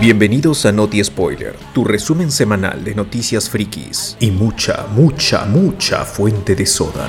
[0.00, 6.54] Bienvenidos a Noti Spoiler, tu resumen semanal de noticias frikis y mucha, mucha, mucha fuente
[6.54, 7.08] de soda.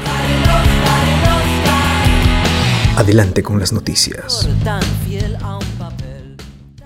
[2.95, 4.47] Adelante con las noticias.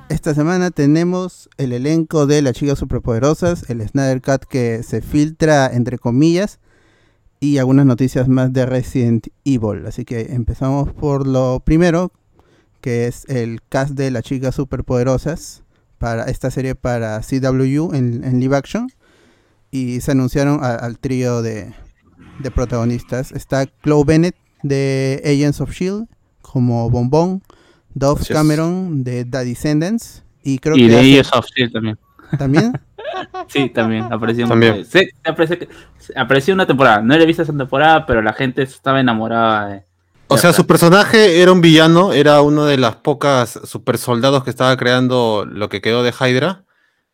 [0.10, 5.68] Esta semana tenemos el elenco de las chicas superpoderosas, el Snyder Cut que se filtra
[5.68, 6.60] entre comillas
[7.40, 9.86] y algunas noticias más de Resident Evil.
[9.86, 12.12] Así que empezamos por lo primero,
[12.82, 15.64] que es el cast de las chicas superpoderosas
[15.98, 18.88] para esta serie para CW en, en live action.
[19.72, 21.74] Y se anunciaron a- al trío de,
[22.40, 23.32] de protagonistas.
[23.32, 26.08] Está Chloe Bennett de Agents of Shield
[26.42, 27.42] como Bombón,
[27.94, 28.24] Dove.
[28.30, 31.98] Cameron de The Descendants y creo Y que de ellos of Shield también.
[32.38, 32.74] también
[33.48, 34.48] Sí, también apareció.
[34.48, 34.86] También.
[34.86, 35.00] Sí,
[36.16, 37.02] apareció, una temporada.
[37.02, 39.84] No he visto esa temporada, pero la gente estaba enamorada de.
[40.30, 44.50] O sea, su personaje era un villano, era uno de las pocas super soldados que
[44.50, 46.64] estaba creando lo que quedó de Hydra.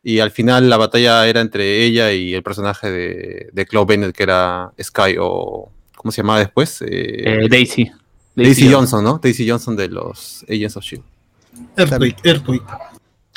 [0.01, 4.23] Y al final la batalla era entre ella y el personaje de, de Bennett, que
[4.23, 5.69] era Sky o.
[5.95, 6.81] ¿Cómo se llamaba después?
[6.81, 7.89] Eh, Eh, Daisy.
[8.35, 9.19] Daisy Johnson, ¿no?
[9.23, 11.05] Daisy Johnson de los Agents of Shield.
[11.77, 12.63] Earthquake, Earthquake.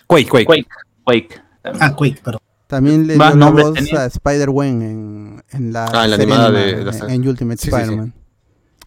[0.09, 0.47] Quake, Quake.
[0.47, 0.67] Quake.
[1.05, 1.41] Quake.
[1.79, 2.41] Ah, Quake, perdón.
[2.67, 4.01] También le dio la nombres voz tenía.
[4.03, 7.29] a Spider-Gwen en, en la, Ah, en la serie animada de- animada, de la- en
[7.29, 8.13] Ultimate Sí, sí, sí.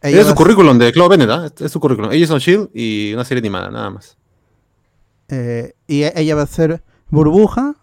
[0.02, 1.50] Es Ella su currículum de Chloe Bennett, ¿ah?
[1.60, 2.10] Es su currículum.
[2.10, 4.18] Agents of Shield y una serie animada, nada más.
[5.32, 7.76] eh, y e- ella va a ser Burbuja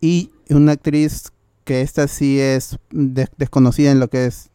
[0.00, 1.32] y una actriz
[1.64, 4.50] que esta sí es de- desconocida en lo que es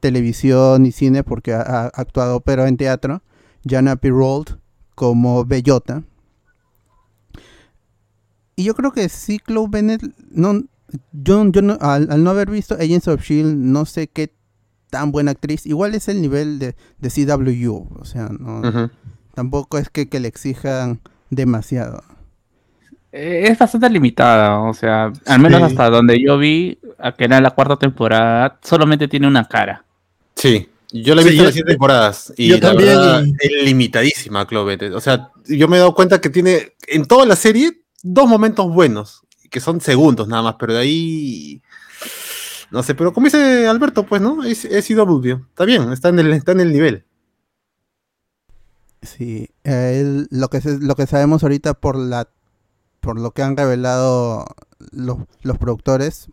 [0.00, 3.22] televisión y cine porque ha, ha actuado pero en teatro,
[3.64, 4.58] Jana Pirold
[4.94, 6.02] como Bellota.
[8.56, 10.62] Y yo creo que sí, Chloe Bennett, no,
[11.12, 14.32] yo, yo no- al, al no haber visto Agents of Shield, no sé qué
[14.94, 15.66] tan buena actriz.
[15.66, 18.90] Igual es el nivel de, de CW, o sea, no,
[19.34, 21.00] tampoco es que, que le exijan
[21.30, 22.04] demasiado.
[23.10, 25.66] Eh, Es bastante limitada, o sea, al menos Sí.
[25.66, 29.84] hasta donde yo vi, a que era la cuarta temporada, solamente tiene una cara.
[30.36, 33.24] Sí, yo la he Sí, visto yo- las siete temporadas y yo la también, verdad
[33.24, 34.92] y- es limitadísima Bennett.
[34.94, 38.72] O sea, yo me he dado cuenta que tiene en toda la serie dos momentos
[38.72, 41.62] buenos, que son segundos nada más, pero de ahí
[42.70, 44.42] no sé, pero como dice Alberto, pues, ¿no?
[44.44, 45.32] Es, es CW.
[45.50, 47.04] Está bien, está en el, está en el nivel.
[49.02, 52.28] Sí, eh, lo, que se- lo que sabemos ahorita por la
[53.00, 54.46] por lo que han revelado
[54.92, 55.18] los,
[55.58, 56.30] productores,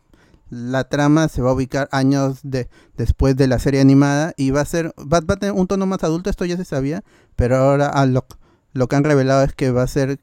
[0.49, 4.61] la trama se va a ubicar años de, después de la serie animada y va
[4.61, 7.03] a ser va, va a tener un tono más adulto, esto ya se sabía,
[7.35, 8.25] pero ahora a lo,
[8.71, 10.21] lo que han revelado es que va a ser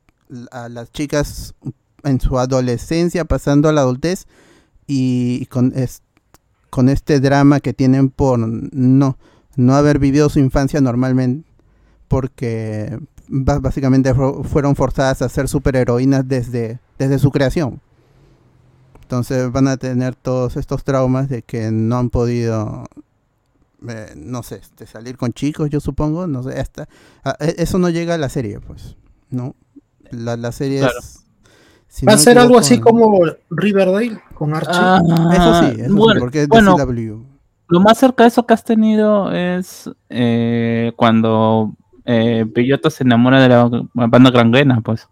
[0.50, 1.54] a las chicas
[2.02, 4.26] en su adolescencia pasando a la adultez
[4.88, 6.02] y con es-
[6.70, 9.16] con este drama que tienen por no
[9.56, 11.48] no haber vivido su infancia normalmente
[12.08, 17.80] porque básicamente fu- fueron forzadas a ser superheroínas desde, desde su creación.
[19.02, 22.86] Entonces van a tener todos estos traumas de que no han podido,
[23.88, 26.88] eh, no sé, este, salir con chicos, yo supongo, no sé, hasta,
[27.24, 28.96] a- e- eso no llega a la serie, pues,
[29.30, 29.54] ¿no?
[30.10, 30.98] La, la serie Claro.
[30.98, 31.24] es...
[31.88, 34.70] si Va a no ser algo así en- como Riverdale con Archie.
[34.72, 37.22] Eso sí, eso sí, bueno, porque es de bueno, CW.
[37.70, 43.40] Lo más cerca de eso que has tenido es eh, cuando eh, Bellota se enamora
[43.42, 45.08] de la banda granguena, pues.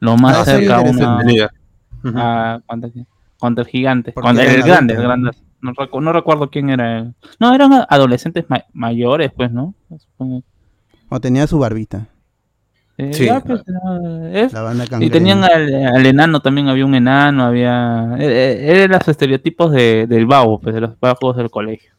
[0.00, 1.32] Lo más Ah, sería cerca a una, interesante.
[1.32, 1.50] Liga.
[2.04, 2.18] Ujú.
[2.18, 2.90] a- contra,
[3.38, 4.12] contra el gigante.
[4.12, 5.30] Contra el grande, el grande.
[5.60, 6.98] No, recu- no recuerdo quién era.
[6.98, 7.14] él.
[7.40, 9.74] No, eran adolescentes ma- mayores, pues, ¿no?
[9.98, 10.42] Supongo.
[11.08, 12.08] O tenía su barbita,
[12.96, 13.24] Eh, Sí.
[13.26, 17.44] ya, pues, no, es- la banda y tenían al, al enano, también había un enano,
[17.44, 18.14] había...
[18.20, 18.26] eh,
[18.62, 21.90] eh, Eran los estereotipos de, del babo, pues, de los vagos del colegio.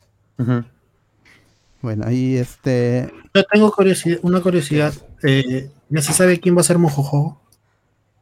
[1.82, 3.12] Bueno, ahí este...
[3.34, 4.94] Yo tengo curiosidad, una curiosidad.
[5.24, 7.42] Eh, ¿Ya se sabe quién va a ser Mojojojo?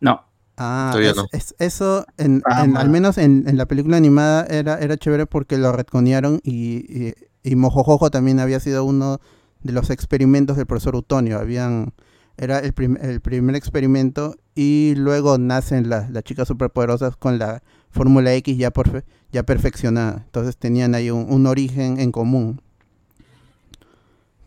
[0.01, 0.23] No,
[0.57, 1.25] Ah, Todavía es- no.
[1.31, 5.25] es- eso, en, Ah, en- al menos en, en la película animada era, era chévere
[5.25, 9.19] porque lo retconearon y, y, y Mojojojo también había sido uno
[9.63, 11.39] de los experimentos del profesor Utonio.
[11.39, 11.93] Habían,
[12.37, 17.61] era el, prim- el primer experimento y luego nacen las, las chicas superpoderosas con la
[17.91, 20.23] Fórmula X ya, porfe- ya perfeccionada.
[20.25, 22.61] Entonces tenían ahí un, un origen en común.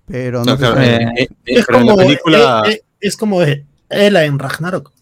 [0.07, 2.63] Pero no claro, eh, eh, eh, Es pero la como, película.
[2.67, 3.41] eh, eh, es como
[3.89, 4.93] Ela en Ragnarok.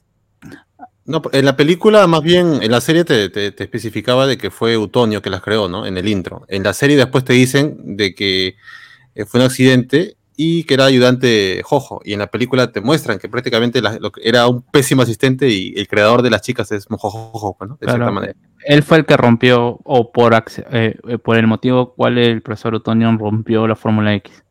[1.06, 4.50] No, en la película, más bien, en la serie te, te- te especificaba de que
[4.50, 5.84] fue Utonio que las creó, ¿no?
[5.84, 6.46] En el intro.
[6.48, 8.56] En la serie después te dicen de que
[9.14, 12.00] eh, fue un accidente y que era ayudante Jojo.
[12.04, 15.74] Y en la película te muestran que prácticamente la- lo era un pésimo asistente y
[15.76, 17.76] el creador de las chicas es Mojojojo, pues, ¿no?
[17.76, 17.98] De Claro.
[17.98, 18.34] cierta manera.
[18.66, 20.32] él fue el que rompió, o por,
[20.72, 24.42] eh, por el motivo cual el profesor Otonion rompió la Fórmula X.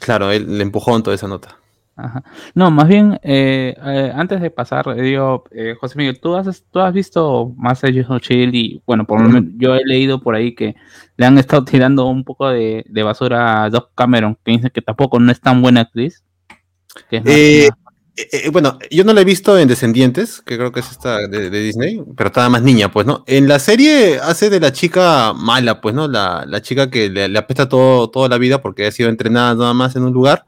[0.00, 1.56] Claro, él le empujó en toda esa nota.
[1.96, 2.24] Ajá.
[2.54, 6.64] No, más bien, eh, eh, antes de pasar, eh, digo, eh, José Miguel, ¿tú has,
[6.70, 10.20] tú has visto más Agents of Shield y, bueno, por lo menos yo he leído
[10.20, 10.74] por ahí que
[11.16, 14.82] le han estado tirando un poco de, de basura a Doc Cameron, que dice que
[14.82, 16.24] tampoco no es tan buena actriz.
[17.08, 17.32] que es más-
[18.32, 21.50] Eh, bueno, yo no la he visto en Descendientes, que creo que es esta de,
[21.50, 23.24] de Disney, pero estaba más niña, pues, ¿no?
[23.26, 26.06] En la serie hace de la chica mala, pues, ¿no?
[26.06, 29.54] La, la chica que le, le apesta todo, toda la vida porque ha sido entrenada
[29.56, 30.44] nada más en un lugar.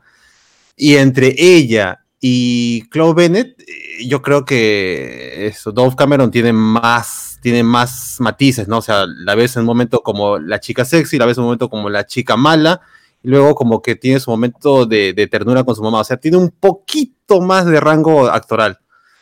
[0.77, 7.39] Y entre ella y Chloe Bennett, eh, yo creo que eso, Dove Cameron tiene más,
[7.43, 8.79] tiene más matices, ¿no?
[8.79, 11.47] O sea, la ves en un momento como la chica sexy, la ves en un
[11.49, 12.81] momento como la chica mala,
[13.23, 16.01] y luego como que tiene su momento de, ternura con su mamá.
[16.01, 18.79] O sea, tiene un poquito más de rango actoral.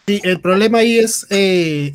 [0.07, 1.93] Sí, el problema ahí es eh,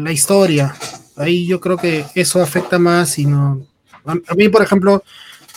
[0.00, 0.74] la historia.
[1.16, 3.66] Ahí yo creo que eso afecta más y no.
[4.04, 5.02] A mí, por ejemplo,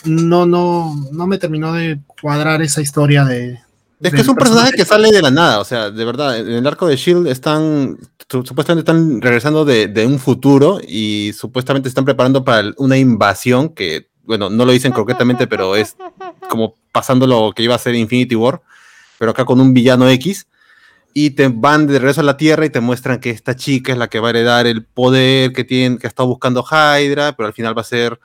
[0.05, 3.59] no, no, no me terminó de cuadrar esa historia de.
[4.01, 6.47] Es que es un personaje que sale de la nada, o sea, de verdad, en
[6.51, 11.87] el arco de Shield están, su- supuestamente están regresando de, de un futuro y supuestamente
[11.87, 15.95] están preparando para una invasión que, bueno, no lo dicen concretamente, pero es
[16.49, 18.61] como pasando lo que iba a ser Infinity War,
[19.19, 20.47] pero acá con un villano X,
[21.13, 23.99] y te van de regreso a la Tierra y te muestran que esta chica es
[23.99, 27.45] la que va a heredar el poder que tiene, que ha estado buscando Hydra, pero
[27.45, 28.19] al final va a ser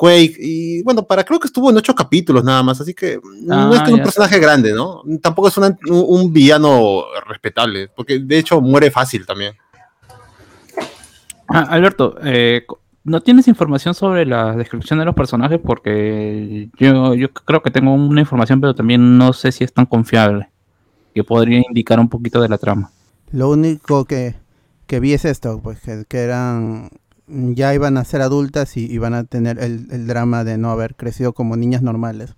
[0.00, 3.74] Quake, y bueno, para creo que estuvo en ocho capítulos nada más, así que no
[3.74, 5.02] es Ah, que es un personaje grande, ¿no?
[5.20, 9.52] Tampoco es una- un, un villano respetable, porque de hecho muere fácil también.
[11.48, 12.64] Ah, Alberto, eh,
[13.04, 15.58] ¿no tienes información sobre la descripción de los personajes?
[15.62, 19.84] Porque yo, yo creo que tengo una información, pero también no sé si es tan
[19.84, 20.48] confiable,
[21.14, 22.90] que podría indicar un poquito de la trama.
[23.32, 24.34] Lo único que,
[24.86, 26.88] que vi es esto, pues que, que eran
[27.54, 30.96] ya iban a ser adultas y iban a tener el, el drama de no haber
[30.96, 32.36] crecido como niñas normales.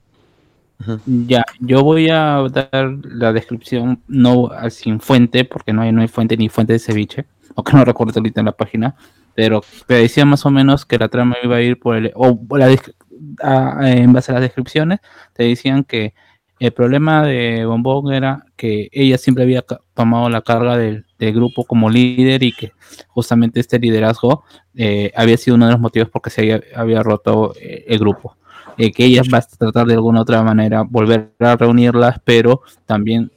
[1.05, 6.07] Ya, yo voy a dar la descripción no sin fuente, porque no hay, no hay
[6.09, 8.95] fuente ni fuente de ceviche, aunque no recuerdo ahorita en la página,
[9.35, 12.13] pero te decía más o menos que la trama iba a ir por el...
[12.15, 12.95] O la descri-
[13.43, 15.01] a- en base a las descripciones,
[15.33, 16.15] te decían que
[16.61, 21.65] el problema de Bombón era que ella siempre había tomado la carga del, del grupo
[21.65, 22.73] como líder y que
[23.09, 27.03] justamente este liderazgo eh, había sido uno de los motivos por que se había, había
[27.03, 28.37] roto eh, el grupo
[28.79, 33.31] eh, que ella va a tratar de alguna otra manera volver a reunirlas, pero también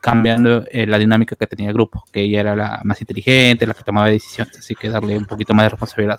[0.00, 3.74] cambiando eh, la dinámica que tenía el grupo, que ella era la más inteligente, la
[3.74, 6.18] que tomaba decisiones, así que darle un poquito más de responsabilidad.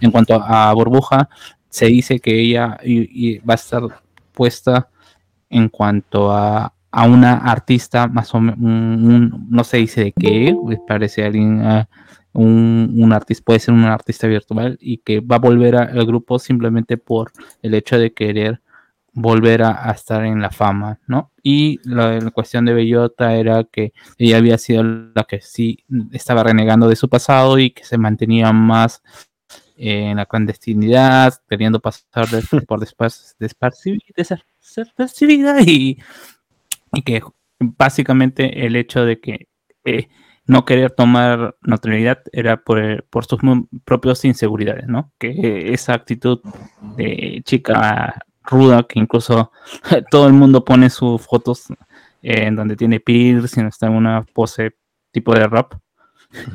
[0.00, 1.28] En cuanto a Burbuja,
[1.68, 3.82] se dice que ella y- y va a estar
[4.32, 4.88] puesta
[5.50, 8.58] en cuanto a, a una artista más o menos,
[9.48, 11.88] no se dice de qué, me parece alguien, ah,
[12.32, 16.38] un, un artista, puede ser un artista virtual y que va a volver al grupo
[16.38, 17.32] simplemente por
[17.62, 18.60] el hecho de querer
[19.12, 21.32] volver a, estar en la fama, ¿no?
[21.42, 26.88] Y la, cuestión de Bellota era que ella había sido la que sí estaba renegando
[26.88, 29.02] de su pasado y que se mantenía más
[29.76, 35.98] en la clandestinidad, queriendo pasar de- por desar- desapercibida y,
[36.92, 37.22] y que
[37.60, 39.48] básicamente el hecho de que
[39.84, 40.08] eh,
[40.46, 43.40] no querer tomar notoriedad era por, por sus
[43.84, 45.12] propias inseguridades, ¿no?
[45.18, 46.40] Que esa actitud
[46.96, 48.14] de chica
[48.44, 49.52] ruda que incluso
[50.10, 51.70] todo el mundo pone sus fotos
[52.22, 54.72] eh, en donde tiene piercing, está en una pose
[55.12, 55.74] tipo de rap.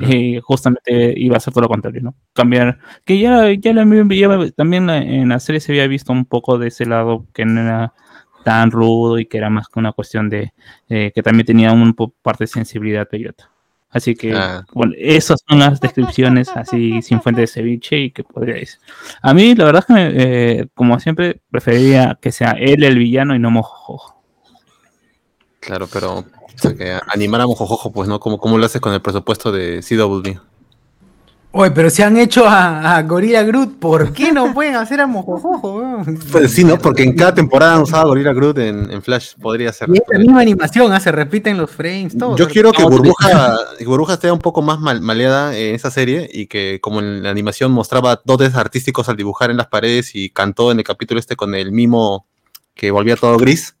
[0.00, 2.14] eh, justamente iba a ser todo lo contrario, ¿no?
[2.32, 6.58] Cambiar, que ya, ya, la- ya también en la serie se había visto un poco
[6.58, 7.92] de ese lado que no era
[8.44, 10.52] tan rudo y que era más que una cuestión de
[10.88, 13.50] eh, que también tenía un parte de sensibilidad Toyota.
[13.90, 14.64] Así que, Ah.
[14.72, 18.80] bueno, esas son las descripciones así sin fuente de ceviche y que podría decir.
[19.22, 22.98] A mí, la verdad es que, me- eh, como siempre, preferiría que sea él el
[22.98, 24.20] villano y no Mojojojo.
[25.60, 26.24] Claro, pero o
[26.56, 28.18] sea, que animar a Mojojojo, pues, ¿no?
[28.20, 30.40] Como, como lo haces con el presupuesto de CW.
[31.56, 35.06] Oye, pero si han hecho a, a Gorilla Groot, ¿por qué no pueden hacer a
[35.06, 36.02] Mojojojo?
[36.32, 36.76] Pues sí, ¿no?
[36.78, 39.88] Porque en cada temporada han usado a Gorilla Groot en, en Flash, podría ser.
[39.88, 42.36] Y es la misma animación, ah, se repiten los frames, todo.
[42.36, 46.28] Yo quiero que Burbuja, que Burbuja esté un poco más mal- maleada en esa serie
[46.32, 50.30] y que como en la animación mostraba dotes artísticos al dibujar en las paredes y
[50.30, 52.26] cantó en el capítulo este con el mimo
[52.74, 53.76] que volvía todo gris,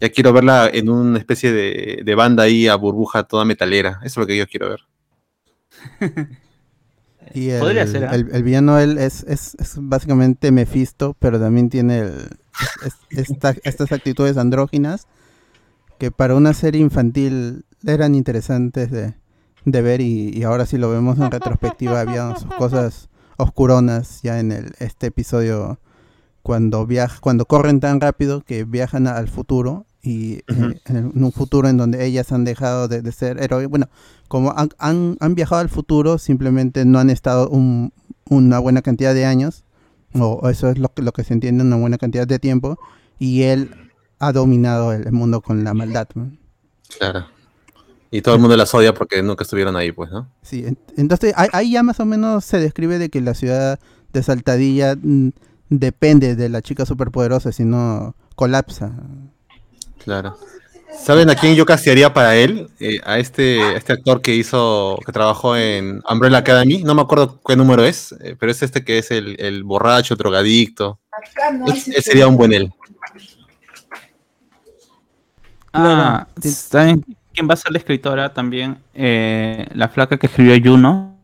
[0.00, 4.00] ya quiero verla en una especie de, de banda ahí a Burbuja toda metalera.
[4.02, 4.80] Eso es lo que yo quiero ver.
[7.34, 8.14] Y el, Podría ser, ¿ah?
[8.14, 12.28] el, el villano él es, es, es básicamente Mephisto, pero también tiene el-
[12.86, 12.96] es-
[13.30, 15.06] esta- estas actitudes andróginas
[15.98, 19.14] que para una serie infantil eran interesantes de,
[19.64, 24.38] de ver y, y ahora sí lo vemos en retrospectiva, había sus cosas oscuronas ya
[24.40, 25.78] en el, este episodio
[26.42, 31.68] cuando viaj, cuando corren tan rápido que viajan al futuro y eh, en, un futuro
[31.68, 33.68] en donde ellas han dejado de, de ser héroes.
[33.68, 33.88] Bueno,
[34.28, 37.92] como han, han, han viajado al futuro, simplemente no han estado un-
[38.28, 39.64] una buena cantidad de años,
[40.14, 42.78] o, eso es lo que, lo que se entiende, una buena cantidad de tiempo,
[43.18, 43.70] y él
[44.18, 46.08] ha dominado el, el mundo con la maldad.
[46.14, 46.30] ¿no?
[46.98, 47.26] Claro.
[48.10, 50.28] Y todo el mundo las odia porque nunca estuvieron ahí, pues, ¿no?
[50.42, 53.78] Sí, en- entonces ahí, ahí ya más o menos se describe de que la ciudad
[54.12, 55.28] de Saltadilla mm,
[55.70, 58.92] depende de la chica superpoderosa, si no colapsa.
[60.04, 60.36] Claro.
[61.04, 62.68] ¿Saben a quién yo castearía para él?
[62.78, 66.82] Eh, a este, a este actor que hizo, que trabajó en Umbrella Academy.
[66.82, 70.14] No me acuerdo qué número es, eh, pero es este que es el, el borracho,
[70.16, 71.00] drogadicto.
[71.66, 72.72] Es- Ese sería un buen él.
[75.72, 76.26] Ah.
[76.42, 78.76] ¿saben quién va a ser la escritora también?
[78.94, 81.18] Eh, la flaca que escribió Juno.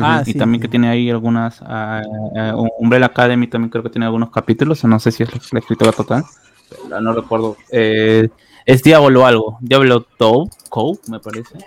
[0.00, 0.66] Ah, y sí, también sí.
[0.66, 1.58] que tiene ahí algunas.
[1.62, 2.02] ah,
[2.78, 4.84] Umbrella Academy también creo que tiene algunos capítulos.
[4.84, 6.24] o No sé si es la, la escritora total.
[7.00, 7.56] No recuerdo.
[7.70, 8.28] Eh,
[8.66, 9.58] es Diablo algo.
[9.60, 10.06] Diablo
[10.68, 11.58] Cove, me parece.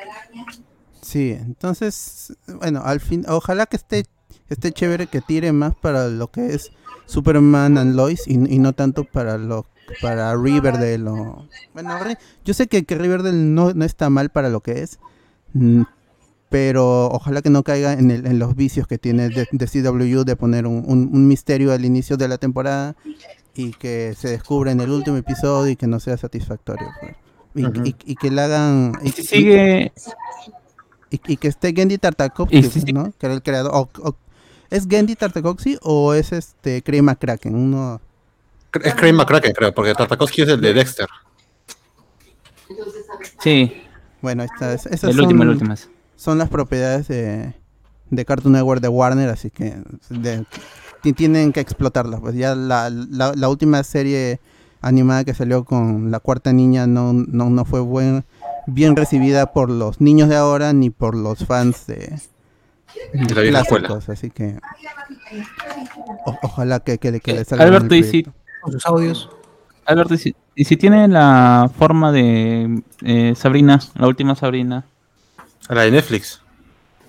[1.02, 4.06] Sí, entonces, bueno, al fin, ojalá que esté,
[4.50, 6.72] esté chévere, que tire más para lo que es
[7.08, 9.66] Superman and Lois y, y no tanto para lo
[10.02, 11.48] para Riverdale o...
[11.74, 12.00] Bueno,
[12.46, 15.00] yo sé que, que Riverdale no, no está mal para lo que es,
[15.54, 15.82] mm,
[16.50, 20.24] pero ojalá que no caiga en, el- en los vicios que tiene de, de CW
[20.24, 22.96] de poner un- un misterio al inicio de la temporada
[23.56, 26.88] y que se descubra en el último episodio y que no sea satisfactorio.
[27.02, 27.16] pues.
[27.54, 27.84] Y, Ujú.
[27.86, 28.94] y- y que le hagan...
[29.04, 29.92] Y y- si sigue.
[31.10, 32.94] y, y que esté Gendy Tartakovsky, sí.
[32.94, 33.12] ¿no?
[33.20, 33.72] Que era el creador.
[33.76, 34.16] o- o-
[34.70, 37.54] ¿Es Gendy Tartakovsky o es este Craig McCracken?
[37.56, 38.00] Uno...
[38.82, 41.08] Es Craig McCracken, creo, porque Tartakovsky es el de Dexter.
[43.40, 43.74] Sí,
[44.22, 45.74] Bueno, estas, esas el son, último, el último.
[45.74, 45.90] es.
[46.16, 47.54] son las propiedades de,
[48.10, 49.76] de Cartoon Network de Warner, así que
[50.10, 50.46] de-
[51.14, 52.20] tienen que explotarlas.
[52.22, 54.40] Pues ya la, la, la última serie
[54.82, 58.24] animada que salió con la cuarta niña no, no, no fue buen,
[58.68, 62.20] bien recibida por los niños de ahora ni por los fans de,
[63.14, 64.00] De la vieja escuela.
[64.08, 64.58] así que
[66.26, 68.24] o- ojalá que, que, que le salga Alberto, ¿y si.
[68.62, 69.30] Con sus audios.
[69.86, 74.86] Alberto, ¿y si, y si tiene la forma de eh, Sabrina, la última Sabrina?
[75.70, 76.42] La de Netflix.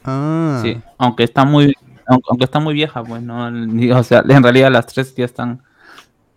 [0.05, 1.75] Ah, Sí, aunque está muy,
[2.13, 3.47] aunque, aunque está muy vieja, pues no,
[3.99, 5.63] o sea, en realidad las tres ya están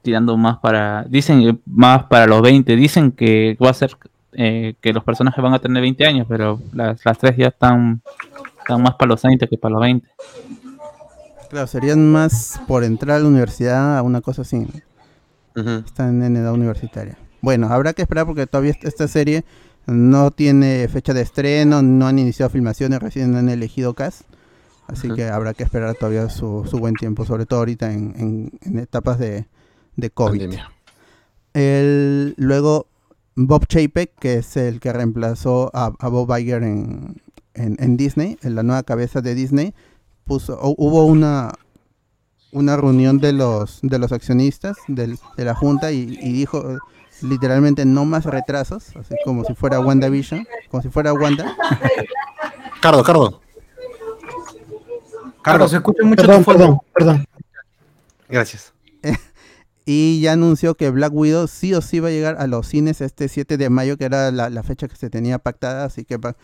[0.01, 3.91] tirando más para, dicen más para los 20, dicen que va a ser
[4.33, 8.01] eh, que los personajes van a tener 20 años, pero las, las tres ya están,
[8.59, 10.07] están más para los 20 que para los 20.
[11.49, 14.67] claro, serían más por entrar a la universidad, a una cosa así.
[15.85, 17.17] Están en edad universitaria.
[17.41, 19.45] Bueno, habrá que esperar porque todavía est- esta serie
[19.87, 24.23] no tiene fecha de estreno, no han iniciado filmaciones, recién han elegido cast.
[24.87, 28.51] Así que habrá que esperar todavía su, su buen tiempo, sobre todo ahorita en, en-
[28.61, 29.47] en etapas de,
[29.95, 30.39] de COVID.
[31.53, 32.87] El, luego
[33.35, 37.21] Bob Chapek, que es el que reemplazó a, a Bob Iger en,
[37.55, 39.73] en, Disney, en la nueva cabeza de Disney,
[40.25, 41.51] puso, hu- hubo una
[42.51, 46.77] una reunión de los de los accionistas del- de la junta y, y dijo
[47.21, 51.53] literalmente no más retrasos, así como si fuera WandaVision, como si fuera Wanda.
[52.81, 53.41] Cardo, Cardo.
[55.45, 56.59] Carlos, se escucha mucho Perdón, tu fondo.
[56.59, 57.25] perdón, perdón.
[58.29, 58.73] Gracias.
[59.87, 63.01] Y ya anunció que Black Widow sí o sí va a llegar a los cines
[63.01, 66.17] este 7 de mayo, que era la, la fecha que se tenía pactada, así que
[66.17, 66.35] va,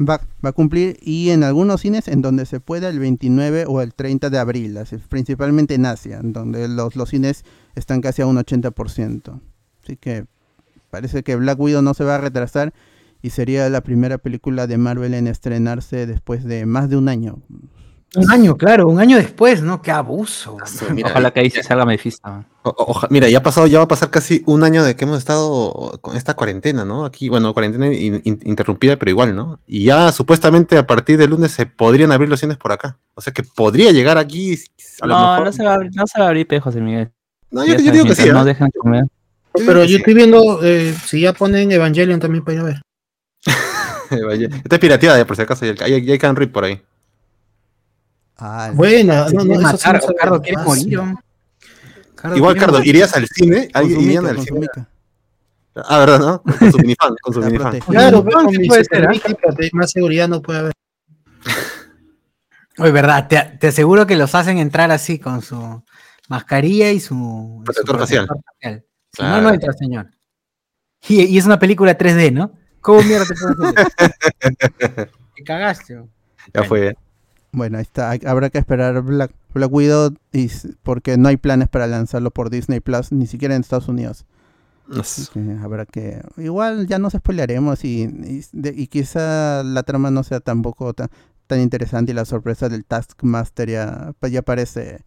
[0.00, 0.98] va, va a cumplir.
[1.00, 4.76] Y en algunos cines en donde se pueda el 29 o el 30 de abril,
[4.76, 7.44] así, principalmente en Asia, donde los, los cines
[7.76, 9.40] están casi a un 80%.
[9.84, 10.26] Así que
[10.90, 12.74] parece que Black Widow no se va a retrasar
[13.22, 17.38] y sería la primera película de Marvel en estrenarse después de más de un año.
[18.16, 19.80] Un año, claro, un año después, ¿no?
[19.82, 20.56] Qué abuso.
[20.92, 22.44] Mira, Ojalá que ahí se salga Mephisto.
[23.08, 25.96] Mira, ya ha pasado, ya va a pasar casi un año de que hemos estado
[26.00, 27.04] con esta cuarentena, ¿no?
[27.04, 29.60] Aquí, bueno, cuarentena in- in- interrumpida, pero igual, ¿no?
[29.66, 32.98] Y ya supuestamente a partir del lunes se podrían abrir los cines por acá.
[33.14, 34.58] O sea que podría llegar aquí.
[35.00, 35.46] A lo No, mejor.
[35.46, 37.10] no se va a abrir, no se va a abrir, José Miguel.
[37.52, 38.22] No, yo, yo digo que sí.
[38.22, 38.44] mientras no ¿eh?
[38.52, 39.04] dejan comer.
[39.52, 42.82] Pero yo estoy viendo eh, si ya ponen Evangelion también para ir a ver.
[44.64, 45.64] Está pirateada, ya, por si acaso.
[45.64, 46.80] Ya hay, hay Can Rip por ahí.
[48.40, 50.14] Ah, Buena, no, no, eso sí matar, no.
[50.14, 50.98] Cardo, ¿quieres morir?
[52.14, 52.88] Cardo, Igual, ¿quieres Cardo, morir?
[52.88, 53.68] ¿irías al cine?
[53.68, 54.60] con ¿Alguien su irían mica, al cine?
[54.60, 54.88] mica.
[55.76, 56.42] Ah, ¿verdad, no?
[56.42, 57.80] Con su minifan, con su minifan.
[57.80, 60.72] Claro, pero sí con mi puede ser, de- más seguridad no puede haber.
[62.78, 65.82] Oye, verdad, te, te aseguro que los hacen entrar así con su
[66.28, 68.26] mascarilla y su Protector facial.
[68.26, 68.84] facial.
[69.12, 69.36] Si Claro.
[69.42, 70.10] no, no entra, señor.
[71.08, 72.52] Y, y es una película 3D, ¿no?
[72.80, 75.10] ¿Cómo mierda te puedes hacer?
[75.36, 76.02] Te cagaste.
[76.54, 76.96] Ya fue.
[77.52, 78.10] Bueno, ahí está.
[78.10, 80.48] Hay- habrá que esperar Black, Black Widow y
[80.82, 84.24] porque no hay planes para lanzarlo por Disney Plus, ni siquiera en Estados Unidos.
[85.00, 86.20] Así que habrá que.
[86.36, 91.08] Igual ya nos spoilearemos y, y, de- y quizá la trama no sea tampoco tan,
[91.46, 95.04] tan interesante y la sorpresa del Taskmaster ya, pues ya parece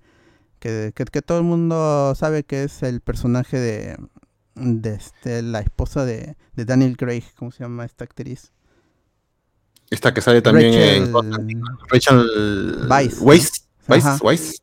[0.60, 3.98] que, que, que todo el mundo sabe que es el personaje de,
[4.56, 8.52] de este, la esposa de, de Daniel Craig, ¿cómo se llama esta actriz?
[9.94, 13.52] Esta que sale también en Rachel- Rachel Weisz, Weisz.
[13.88, 14.18] Weisz, Ajá.
[14.24, 14.56] Weisz.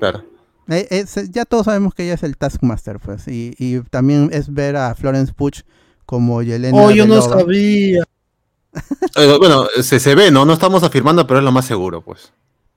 [0.00, 0.24] Claro.
[0.68, 4.52] Eh, es- ya todos sabemos que ella es el Taskmaster, pues, y, y también es
[4.52, 5.62] ver a Florence Pugh
[6.06, 7.38] como Yelena Oh, yo no Belova.
[7.40, 8.02] sabía.
[9.16, 10.44] Eh, bueno, se, se ve, ¿no?
[10.44, 12.32] No estamos afirmando, pero es lo más seguro, pues.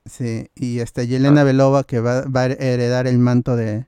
[0.06, 3.86] Sí, y este Yelena Belova que va, va a heredar el manto de,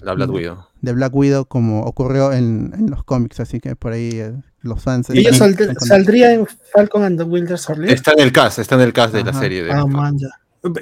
[0.00, 0.30] La Black.
[0.30, 0.64] Widow.
[0.82, 4.32] de Black Widow como ocurrió en, en los cómics, así que por ahí eh,
[4.64, 5.10] los fans...
[5.10, 7.92] Ella saldría en Falcon and the Winter Soldier.
[7.92, 9.62] Está en el cast, está en el cast de la serie.
[9.62, 10.28] De Ah, man, ya.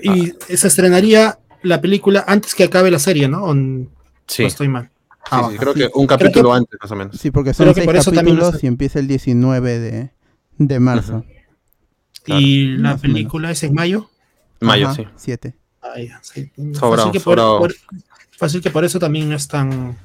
[0.02, 3.44] Y se estrenaría la película antes que acabe la serie, ¿no?
[3.44, 3.88] ¿O n-
[4.26, 4.84] sí, o sí, estoy mal?
[5.10, 7.16] sí, Ah, creo que un capítulo que- antes, más o menos.
[7.18, 10.10] Sí, porque son Creo seis por capítulos los- y empieza el 19 de,
[10.58, 11.24] de marzo.
[12.26, 14.08] Y la película es en mayo.
[14.60, 15.06] Mayo, Ajá, sí.
[15.16, 15.56] 7.
[15.82, 16.50] Ah, ya, sí.
[16.78, 17.74] Sobrado, Fácil que por,
[18.38, 19.96] fácil que por eso también no están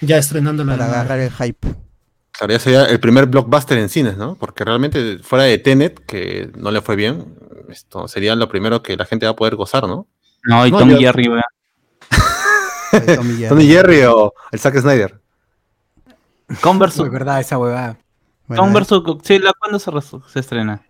[0.00, 1.68] ya estrenando la Para agarrar el hype.
[2.36, 4.34] Claro, ya sería el primer blockbuster en cines, ¿no?
[4.34, 7.36] Porque realmente fuera de Tenet, que no le fue bien,
[7.68, 10.08] esto sería lo primero que la gente va a poder gozar, ¿no?
[10.44, 11.28] No, y No, Tom yo- Jerry,
[12.92, 13.16] de
[13.48, 14.02] Tommy Jerry.
[14.02, 15.20] O el Zack Snyder.
[16.60, 17.98] Converse, Es verdad, esa huevada.
[18.46, 20.82] Bueno, Converse Godzilla, ¿cuándo se, estrena?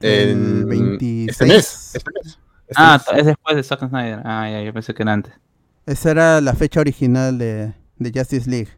[0.00, 1.30] El En 26.
[1.30, 1.90] este mes.
[1.94, 2.38] Este mes.
[2.68, 3.20] Este Ah, mes.
[3.20, 4.20] es después de Zack Snyder.
[4.24, 5.32] Ah, ya, yo pensé que era antes.
[5.86, 8.70] Esa era la fecha original de, de Justice League.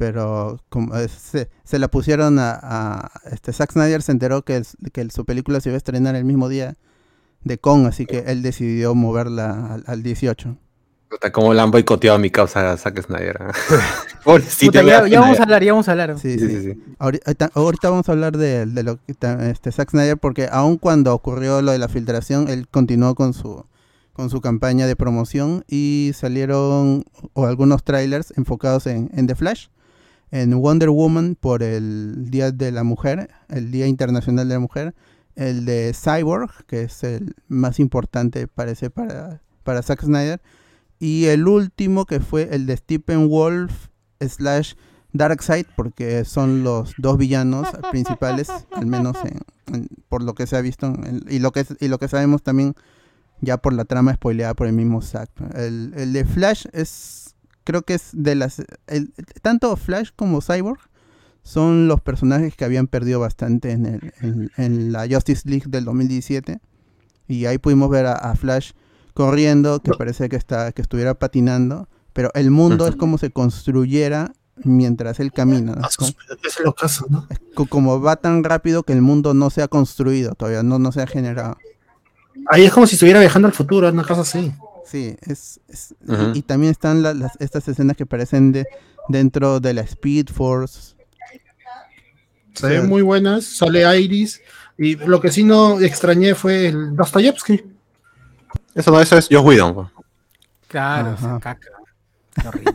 [0.00, 4.56] Pero como eh, se, se la pusieron a, a- este Zack Snyder se enteró que,
[4.56, 6.78] el- que el- su película se iba a estrenar el mismo día
[7.44, 10.56] de Kong, así que él decidió moverla al, al 18.
[11.10, 13.36] Puta, Como la han boicoteado a mi causa Zack Snyder.
[13.42, 13.76] ¿eh?
[14.24, 16.18] Puta, ya, vamos a hablar, ya vamos a hablar.
[16.18, 16.48] Sí, Sí, sí.
[16.48, 16.82] sí, sí.
[16.98, 19.14] Ahorita, ahorita vamos a hablar de, de lo que
[19.50, 23.66] este Zack Snyder porque aun cuando ocurrió lo de la filtración, él continuó con su
[24.14, 29.66] con su campaña de promoción y salieron o algunos trailers enfocados en, en The Flash,
[30.30, 34.94] en Wonder Woman por el Día de la Mujer, el Día Internacional de la Mujer,
[35.36, 40.40] el de Cyborg, que es el más importante parece para, para Zack Snyder,
[40.98, 43.88] y el último que fue el de Stephen Wolf
[44.20, 44.74] slash
[45.12, 50.56] Darkseid, porque son los dos villanos principales, al menos en- en- por lo que se
[50.56, 52.74] ha visto en- y, lo que, y lo que sabemos también
[53.40, 55.30] ya por la trama spoileada por el mismo Zack.
[55.54, 57.19] El, el de Flash es,
[57.64, 60.80] creo que es de las, el- tanto Flash como Cyborg
[61.42, 65.84] son los personajes que habían perdido bastante en, el- en- en la Justice League del
[65.84, 66.60] 2017
[67.28, 68.72] y ahí pudimos ver a, a Flash
[69.14, 74.32] corriendo, que parece que, está, que estuviera patinando, pero el mundo es como se construyera
[74.62, 75.72] mientras él camina.
[75.76, 75.82] ¿no?
[75.84, 75.88] Ah,
[76.44, 77.26] Es lo caso, ¿no?
[77.54, 80.92] Co- como va tan rápido que el mundo no se ha construido todavía, no, no
[80.92, 81.56] se ha generado.
[82.50, 84.52] Ahí es como si estuviera viajando al futuro, una cosa así.
[84.84, 85.94] Sí, es, es-
[86.34, 88.66] y- también están la- las, estas escenas que parecen de,
[89.08, 90.94] dentro de la Speed Force.
[92.54, 94.40] Se ven muy buenas, sale Iris.
[94.76, 97.62] Y lo que sí no extrañé fue el Dostoyevsky.
[98.74, 99.74] Eso no, eso es Joss Whedon.
[99.74, 99.88] pues.
[100.68, 101.26] Claro, Ajá.
[101.28, 101.68] esa caca.
[102.48, 102.72] Horrible.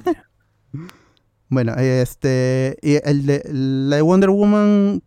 [1.47, 5.03] Bueno, este, y el de la de Wonder Woman,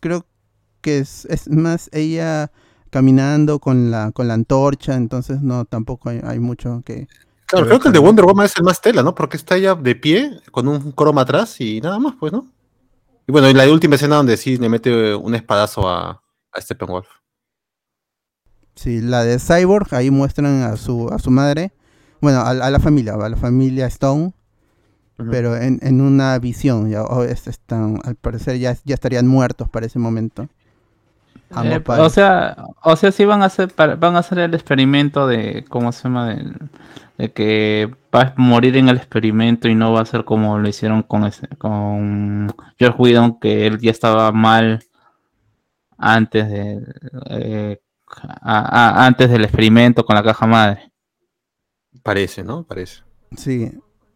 [0.00, 0.26] creo
[0.80, 2.50] que es, es más ella
[2.90, 7.08] caminando con la, con la antorcha, entonces no, tampoco hay, hay mucho que...
[7.46, 9.14] Claro, creo que el de Wonder Woman es el más tela, ¿no?
[9.14, 12.46] Porque está ella de pie, con un croma atrás y nada más, pues, ¿no?
[13.28, 16.22] Y bueno, y la última escena donde sí le mete un espadazo a,
[16.52, 17.08] a Steppenwolf.
[18.74, 21.72] Sí, la de Cyborg, ahí muestran a su, a su madre,
[22.20, 24.32] bueno, a, a la familia, a la familia Stone,
[25.28, 29.68] pero en, en una visión, ya, o es- están, al parecer ya, ya estarían muertos
[29.70, 30.48] para ese momento.
[31.50, 34.54] Ambos Eh, o sea, o sea, sí van a hacer para- van a hacer el
[34.54, 36.56] experimento de cómo se llama Del-
[37.16, 40.68] de, que va a morir en el experimento y no va a ser como lo
[40.68, 44.80] hicieron con ese, con George Whedon que él ya estaba mal
[45.96, 46.84] antes de
[47.30, 50.92] eh, a- a- antes del experimento con la caja madre.
[52.02, 52.62] Parece, ¿no?
[52.64, 53.02] Parece.
[53.36, 53.72] Sí,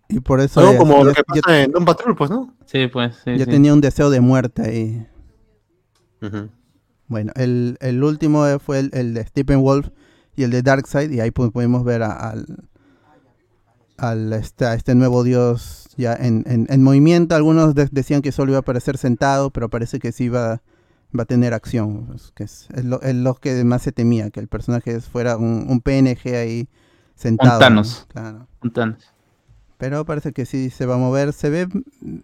[0.08, 2.54] y por eso ya- como ya- lo que ya- pasa en Don Patrol, pues, ¿no?
[2.66, 3.36] Sí, pues sí.
[3.36, 3.50] ya sí.
[3.50, 5.06] tenía un deseo de muerte ahí.
[6.22, 6.48] Ujú.
[7.12, 9.88] Bueno, el, el último fue el, el de Stephen Wolf
[10.34, 12.46] y el de Darkseid, y ahí pu- pudimos ver a- al,
[13.98, 17.34] al este, a este nuevo dios ya en, en- en movimiento.
[17.36, 20.62] Algunos de- decían que solo iba a aparecer sentado, pero parece que sí va,
[21.16, 22.06] va a tener acción.
[22.06, 25.36] pues, que es, es lo, es lo que más se temía, que el personaje fuera
[25.36, 26.68] un, un PNG ahí
[27.14, 27.52] sentado.
[27.54, 27.58] ¿no?
[27.60, 28.06] Thanos.
[28.08, 28.46] Claro.
[28.62, 29.04] Un Thanos.
[29.78, 31.32] Pero parece que sí se va a mover.
[31.32, 31.68] Se ve,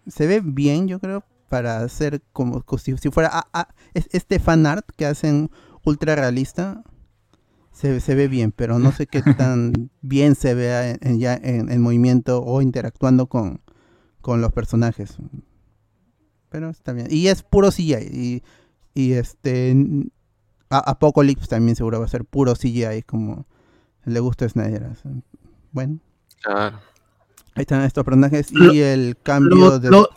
[0.07, 4.39] se ve bien, yo creo, para hacer como si, si fuera ah, ah, es- este
[4.39, 5.51] fan art que hacen
[5.85, 6.83] ultra realista.
[7.73, 11.35] Se, se ve bien, pero no sé qué tan bien se vea en, en- ya
[11.35, 13.61] en, en movimiento o interactuando con,
[14.21, 15.17] con los personajes.
[16.51, 17.07] Pero está bien.
[17.11, 17.95] Y es puro CGI.
[18.13, 18.43] Y,
[18.95, 19.77] y este.
[20.71, 23.47] a- Apocalypse también seguro va a ser puro CGI, como
[24.05, 24.85] le gusta a Snyder.
[24.85, 25.09] así.
[25.73, 25.99] Bueno,
[26.43, 26.79] Claro.
[27.55, 29.91] ahí están estos personajes Lo- y el cambio Lo- de.
[29.91, 30.09] lo-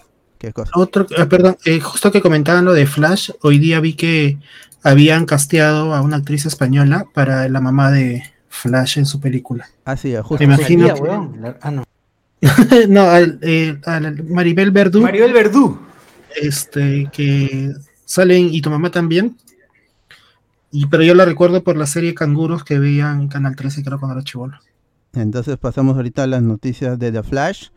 [0.41, 0.71] ¿Qué cosa?
[0.75, 4.39] Otro, ah, perdón, eh, justo que comentaban lo de Flash, hoy día vi que
[4.81, 9.69] habían casteado a una actriz española para la mamá de Flash en su película.
[9.85, 10.37] Ah, sí, justo.
[10.39, 11.37] Me imagino que- weón.
[11.41, 11.83] La- Ah, no.
[12.89, 15.79] no, al, eh, al Maribel Verdú, Maribel Verdú.
[16.41, 17.71] este, que
[18.03, 19.37] salen y tu mamá también.
[20.71, 23.99] Y, pero yo la recuerdo por la serie Canguros que veía en Canal 13, creo,
[23.99, 24.57] cuando era chivolo.
[25.13, 27.67] Entonces pasamos ahorita a las noticias de The Flash.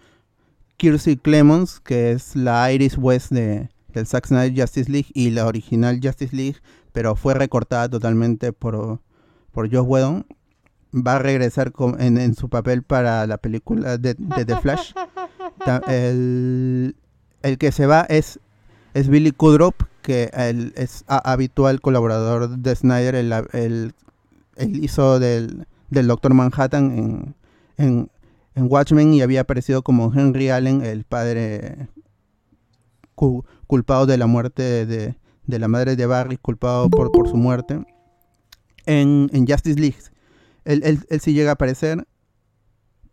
[0.76, 5.46] Kirstie Clemons, que es la Iris West de, del Zack Snyder Justice League y la
[5.46, 6.56] original Justice League,
[6.92, 9.00] pero fue recortada totalmente por,
[9.52, 10.26] por Joss Whedon,
[10.94, 14.92] va a regresar en, su papel para la película de, The Flash.
[15.88, 16.94] El,
[17.42, 18.38] el que se va es,
[18.94, 20.30] es Billy Kudrop, que
[20.76, 23.94] es habitual colaborador de Snyder, el, el-
[24.56, 27.34] hizo del, del Doctor Manhattan en,
[27.76, 28.10] en,
[28.54, 31.88] en Watchmen y había aparecido como Henry Allen, el padre
[33.14, 37.36] cu- culpado de la muerte de, de la madre de Barry, culpado por, por su
[37.36, 37.84] muerte,
[38.86, 39.98] en, en Justice League.
[40.64, 42.06] Él, él- él sí llega a aparecer,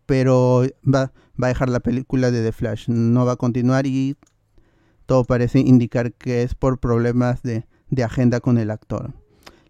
[0.06, 4.16] pero va, va a dejar la película de The Flash, no va a continuar y
[5.06, 9.12] todo parece indicar que es por problemas de, de agenda con el actor.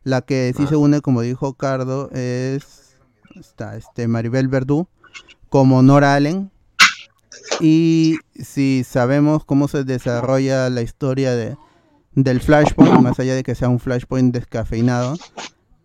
[0.05, 2.97] La que sí se une, como dijo Cardo, es
[3.37, 4.89] está este Maribel Verdú
[5.53, 6.51] como Nora Allen.
[7.61, 11.59] Y si sabemos cómo se desarrolla la historia de,
[12.13, 15.15] del Flashpoint, más allá de que sea un Flashpoint descafeinado,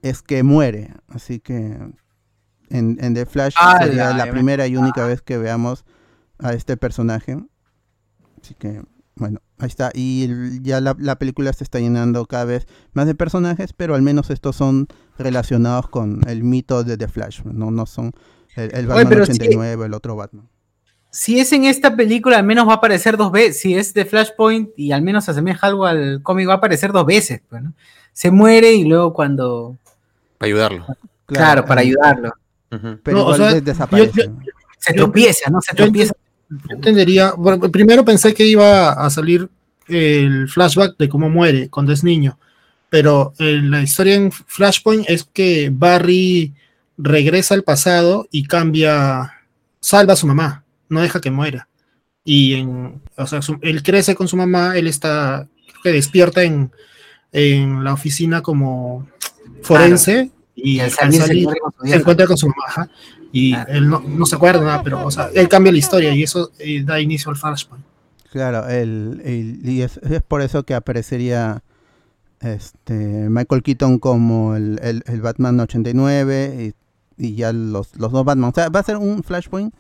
[0.02, 0.94] es que muere.
[1.10, 1.78] Así que
[2.70, 3.86] en, en The Flash ¡Hala!
[3.86, 5.84] sería la primera y única vez que veamos
[6.40, 7.38] a este personaje.
[8.42, 8.82] Así que,
[9.16, 9.92] bueno, ahí está.
[9.94, 14.02] Y ya la, la película se está llenando cada vez más de personajes, pero al
[14.02, 17.42] menos estos son relacionados con el mito de The Flash.
[17.44, 18.14] No, no son
[18.58, 20.48] el, el Oye, Batman pero sí- 89, el otro Batman.
[21.10, 23.60] Si es en esta película, al menos va a aparecer dos veces.
[23.62, 26.92] Si es de Flashpoint y al menos se asemeja algo al cómic, va a aparecer
[26.92, 27.42] dos veces.
[27.50, 27.74] pues, ¿no?
[28.14, 29.78] Se muere y luego cuando.
[30.38, 30.86] Para ayudarlo.
[31.26, 32.34] Claro, para ayudarlo.
[32.70, 34.26] Pero No, o igual sea, desaparece.
[34.28, 34.34] yo-
[34.80, 35.62] Se tropieza, ¿no?
[35.62, 36.14] Se tropieza.
[36.50, 39.50] Yo entendería, bueno, primero pensé que iba a salir
[39.88, 42.38] el flashback de cómo muere cuando es niño,
[42.90, 46.54] pero eh, la historia en Flashpoint es que Barry
[46.98, 49.34] regresa al pasado y cambia,
[49.80, 51.68] salva a su mamá, no deja que muera.
[52.24, 56.44] Y en, o sea, su- él crece con su mamá, él está, creo que despierta
[56.44, 56.72] en,
[57.32, 59.08] en la oficina como
[59.62, 62.00] forense y Y al al salir, se salir encuentra con su se vieja.
[62.00, 62.90] encuentra con su mamá ajá,
[63.32, 63.74] y Claro.
[63.74, 66.52] él no, no se acuerda nada, pero o sea, él cambia la historia y eso
[66.60, 67.86] eh, da inicio al Flashpoint.
[68.32, 71.64] Claro, el, el- y es, es por eso que aparecería
[72.42, 72.94] este
[73.30, 76.74] Michael Keaton como el, el- el Batman 89
[77.18, 78.50] y, ya los, los dos Batman.
[78.52, 79.74] O sea, va a ser un Flashpoint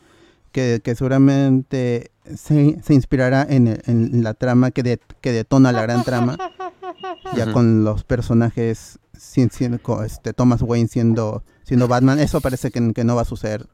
[0.51, 5.71] que, que seguramente se, se inspirará en, el- en la trama que, de- que detona
[5.71, 6.37] la gran trama,
[7.35, 12.19] ya con los personajes sin, siendo, co- este, Thomas Wayne siendo, siendo Batman.
[12.19, 13.67] Eso parece que, que no va a suceder.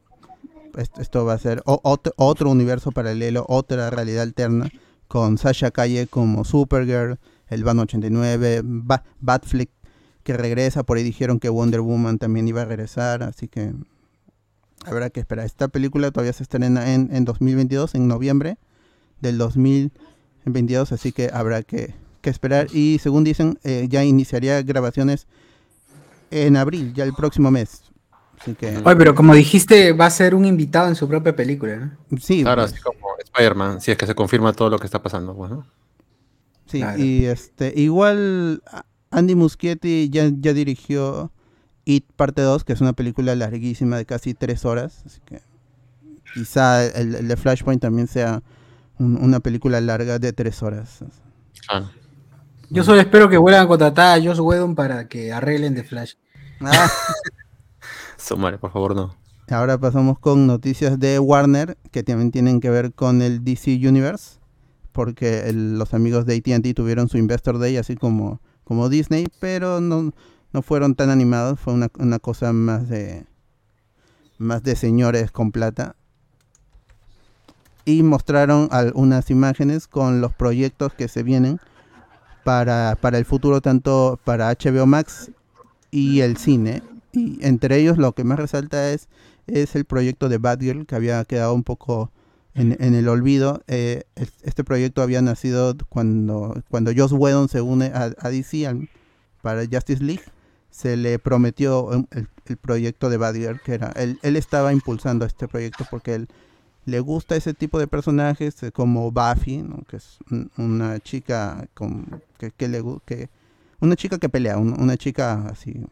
[0.76, 4.68] Esto, esto va a ser o- otro, otro universo paralelo, otra realidad alterna,
[5.08, 9.70] con Sasha Calle como Supergirl, el Batman 89, Ba- Batflick
[10.24, 13.72] que regresa, por ahí dijeron que Wonder Woman también iba a regresar, así que
[14.84, 15.46] habrá que esperar.
[15.46, 18.58] Esta película todavía se estrena en, en 2022, en noviembre
[19.20, 22.66] del 2022, así que habrá que, que esperar.
[22.72, 25.26] Y según dicen, eh, ya iniciaría grabaciones
[26.30, 27.82] en abril, ya el próximo mes.
[28.40, 31.76] Así que, Oye, pero como dijiste, va a ser un invitado en su propia película,
[32.10, 32.18] ¿no?
[32.18, 35.00] sí, Claro, pues, así como Spider-Man, si es que se confirma todo lo que está
[35.02, 35.34] pasando.
[35.34, 35.66] pues, ¿no?
[36.66, 36.98] Sí, Claro.
[36.98, 38.62] y este, igual
[39.14, 41.30] Andy Muschietti ya, ya dirigió
[41.84, 45.40] It Parte 2, que es una película larguísima de casi tres horas, así que
[46.34, 48.42] quizá el, el de Flashpoint también sea
[48.98, 51.04] un- una película larga de tres horas.
[52.70, 56.14] Yo solo espero que vuelvan a contratar a Josh Whedon para que arreglen The Flash.
[56.60, 56.88] Ah,
[58.16, 59.14] Su madre, por favor, no.
[59.50, 64.38] ahora pasamos con noticias de Warner, que también tienen que ver con el DC Universe,
[64.92, 69.80] porque el- los amigos de AT&T tuvieron su Investor Day, así como, como Disney, pero
[69.80, 70.12] no,
[70.52, 73.26] no fueron tan animados, fue una, una cosa más de
[74.38, 75.96] más de señores con plata.
[77.86, 81.60] y mostraron algunas imágenes con los proyectos que se vienen
[82.42, 85.30] para, para el futuro, tanto para HBO Max
[85.90, 86.82] y el cine.
[87.12, 89.08] Y entre ellos lo que más resalta es,
[89.46, 92.10] es el proyecto de Batgirl, que había quedado un poco
[92.54, 93.62] en, el olvido.
[93.66, 98.88] Eh, es- este proyecto había nacido cuando, cuando Joss Whedon se une a, a DC
[99.42, 100.22] para Justice League.
[100.70, 105.46] Se le prometió um, el, proyecto de Batgirl, que era, él, él estaba impulsando este
[105.48, 106.28] proyecto porque él
[106.84, 112.22] le gusta ese tipo de personajes eh, como Buffy, que es un- una chica con,
[112.38, 113.28] que, que le que
[113.80, 115.86] una chica que pelea, un- una chica así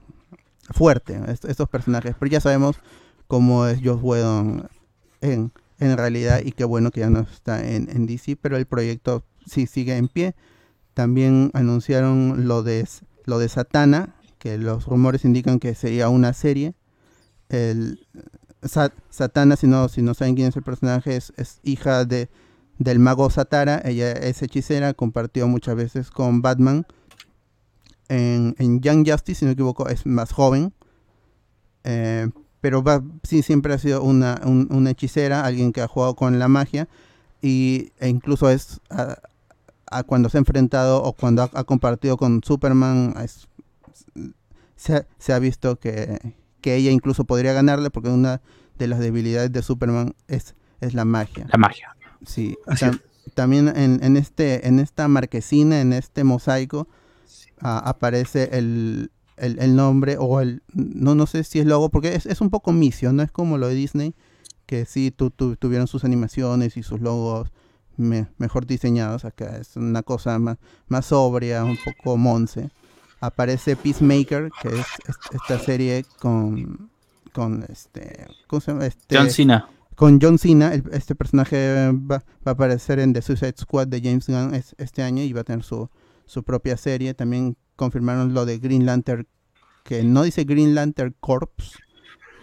[0.70, 2.77] fuerte, est- estos personajes, pero ya sabemos
[3.29, 4.68] cómo es Joss Whedon
[5.20, 9.25] en, en realidad y qué bueno que ya no está en, DC, pero el proyecto
[9.47, 10.35] sí sigue en pie.
[10.95, 12.87] También anunciaron lo de
[13.25, 16.75] lo de Satana, que los rumores indican que sería una serie.
[17.49, 18.07] El
[18.62, 22.29] Sa- Satana, si no, si no saben quién es el personaje, es, es hija de
[22.79, 26.87] del mago Satara, ella es hechicera, compartió muchas veces con Batman.
[28.09, 30.73] En, en Young Justice, si no me equivoco, es más joven.
[31.85, 32.29] Eh,
[32.62, 36.38] pero va- sí siempre ha sido una, un- una hechicera, alguien que ha jugado con
[36.38, 36.88] la magia.
[37.42, 39.18] Y, e incluso es a,
[39.90, 43.48] a cuando se ha enfrentado o cuando ha, ha compartido con Superman, es-
[44.77, 46.18] se, ha- se ha visto que,
[46.61, 48.40] que ella incluso podría ganarle porque una
[48.79, 51.46] de las debilidades de Superman es, es la magia.
[51.53, 51.94] La magia.
[52.27, 53.01] Sí, tam-
[53.35, 56.87] también en, en este, en esta marquesina, en este mosaico,
[57.61, 62.14] ah, aparece el, el, el nombre o el, no, no sé si es logo, porque
[62.14, 64.14] es, es un poco misio, no es como lo de Disney,
[64.66, 67.51] que sí tu, tu- tuvieron sus animaciones y sus logos
[67.97, 72.71] me- mejor diseñados, acá es una cosa más, más sobria, un poco monce.
[73.21, 76.90] Aparece Peacemaker, que es, es- esta serie con,
[77.33, 78.87] con este, ¿cómo se llama?
[78.87, 79.68] Este, John Cena.
[79.95, 84.01] con John Cena, el- este personaje va, va a aparecer en The Suicide Squad de
[84.01, 85.88] James Gunn es- este año y va a tener su,
[86.27, 87.14] su propia serie.
[87.14, 89.26] También confirmaron lo de Green Lantern,
[89.85, 91.50] que no dice Green Lantern Corps,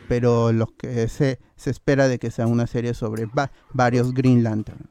[0.07, 4.43] pero lo que se, se espera de que sea una serie sobre va- varios Green
[4.43, 4.89] Lantern.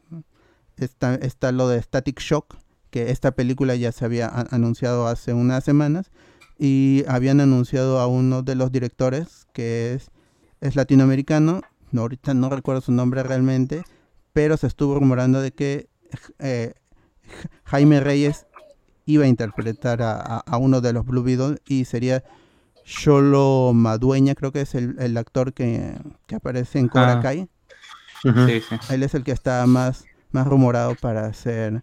[0.77, 2.57] Está, está lo de Static Shock,
[2.91, 6.11] que esta película ya se había anunciado hace unas semanas
[6.59, 10.11] y habían anunciado a uno de los directores que es,
[10.61, 13.83] es latinoamericano no, ahorita no recuerdo su nombre realmente,
[14.33, 15.89] pero se estuvo rumorando de que
[16.39, 16.75] eh,
[17.27, 18.47] Ja- Jaime Reyes
[19.09, 22.23] iba a interpretar a, a- a uno de los Blue Beetle y sería
[22.85, 27.21] Sholo Madueña, creo que es el, el actor que, que aparece en Cobra Ah.
[27.21, 27.49] Kai.
[28.25, 28.47] Ujú.
[28.47, 28.77] Sí, sí.
[28.91, 31.83] Él es el que está más, más rumorado para ser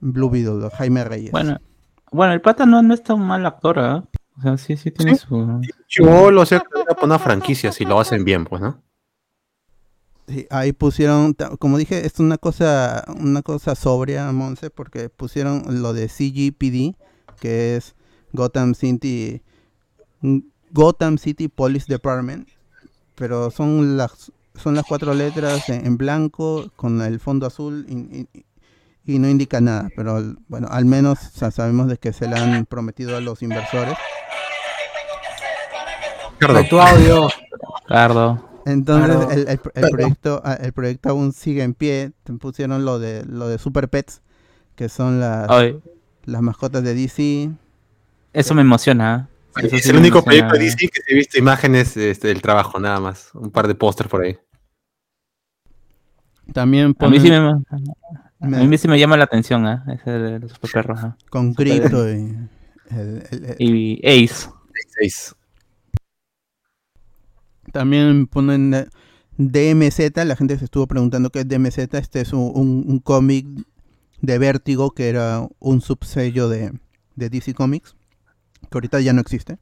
[0.00, 1.30] Blue Beetle, Jaime Reyes.
[1.32, 1.58] Bueno,
[2.10, 4.04] bueno, el pata no, no es tan mal actor, ¿ah?
[4.38, 5.24] O sea, sí, sí tiene Sí.
[5.28, 5.60] su...
[5.88, 8.82] Yo lo sé para una franquicia si lo hacen bien, pues, ¿no?
[10.28, 15.92] Sí, ahí pusieron, como dije, es una cosa, una cosa sobria, Monse, porque pusieron lo
[15.92, 16.94] de CGPD,
[17.40, 17.94] que es
[18.32, 19.42] Gotham City,
[20.20, 20.38] mm,
[20.70, 22.48] Gotham City Police Department,
[23.16, 28.20] pero son las, son las cuatro letras en, en blanco con el fondo azul y,
[28.38, 28.44] y-
[29.04, 32.64] y no indica nada, pero bueno, al menos sa- sabemos de que se le han
[32.66, 33.94] prometido a los inversores.
[36.38, 37.28] Ricardo, Tu audio.
[37.88, 38.51] Cardo.
[38.66, 39.30] Entonces Claro.
[39.30, 42.12] el, el- el proyecto ah, el proyecto aún sigue en pie.
[42.24, 44.22] Te pusieron lo de lo de Super Pets,
[44.76, 45.80] que son las, Ay,
[46.24, 47.50] las mascotas de DC.
[48.32, 49.14] eso me emociona.
[49.14, 49.60] ¿ah?
[49.60, 50.48] Eso es sí el único emociona.
[50.48, 53.30] proyecto de DC que he visto imágenes este, del trabajo, nada más.
[53.34, 54.38] Un par de pósters por ahí.
[56.52, 59.84] También A mí, ponen sí me, a mí sí me llama la atención, ¿ah?
[59.88, 61.00] Ese de los super perros.
[61.30, 62.36] con Crypto y
[62.90, 64.48] el- el- el- Y Ace.
[64.98, 65.34] Seis.
[67.72, 68.86] También ponen eh,
[69.38, 70.24] DMZ.
[70.24, 71.78] La gente se estuvo preguntando qué es DMZ.
[71.94, 73.46] Este es un, cómic
[74.20, 76.72] de Vértigo que era un subsello de,
[77.16, 77.96] de DC Comics,
[78.60, 79.58] que ahorita ya no existe.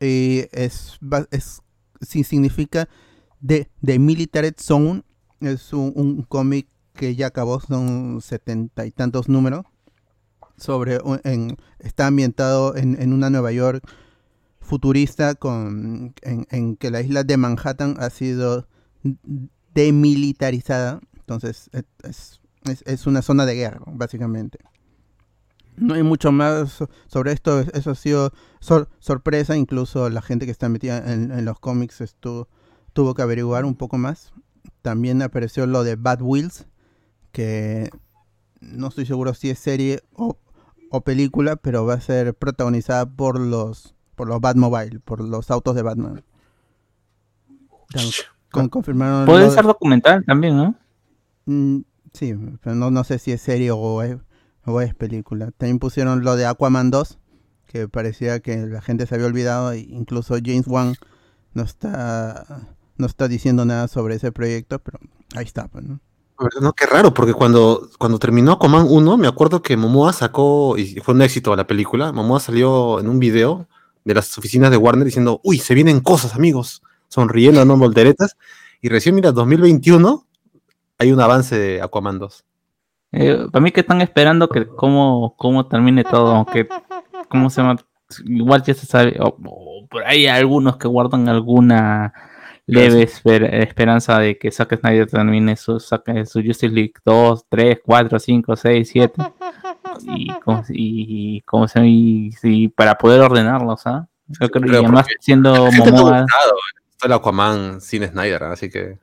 [0.00, 0.98] Y es,
[1.30, 1.62] es
[2.00, 2.88] significa
[3.40, 5.02] de, de Military Zone.
[5.40, 9.64] Es un, un cómic que ya acabó, son setenta y tantos números.
[10.56, 13.82] Sobre en, está ambientado en, en una Nueva York
[14.62, 18.66] futurista con en, que la isla de Manhattan ha sido
[19.74, 21.00] demilitarizada.
[21.18, 21.70] Entonces
[22.02, 22.40] es,
[22.84, 24.58] es- una zona de guerra, básicamente.
[25.76, 27.60] No hay mucho más so- sobre esto.
[27.60, 29.56] es- Eso ha sido sor- sorpresa.
[29.56, 32.48] Incluso la gente que está metida en, los cómics estuvo,
[32.92, 34.32] tuvo que averiguar un poco más.
[34.82, 36.66] También apareció lo de Bad Wheels,
[37.32, 37.90] que
[38.60, 43.94] no estoy seguro si es serie o película, pero va a ser protagonizada por los
[44.14, 46.22] por los Batmobile, por los autos de Batman.
[48.50, 50.74] Con- confirmaron Puede de- ser documental también, ¿no?
[51.46, 51.80] Mm,
[52.12, 54.16] sí, pero no, no sé si es serio o es,
[54.64, 55.50] o es película.
[55.56, 57.18] También pusieron lo de Aquaman 2,
[57.66, 60.94] que parecía que la gente se había olvidado, e incluso James Wan
[61.54, 65.00] no está no está diciendo nada sobre ese proyecto, pero
[65.34, 65.98] ahí está, pues, ¿no?
[66.60, 70.96] No, qué raro, porque cuando, cuando terminó Aquaman 1, me acuerdo que Momoa sacó, y
[71.00, 73.66] fue un éxito la película, Momoa salió en un video
[74.04, 78.36] de las oficinas de Warner diciendo, uy, se vienen cosas, amigos, sonriendo, no volteretas,
[78.80, 80.26] y recién, mira, 2021,
[80.98, 82.44] hay un avance de Aquaman 2.
[83.12, 86.66] Eh, para mí que están esperando que cómo, cómo termine todo, que
[87.28, 87.76] cómo se llama,
[88.24, 92.12] igual ya se sabe, o, o por ahí hay algunos que guardan alguna
[92.66, 98.18] leve esper- esperanza de que Zack Snyder termine su, su Justice League 2, 3, 4,
[98.18, 99.22] 5, 6, 7
[100.16, 104.08] y, como- y, como se, y, y para poder ordenarlos, ¿ah?
[104.40, 106.54] Yo creo y además siendo Momoa, gustado
[106.90, 108.98] esto el Aquaman sin Snyder, así que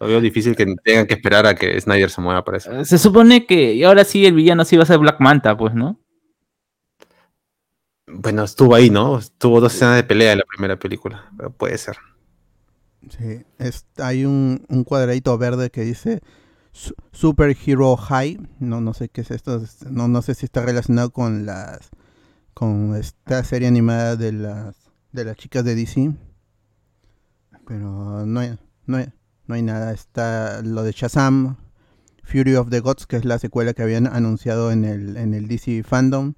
[0.00, 2.72] lo veo difícil que tengan que esperar a que Snyder se mueva para eso.
[2.72, 5.56] eh, se supone que y ahora sí el villano sí va a ser Black Manta,
[5.56, 6.00] pues, ¿no?
[8.06, 9.20] Bueno, estuvo ahí, ¿no?
[9.38, 11.96] Tuvo dos escenas de pelea en la primera película, pero puede ser.
[13.08, 16.20] Sí, es- hay un, un cuadradito verde que dice
[17.12, 18.38] Super Hero High.
[18.58, 19.62] No, no sé qué es esto.
[19.62, 21.90] es- No, no sé si está relacionado con las
[22.52, 24.76] con esta serie animada de las
[25.12, 26.14] de las chicas de DC.
[27.66, 29.06] Pero no hay, no hay,
[29.46, 29.92] no hay nada.
[29.92, 31.56] Está lo de Shazam,
[32.22, 35.48] Fury of the Gods, que es la secuela que habían anunciado en el, en el
[35.48, 36.34] DC Fandom.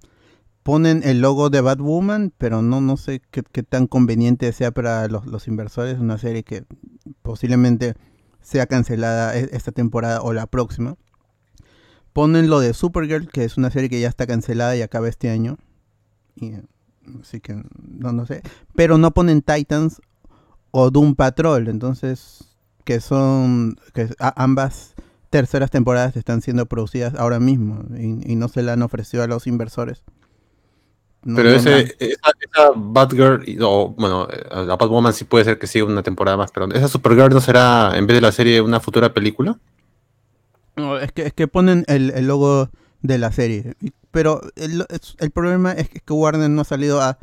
[0.63, 5.07] Ponen el logo de Batwoman, pero no, no sé qué, qué tan conveniente sea para
[5.09, 5.99] los, los inversores.
[5.99, 6.65] Una serie que
[7.23, 7.95] posiblemente
[8.47, 10.97] sea cancelada e- esta temporada o la próxima.
[12.13, 15.31] Ponen lo de Supergirl, que es una serie que ya está cancelada y acaba este
[15.31, 15.59] año.
[17.21, 18.43] Así que no, no sé.
[18.77, 20.01] Pero no ponen Titans
[20.71, 21.67] o Doom Patrol.
[21.67, 24.95] Entonces, que son que ambas
[25.29, 29.27] terceras temporadas están siendo producidas ahora mismo y, y no se la han ofrecido a
[29.27, 30.05] los inversores.
[31.27, 35.59] No- Pero no- ese, esa, esa Batgirl, o bueno, eh, la Batwoman sí puede ser
[35.59, 38.61] que siga una temporada más, pero esa Supergirl no será, en vez de la serie,
[38.61, 39.59] una futura película.
[40.77, 42.71] No, es que, es que ponen el, el logo
[43.03, 43.75] de la serie.
[44.13, 44.85] Pero el,
[45.19, 47.19] el problema es que Warner no ha salido a,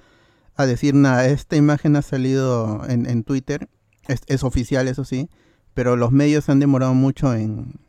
[0.56, 1.28] a decir nada.
[1.28, 3.70] Esta imagen ha salido en, en Twitter.
[4.08, 5.30] Es, es oficial, eso sí.
[5.76, 7.80] Pero los medios han demorado mucho en,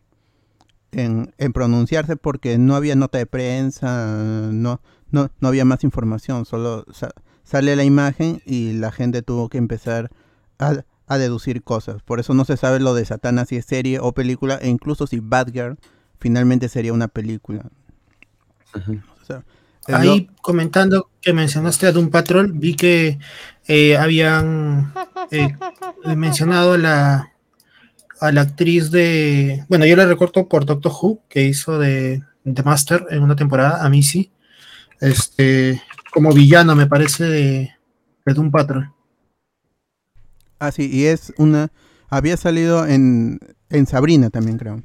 [0.93, 4.17] en, en pronunciarse porque no había nota de prensa,
[4.53, 4.81] no,
[5.15, 6.45] no, no había más información.
[6.45, 7.13] Solo sa-
[7.45, 10.11] sale la imagen y la gente tuvo que empezar
[10.59, 12.03] a, a deducir cosas.
[12.03, 15.07] Por eso no se sabe lo de Satana si es serie o película, e incluso
[15.07, 15.79] si Batgirl
[16.19, 17.63] finalmente sería una película.
[18.75, 19.45] O sea,
[19.87, 23.19] el Ahí comentando que mencionaste a Doom Patrol, vi que
[23.69, 24.93] eh, habían
[25.31, 25.55] eh,
[26.17, 27.33] mencionado a la,
[28.21, 29.65] a la actriz de.
[29.69, 33.85] Bueno, yo la recorto por Doctor Who, que hizo de, de Master en una temporada,
[33.85, 34.31] a Missy.
[35.01, 37.71] Este, como villano, me parece, de,
[38.25, 38.91] de Doom Patrol.
[40.59, 41.71] Ah, sí, y es una...
[42.09, 43.39] Había salido en,
[43.71, 44.83] en Sabrina también, creo.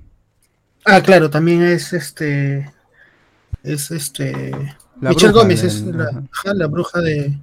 [0.85, 2.73] Ah, claro, también es este.
[3.61, 4.51] Es este.
[4.99, 7.37] La Michelle Gómez del- es la, la bruja de.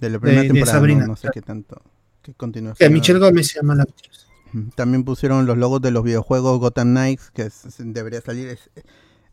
[0.00, 0.72] de la primera de temporada.
[0.72, 1.32] Sabrina, no, sé claro.
[1.34, 1.82] qué tanto...
[2.22, 2.92] que continuación.
[2.92, 4.26] Michelle Gómez se llama la actriz.
[4.74, 8.70] También pusieron los logos de los videojuegos Gotham Knights, que es- debería salir es-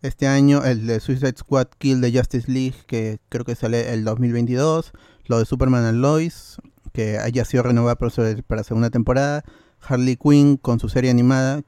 [0.04, 4.04] este año, el de Suicide Squad Kill de Justice League, que creo que sale el
[4.04, 4.92] 2022,
[5.26, 6.58] lo de Superman and Lois,
[6.92, 9.44] que haya sido renovada para, segunda temporada,
[9.82, 11.63] Harley Quinn con su serie animada,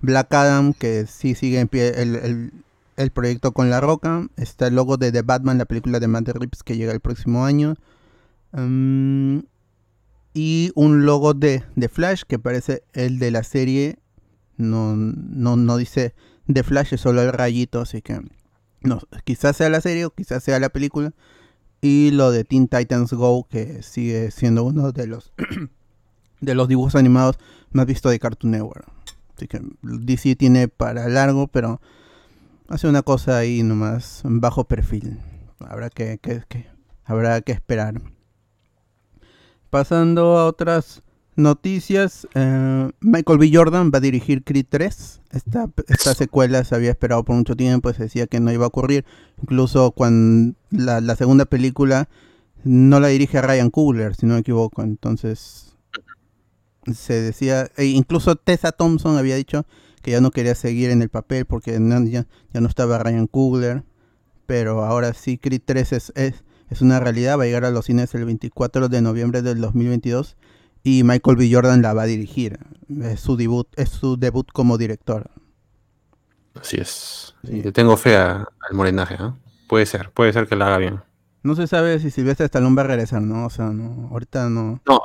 [0.00, 2.52] Black Adam, que sí sigue en pie el, el-
[2.96, 6.28] el proyecto con La Roca, está el logo de The Batman, la película de Matt
[6.30, 7.76] Reeves que llega el próximo año.
[8.50, 9.38] Mm,
[10.34, 13.98] y un logo de, de Flash que parece el de la serie.
[14.56, 16.12] No, no, no dice
[16.48, 18.20] de Flash, es solo el rayito, así que
[18.80, 21.12] no, quizás sea la serie o quizás sea la película.
[21.80, 25.32] Y lo de Teen Titans Go, que sigue siendo uno de los
[26.40, 27.38] de los dibujos animados
[27.70, 28.88] más vistos de Cartoon Network.
[29.36, 31.80] Así que DC tiene para largo, pero
[32.68, 35.18] hace una cosa ahí nomás bajo perfil.
[35.60, 36.18] Habrá que-
[37.04, 38.00] habrá que esperar.
[39.70, 41.02] Pasando a otras
[41.38, 43.50] noticias, eh, Michael B.
[43.52, 45.20] Jordan va a dirigir Creed 3.
[45.32, 48.68] Esta, esta secuela se había esperado por mucho tiempo, se decía que no iba a
[48.68, 49.04] ocurrir.
[49.40, 52.08] Incluso cuando la, la segunda película
[52.64, 54.82] no la dirige Ryan Coogler, si no me equivoco.
[54.82, 55.76] Entonces
[56.94, 59.66] se decía, e incluso Tessa Thompson había dicho
[60.02, 63.26] que ya no quería seguir en el papel porque no- ya, ya no estaba Ryan
[63.26, 63.84] Coogler.
[64.46, 67.84] Pero ahora sí, Creed 3 es, es, es una realidad, va a llegar a los
[67.84, 70.36] cines el 24 de noviembre del 2022.
[70.82, 71.50] Y Michael B.
[71.52, 72.58] Jordan la va a dirigir.
[73.02, 75.30] Es su debut, es su debut como director.
[76.60, 77.34] Así es.
[77.44, 79.34] Sí, le tengo fe a- al morenaje, ¿ah?
[79.68, 81.00] Puede ser, puede ser que la haga bien.
[81.42, 83.46] No se sabe si Sylvester Stallone va a regresar, ¿no?
[83.46, 84.80] O sea, no, ahorita no.
[84.86, 85.02] No, o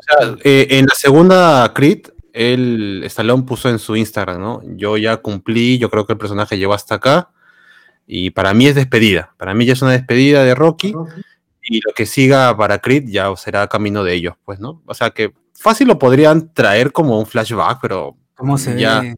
[0.00, 4.62] sea, eh, en la segunda Creed, el Stallone puso en su Instagram, ¿no?
[4.76, 7.30] Yo ya cumplí, yo creo que el personaje llegó hasta acá.
[8.06, 9.34] Y para mí es despedida.
[9.38, 10.94] Para mí ya es una despedida de Rocky.
[11.66, 14.82] Y lo que siga para Creed ya será camino de ellos, pues, ¿no?
[14.86, 19.00] O sea que fácil lo podrían traer como un flashback, pero ¿Cómo se Ya.
[19.00, 19.16] ve?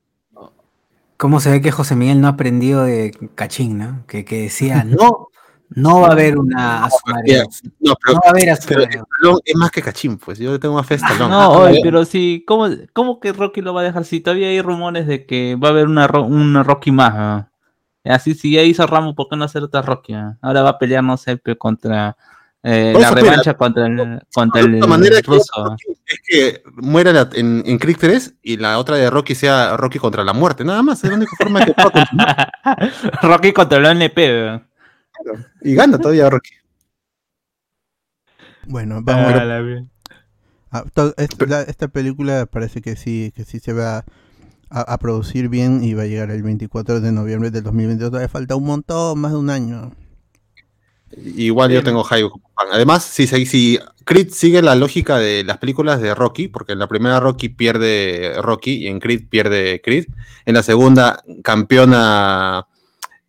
[1.16, 4.04] ¿Cómo se ve que José Miguel no ha aprendido de Cachín, ¿no?
[4.06, 5.28] Que, que decía, no,
[5.70, 6.88] no va a haber una no,
[7.24, 7.44] pero,
[7.80, 9.00] No va a haber a su pero madre.
[9.00, 10.38] Stallone es más que cachín, pues.
[10.38, 11.30] Yo tengo más fe a Stallone.
[11.30, 14.04] No, oye, pero sí, ¿cómo, ¿cómo que Rocky lo va a dejar?
[14.04, 17.14] Si todavía hay rumores de que va a haber una, una Rocky más.
[17.14, 17.50] ¿no?
[18.04, 20.14] Así, si ya hizo Ramos, ¿por qué no hacer otra Rocky?
[20.14, 20.36] ah?
[20.40, 22.16] Ahora va a pelear, no sé, contra
[22.68, 27.62] eh, la revancha contra el, contra La el manera que es que muera la- en,
[27.64, 31.02] en Creed 3 y la otra de Rocky sea Rocky contra la muerte, nada más.
[31.04, 32.52] Es la única forma que pueda continuar.
[33.22, 34.18] Rocky contra el ONP.
[35.62, 36.50] Y gana todavía Rocky.
[38.66, 39.58] Bueno, vamos Ah, la
[40.72, 44.04] a- to- es- la- esta película parece que sí, que sí se va
[44.70, 48.10] a, a producir bien y va a llegar el 24 de noviembre del 2022.
[48.10, 49.92] Todavía falta un montón, más de un año.
[51.12, 52.68] Igual yo tengo hype como fan.
[52.72, 56.88] Además, si, si, Creed sigue la lógica de las películas de Rocky, porque en la
[56.88, 60.06] primera Rocky pierde Rocky y en Creed pierde Creed.
[60.44, 62.66] En la segunda campeona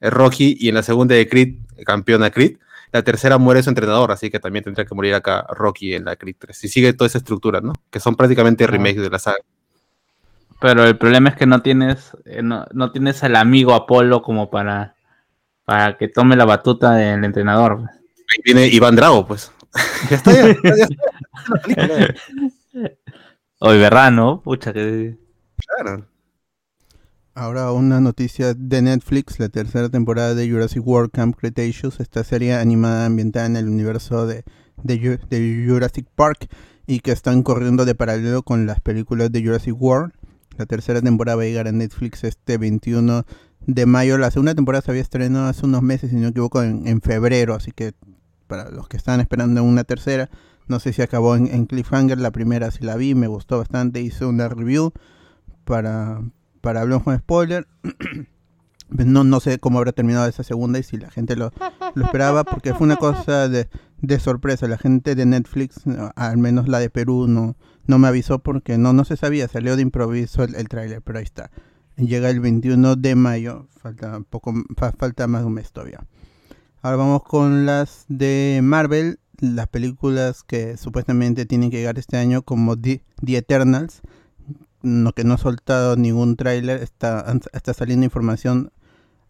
[0.02, 1.56] Rocky y en la segunda de Creed
[1.86, 2.58] campeona Creed.
[2.92, 6.16] La tercera muere su entrenador, así que también tendría que morir acá Rocky en la
[6.16, 6.58] Creed 3.
[6.58, 7.74] Si sigue toda esa estructura, ¿no?
[7.90, 9.38] Que son prácticamente remakes de la saga.
[10.60, 14.50] Pero el problema es que no tienes, eh, no, no tienes al amigo Apolo como
[14.50, 14.97] para,
[15.68, 17.82] para que tome la batuta del entrenador.
[17.82, 19.52] Ahí viene Iván Drago, pues.
[20.10, 20.88] ya está, ya, ya
[23.60, 25.18] Hoy Berrano, pucha que.
[25.58, 26.08] claro.
[27.36, 32.56] Ahora una noticia de Netflix, la tercera temporada de Jurassic World Camp Cretaceous, esta serie
[32.56, 34.46] animada ambientada en el universo de,
[34.84, 36.48] de, de Jurassic Park
[36.88, 40.14] y que están corriendo de paralelo con las películas de Jurassic World.
[40.58, 43.26] La tercera temporada va a llegar a Netflix este 21
[43.68, 44.18] de mayo.
[44.18, 47.02] La segunda temporada se había estrenado hace unos meses, si no me equivoco, en, en
[47.02, 47.94] febrero, así que
[48.48, 50.30] para los que están esperando una tercera,
[50.68, 54.02] no sé si acabó en, en Cliffhanger, la primera sí la vi, me gustó bastante,
[54.02, 54.94] hice una review
[55.64, 56.22] para,
[56.62, 57.68] para hablar con spoiler.
[58.90, 61.52] Pues no, no sé cómo habrá terminado esa segunda y si la gente lo,
[61.94, 63.68] lo esperaba, porque fue una cosa de,
[64.00, 64.66] de sorpresa.
[64.70, 65.82] La gente de Netflix,
[66.16, 69.76] al menos la de Perú, no, no me avisó porque no, no se sabía, salió
[69.76, 71.52] de improviso el, el tráiler, pero ahí está.
[71.98, 76.06] Llega el 21 de mayo, falta, poco, fa- falta más de un mes todavía.
[76.82, 82.44] Ahora vamos con las de Marvel, las películas que supuestamente tienen que llegar este año
[82.44, 84.02] como The, The Eternals,
[84.84, 88.72] no, que no ha soltado ningún tráiler, está, está saliendo información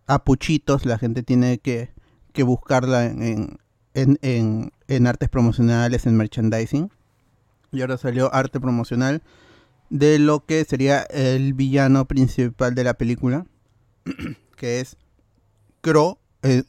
[0.06, 1.90] a puchitos, la gente tiene que,
[2.34, 3.58] que buscarla en,
[3.94, 6.92] en, en, en artes promocionales, en merchandising.
[7.72, 9.24] Y ahora salió arte promocional
[9.90, 13.46] de lo que sería el villano principal de la película,
[14.56, 14.98] que es
[15.82, 16.18] Crow,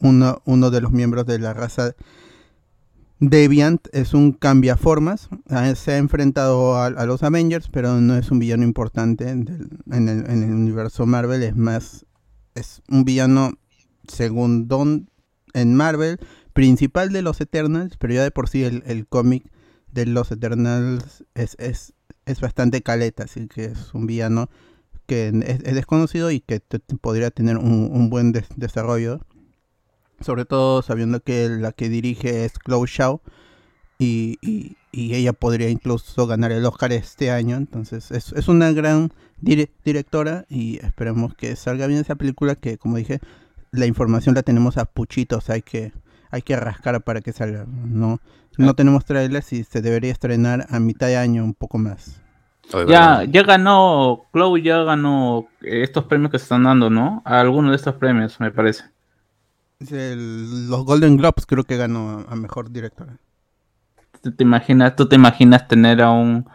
[0.00, 1.94] uno, uno de los miembros de la raza
[3.20, 8.38] Deviant, es un cambiaformas, ah, se ha enfrentado a, los Avengers, pero no es un
[8.38, 9.48] villano importante en,
[9.90, 12.06] el, en el universo Marvel, es más,
[12.54, 13.54] es un villano
[14.06, 15.10] segundón
[15.52, 16.20] en Marvel,
[16.52, 19.50] principal de los Eternals, pero ya de por sí el, el cómic
[19.92, 21.94] de los Eternals es,
[22.26, 24.48] es bastante caleta, así que es un villano
[25.06, 26.60] que es, es desconocido y que
[27.00, 29.20] podría tener un, buen des- desarrollo.
[30.20, 33.20] Sobre todo sabiendo que la que dirige es Chloe Shaw
[33.98, 34.76] y, y-
[35.14, 37.56] ella podría incluso ganar el Oscar este año.
[37.56, 42.78] Entonces es, es una gran dire- directora y esperemos que salga bien esa película que
[42.78, 43.20] como dije
[43.70, 45.92] la información la tenemos a puchitos, hay que,
[46.30, 47.64] hay que rascar para que salga.
[47.66, 48.18] No,
[48.58, 52.20] no tenemos trailers y se debería estrenar a mitad de año, un poco más.
[52.74, 57.22] Oye, Ya, ya ganó, Chloe ya ganó eh, estos premios que se están dando, ¿no?
[57.24, 58.84] A alguno de estos premios, me parece.
[59.90, 63.18] El- los Golden Globes creo que ganó a, a mejor directora.
[64.22, 66.48] ¿Tú te imaginas, tú te imaginas tener a un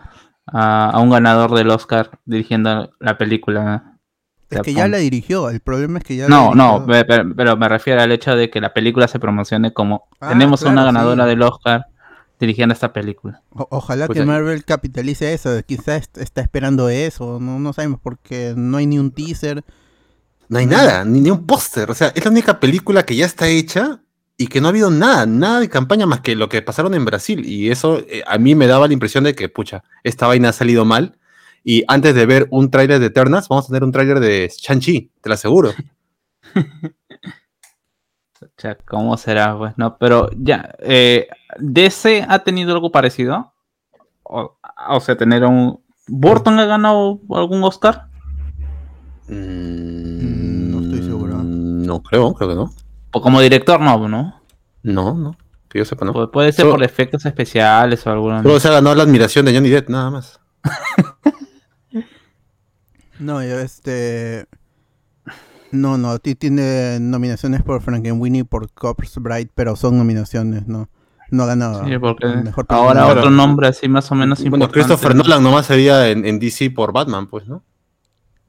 [0.45, 3.97] a, a un ganador del Oscar dirigiendo la película?
[4.49, 7.69] Es que ya la dirigió, el problema es que ya la No, no, pero, me
[7.69, 10.93] refiero al hecho de que la película se promocione como Ah, tenemos a una claro,
[10.93, 11.29] ganadora sí.
[11.29, 11.85] del Oscar
[12.43, 13.41] dirigiendo esta película.
[13.49, 17.73] O- ojalá Pues que ahí- Marvel capitalice eso, quizás est- está esperando eso, no, no
[17.73, 19.63] sabemos porque no hay ni un teaser.
[20.49, 21.89] No hay nada, ni, ni un póster.
[21.89, 24.01] O sea, es la única película que ya está hecha
[24.37, 27.05] y que no ha habido nada, nada de campaña más que lo que pasaron en
[27.05, 27.45] Brasil.
[27.45, 30.53] Y eso eh, a mí me daba la impresión de que, pucha, esta vaina ha
[30.53, 31.17] salido mal.
[31.63, 35.11] Y antes de ver un tráiler de Eternas, vamos a tener un tráiler de Shang-Chi,
[35.21, 35.73] te lo aseguro.
[38.63, 39.57] O sea, ¿cómo será?
[39.57, 41.27] Pues no, pero ya, eh,
[41.59, 43.51] DC ha tenido algo parecido.
[44.23, 44.55] O,
[44.87, 45.81] o sea, tener un.
[46.07, 48.07] ¿Burton ha ganado algún Oscar?
[49.27, 51.39] Mm, no estoy seguro.
[51.43, 52.71] No creo, creo que no.
[53.11, 54.39] O como director, no, ¿no?
[54.81, 55.35] No, no.
[55.67, 56.13] Que yo sepa, no.
[56.13, 58.43] Pu- Puede ser Solo- por efectos especiales o alguna.
[58.43, 60.39] Solo se ha ganado la admiración de Johnny Depp, nada más.
[63.19, 64.47] No, yo este.
[65.73, 70.87] No, no, ti- tiene nominaciones por Frankenweenie y por Corpse Bride, pero son nominaciones, no.
[71.31, 71.83] No ha ganado.
[71.87, 74.73] Sí, porque mejor ahora otro nombre así más o menos Bueno, importante.
[74.73, 77.63] Christopher Nolan nomás se veía en, en DC por Batman, pues, ¿no?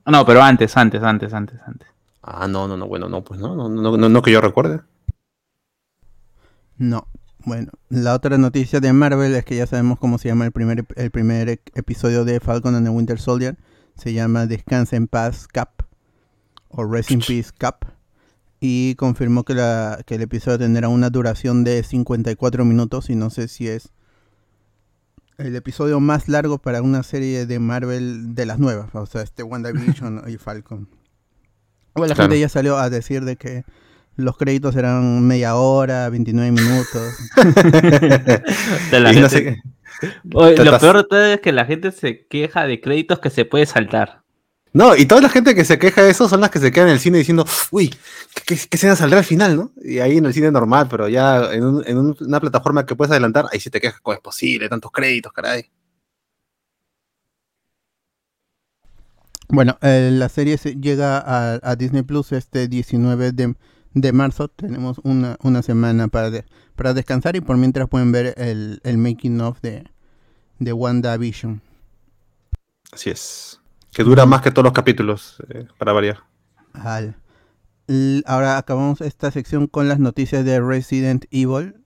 [0.04, 1.88] No, pero antes, antes, antes, antes, antes.
[2.22, 4.80] Ah, no, no, no, bueno, no, pues no, no, no, no, no que yo recuerde.
[6.76, 7.06] No.
[7.46, 10.86] Bueno, la otra noticia de Marvel es que ya sabemos cómo se llama el primer,
[10.86, 13.56] ep- el primer ep- episodio de Falcon and the Winter Soldier.
[13.96, 15.73] Se llama Descansa en Paz Cap
[16.76, 17.84] o Rest in Peace Cap.
[18.60, 23.28] Y confirmó que, la, que el episodio tendrá una duración de 54 minutos y no
[23.30, 23.90] sé si es
[25.36, 28.88] el episodio más largo para una serie de Marvel de las nuevas.
[28.94, 30.88] O sea, este WandaVision y Falcon.
[31.94, 32.30] Bueno, la Claro.
[32.30, 33.64] gente ya salió a decir de que
[34.16, 37.14] los créditos eran media hora, 29 minutos.
[38.90, 39.60] De la Y no gente- sé qué-
[40.34, 43.30] Oye, Te lo peor de todo es que la gente se queja de créditos que
[43.30, 44.23] se puede saltar.
[44.74, 46.88] No, y toda la gente que se queja de eso son las que se quedan
[46.88, 47.94] en el cine diciendo, uy,
[48.44, 49.72] ¿qué, qué, escena saldrá al final, no?
[49.80, 52.96] Y ahí en el cine normal, pero ya en, un- en un- una plataforma que
[52.96, 54.68] puedes adelantar, ahí sí te quejas, ¿cómo es posible?
[54.68, 55.70] Tantos créditos, caray.
[59.48, 63.54] Bueno, eh, la serie se- llega a, a Disney Plus este 19 de,
[63.92, 64.48] de marzo.
[64.48, 66.44] Tenemos una, una semana para, de-
[66.74, 69.84] para descansar y por mientras pueden ver el, el making of de,
[70.58, 71.60] de WandaVision.
[72.90, 73.60] Así es.
[73.94, 76.18] Que dura más que todos los capítulos, eh, para variar.
[78.26, 81.76] Ahora acabamos esta sección con las noticias de Resident Evil.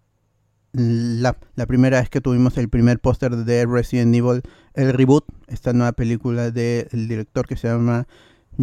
[0.72, 1.34] La,
[1.66, 4.42] primera es que tuvimos el primer póster de Resident Evil,
[4.74, 8.06] el reboot, esta nueva película del director que se llama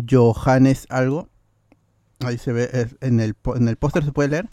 [0.09, 1.29] Johannes algo.
[2.21, 4.49] Ahí se ve, es- en el, en el póster se puede leer.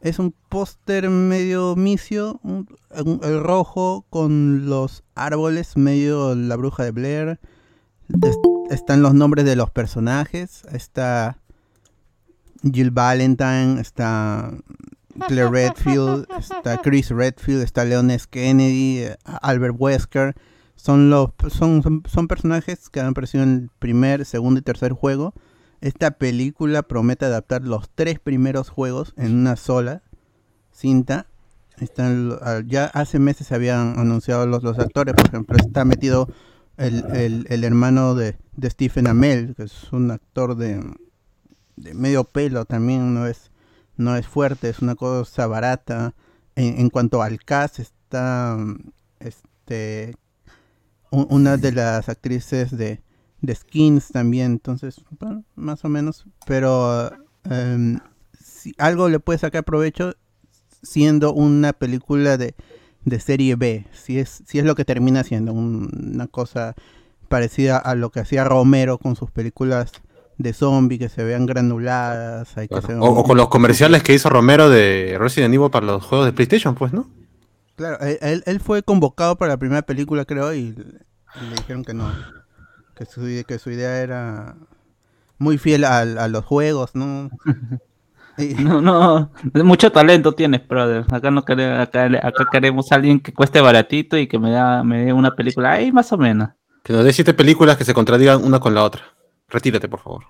[0.00, 2.68] Es un póster medio misio, un-
[3.04, 7.40] un- el rojo con los árboles, medio la bruja de Blair.
[8.22, 8.38] Es-
[8.70, 10.62] están los nombres de los personajes.
[10.72, 11.38] Está
[12.62, 14.50] Jill Valentine, está
[15.28, 18.26] Claire Redfield, está Chris Redfield, está Leon S.
[18.28, 20.34] Kennedy, Albert Wesker.
[20.76, 24.92] Son, los, son, son, son personajes que han aparecido en el primer, segundo y tercer
[24.92, 25.32] juego.
[25.80, 30.02] Esta película promete adaptar los tres primeros juegos en una sola
[30.72, 31.26] cinta.
[32.42, 36.28] Ah, ya hace meses se habían anunciado los, los actores, por ejemplo, está metido
[36.76, 40.82] el, el- el hermano de, de Stephen Amell, que es un actor de,
[41.76, 43.50] de medio pelo también, no es,
[43.96, 46.14] no es fuerte, es una cosa barata.
[46.56, 48.56] En, en cuanto al cast, está
[49.20, 50.16] este
[51.10, 53.00] una de las actrices de,
[53.40, 57.10] de Skins también, entonces, bueno, más o menos, pero
[57.44, 58.00] em,
[58.40, 60.14] si algo le puede sacar provecho
[60.82, 62.54] siendo una película de,
[63.04, 66.74] de serie B, si es, si es lo que termina siendo un- una cosa
[67.28, 69.92] parecida a lo que hacía Romero con sus películas
[70.38, 72.86] de zombie que se vean granuladas, hay que Claro.
[72.86, 76.26] se O, o con los comerciales que hizo Romero de Resident Evil para los juegos
[76.26, 77.08] de PlayStation, pues, ¿no?
[77.76, 80.74] Claro, él, él- él fue convocado para la primera película, creo, y, y
[81.50, 82.10] le dijeron que no.
[82.94, 84.54] Que su, que su idea era
[85.38, 87.30] muy fiel a, a los juegos, ¿no?
[88.58, 89.30] No, no,
[89.64, 91.04] mucho talento tienes, brother.
[91.12, 94.82] Acá no queremos, acá, acá queremos a alguien que cueste baratito y que me da,
[94.82, 96.48] me dé una película ahí más o menos.
[96.82, 99.02] Que nos dé siete películas que se contradigan una con la otra.
[99.48, 100.24] Retírate, por favor.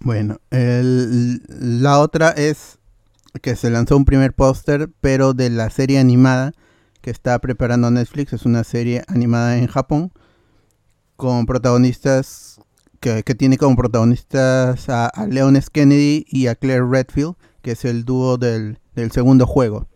[0.00, 1.42] Bueno, el-
[1.82, 2.78] la otra es
[3.40, 6.52] que se lanzó un primer póster, pero de la serie animada
[7.00, 8.32] que está preparando Netflix.
[8.32, 10.12] Es una serie animada en Japón
[11.16, 12.51] con protagonistas
[13.02, 15.68] que, tiene como protagonistas a, Leon S.
[15.70, 19.88] Kennedy y a Claire Redfield, que es el dúo del, del segundo juego.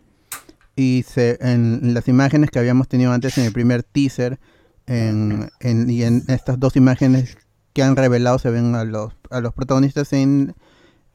[0.74, 4.38] Y se, en las imágenes que habíamos tenido antes en el primer teaser
[4.86, 7.38] en- en- y en estas dos imágenes
[7.72, 10.54] que han revelado se ven a los, a los protagonistas en,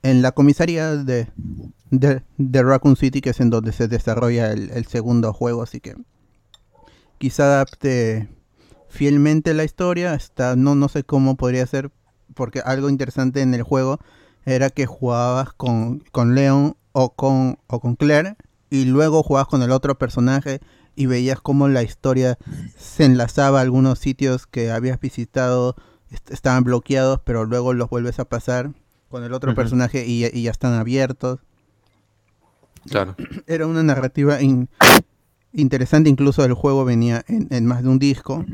[0.01, 1.27] en la comisaría de,
[1.91, 5.79] de, de Raccoon City, que es en donde se desarrolla el, el segundo juego, así
[5.79, 5.95] que
[7.17, 8.29] quizá adapte
[8.91, 11.91] fielmente la historia, está, no, no sé cómo podría ser,
[12.35, 13.99] porque algo interesante en el juego
[14.45, 18.35] era que jugabas con, con Leon o con, o con Claire
[18.69, 20.59] y luego jugabas con el otro personaje
[20.95, 22.37] y veías cómo la historia
[22.77, 25.75] se enlazaba a algunos sitios que habías visitado,
[26.11, 28.71] est- estaban bloqueados, pero luego los vuelves a pasar
[29.09, 31.39] con el otro personaje y, y ya están abiertos.
[32.89, 33.15] Claro.
[33.47, 34.69] Era una narrativa in-
[35.53, 38.45] interesante, incluso el juego venía en, en más de un disco.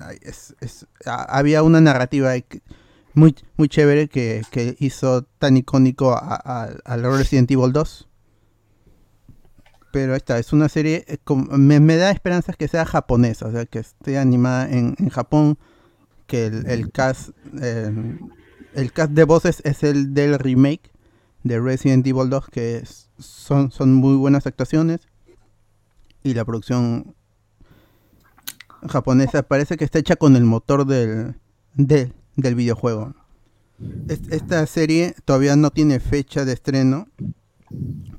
[0.00, 2.32] Ay, es- es- a- había una narrativa
[3.14, 8.08] muy, muy chévere que, que hizo tan icónico al Resident Evil 2.
[9.90, 11.16] Pero esta es una serie, eh,
[11.56, 15.58] me, me da esperanzas que sea japonesa, o sea, que esté animada en, en Japón,
[16.26, 17.90] que el, el cast, eh,
[18.74, 20.90] el cast de voces es el del remake
[21.42, 25.00] de Resident Evil 2, que es- son, son muy buenas actuaciones.
[26.22, 27.14] Y la producción
[28.88, 31.36] japonesa parece que está hecha con el motor del,
[31.74, 33.14] del, videojuego.
[34.08, 37.08] Es- Esta serie todavía no tiene fecha de estreno,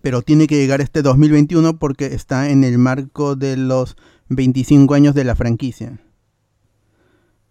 [0.02, 3.98] pero tiene que llegar este 2021 porque está en el marco de los
[4.30, 6.00] 25 años de la franquicia.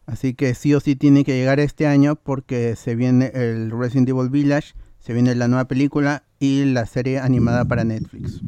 [0.07, 4.09] Así que sí o sí tiene que llegar este año porque se viene el Resident
[4.09, 8.41] Evil Village, se viene la nueva película y la serie animada para Netflix.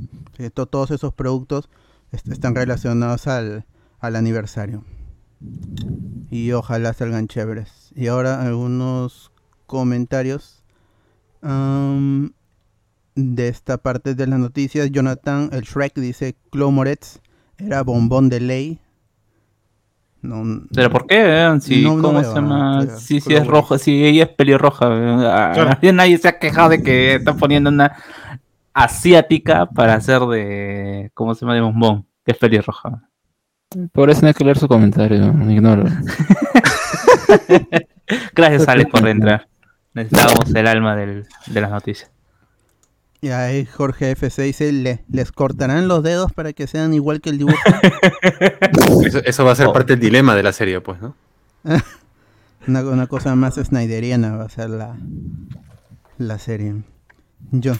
[0.54, 1.68] To- todos esos productos
[2.12, 3.64] están relacionados al,
[4.00, 4.84] al aniversario.
[6.30, 7.90] Y ojalá salgan chéveres.
[7.94, 9.32] Y ahora algunos
[9.66, 10.62] comentarios
[11.42, 12.32] am,
[13.14, 14.90] de esta parte de las noticias.
[14.90, 17.20] Jonathan, el Shrek, dice, Chloe Moretz
[17.58, 18.80] era bombón de ley.
[20.22, 20.42] No,
[20.74, 21.16] ¿Pero por qué?
[21.46, 21.60] eh?
[21.62, 22.86] Si, No, ¿Cómo se llama?
[22.98, 24.86] Si, si es roja, si ella es pelirroja.
[24.90, 25.78] ah, Claro.
[25.94, 27.96] Nadie se ha quejado de que están poniendo una
[28.74, 31.10] asiática para hacer de.
[31.14, 31.54] ¿Cómo se llama?
[31.54, 33.02] De bombón, que es pelirroja.
[33.92, 35.84] Por eso no hay que leer su comentario, ignoro.
[38.34, 39.46] Gracias, Alex, por entrar.
[39.94, 42.10] Necesitábamos el alma del- de las noticias.
[43.22, 47.28] Y ahí Jorge FC dice, "Le- ¿les cortarán los dedos para que sean igual que
[47.30, 47.58] el dibujo?
[49.04, 49.72] Eso, eso va a ser Oh.
[49.72, 51.14] parte del dilema de la serie, pues, ¿no?
[52.66, 54.96] una, una cosa más snyderiana va a ser la,
[56.18, 56.76] la serie.
[57.50, 57.74] Yo,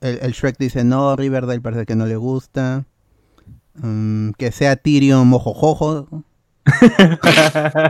[0.00, 2.84] el, el Shrek dice, no, Riverdale parece que no le gusta.
[3.74, 6.22] Mm, que sea Tyrion mojojojo.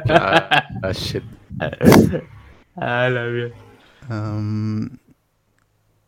[0.08, 1.22] Ah, ah, shit.
[4.08, 4.88] Um,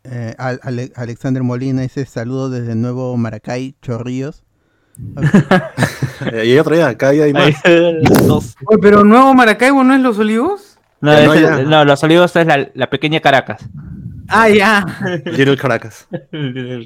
[0.04, 4.42] eh, Al- Ale- Alexander Molina dice, saludos desde Nuevo Maracay, Chorrillos.
[6.32, 7.54] Eh, y otro día hay más.
[7.64, 10.78] Oye, pero Nuevo Maracaibo no es Los Olivos?
[11.00, 11.62] No, Ya no, ese- ya.
[11.62, 13.68] no, los olivos es la, la pequeña Caracas.
[14.32, 14.84] Ah, ya.
[15.26, 16.06] Little Caracas.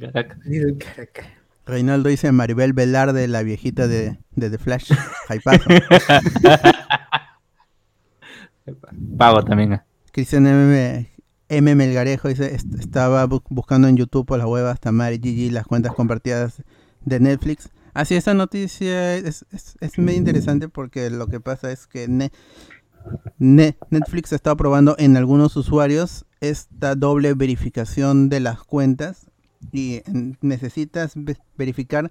[0.05, 1.26] Caracas.
[1.66, 4.92] Reinaldo dice, Maribel Velarde, la viejita de, de The Flash.
[5.28, 5.68] Jaipazo.
[9.18, 9.74] Pago también.
[9.74, 9.80] eh.
[10.12, 11.11] Cristian M.
[11.49, 11.74] M.
[11.74, 15.66] Melgarejo dice, "Est- estaba bu- buscando en YouTube por la web hasta Mari Gigi las
[15.66, 16.62] cuentas compartidas
[17.05, 17.68] de Netflix.
[17.94, 22.30] Así, esta noticia es, es, es muy interesante porque lo que pasa es que Ne-
[23.38, 29.30] Ne- Netflix está probando en algunos usuarios esta doble verificación de las cuentas
[29.72, 30.02] y
[30.40, 32.11] necesitas ve- verificar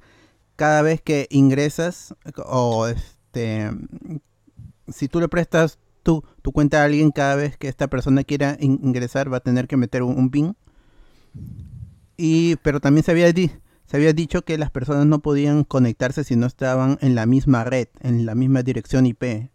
[0.55, 2.15] cada vez que ingresas
[2.45, 3.71] o este
[4.87, 8.55] si tú le prestas tu, tu cuenta a alguien cada vez que esta persona quiera
[8.59, 10.55] in- ingresar va a tener que meter un, PIN.
[12.17, 16.35] Y, pero también se había, se había dicho que las personas no podían conectarse si
[16.35, 19.49] no estaban en la misma red, en la misma dirección IP.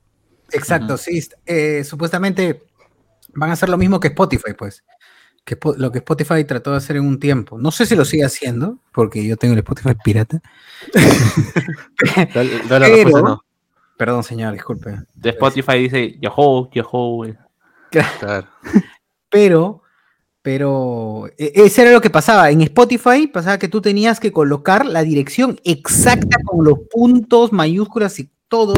[0.52, 1.20] Exacto, sí.
[1.46, 2.62] eh, supuestamente
[3.34, 4.84] van a hacer lo mismo que Spotify, pues.
[5.44, 7.58] Que lo que Spotify trató de hacer en un tiempo.
[7.58, 10.40] No sé si lo sigue haciendo, porque yo tengo el Spotify pirata.
[12.34, 13.44] Dale, dale la Pero- respuesta, no.
[13.96, 14.96] Perdón, señor, disculpe.
[15.14, 17.26] De Spotify dice Yahoo, Yahoo.
[17.90, 18.46] Claro.
[19.28, 19.82] Pero,
[20.40, 22.50] pero, e- ese era lo que pasaba.
[22.50, 28.18] En Spotify pasaba que tú tenías que colocar la dirección exacta con los puntos, mayúsculas
[28.20, 28.72] y todo,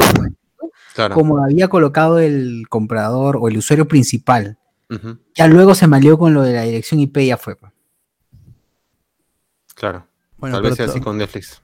[0.95, 1.15] claro.
[1.15, 4.57] como había colocado el comprador o el usuario principal.
[5.35, 7.55] Ya luego se malió con lo de la dirección IP, ya fue.
[7.55, 7.71] pues.
[9.75, 10.07] Claro.
[10.37, 11.61] Bueno, Tal vez pero, sea así con Netflix.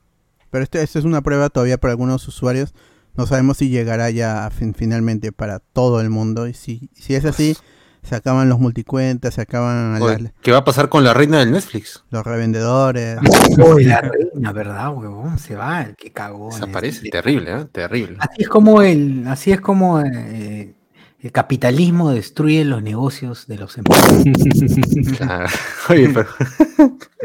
[0.50, 2.74] pero esto, esto es una prueba todavía para algunos usuarios.
[3.16, 6.48] No sabemos si llegará ya fin- finalmente para todo el mundo.
[6.48, 7.56] Y si, si es así,
[8.04, 11.40] se acaban los multicuentas, se acaban Oye, las- ¿Qué va a pasar con la reina
[11.40, 12.04] del Netflix?
[12.10, 13.18] los revendedores.
[13.58, 14.02] Uy, la
[14.34, 15.38] reina, ¿verdad, huevón?
[15.40, 16.50] Se va, el que cagó.
[16.52, 17.10] Desaparece.
[17.10, 17.66] Terrible, ¿eh?
[17.72, 18.18] Terrible.
[18.20, 20.74] Así es como el, así es como eh,
[21.22, 25.18] el capitalismo destruye los negocios de los empresarios.
[25.18, 25.48] Claro.
[25.90, 26.30] Oye, pero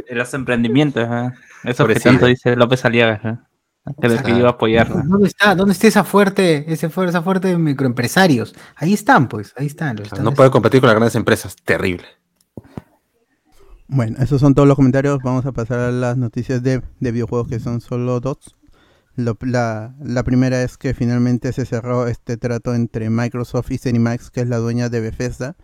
[0.08, 1.06] De los emprendimientos.
[1.10, 1.30] eh.
[1.64, 3.20] Eso que tanto dice López Aliaga.
[3.24, 3.36] eh.
[4.00, 5.02] Creo que iba a apoyarla.
[5.06, 5.54] ¿Dónde está?
[5.54, 8.54] ¿Dónde está esa fuerte, ese fuerte, esa fuerte de microempresarios?
[8.76, 9.96] Ahí están, pues, ahí están.
[9.96, 11.54] los O sea, están no puede competir con las grandes empresas.
[11.64, 12.06] Terrible.
[13.86, 15.18] Bueno, esos son todos los comentarios.
[15.22, 18.56] Vamos a pasar a las noticias de, de videojuegos que son solo dos.
[19.16, 24.30] Lo- la, la primera es que finalmente se cerró este trato entre Microsoft y Cinemax,
[24.30, 25.56] que es la dueña de Bethesda.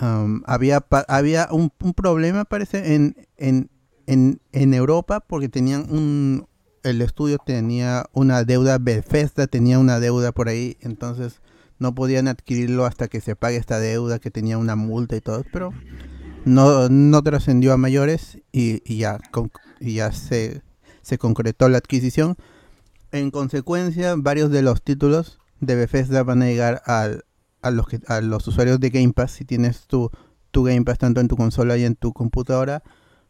[0.00, 3.68] Um, había pa- había un, un problema, parece, en, en,
[4.06, 6.46] en, en Europa porque tenían un...
[6.84, 11.40] El estudio tenía una deuda, Bethesda tenía una deuda por ahí, entonces
[11.78, 15.44] no podían adquirirlo hasta que se pague esta deuda, que tenía una multa y todo,
[15.52, 15.72] pero
[16.44, 19.18] no, no trascendió a mayores y, ya,
[19.80, 20.62] ya se,
[21.02, 22.36] se concretó la adquisición.
[23.12, 27.24] En consecuencia, varios de los títulos de Bethesda van a llegar al-
[27.62, 29.32] a, los que, a los usuarios de Game Pass.
[29.32, 30.10] Si tienes tu,
[30.50, 32.82] tu Game Pass tanto en tu consola y en tu computadora,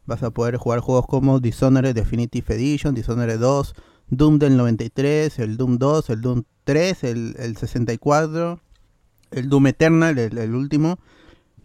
[0.06, 3.74] vas a poder jugar juegos como Dishonored Definitive Edition, Dishonored 2,
[4.08, 8.60] Doom del 93, el Doom 2, el Doom 3, el, el 64,
[9.30, 10.98] el Doom Eternal, el, último,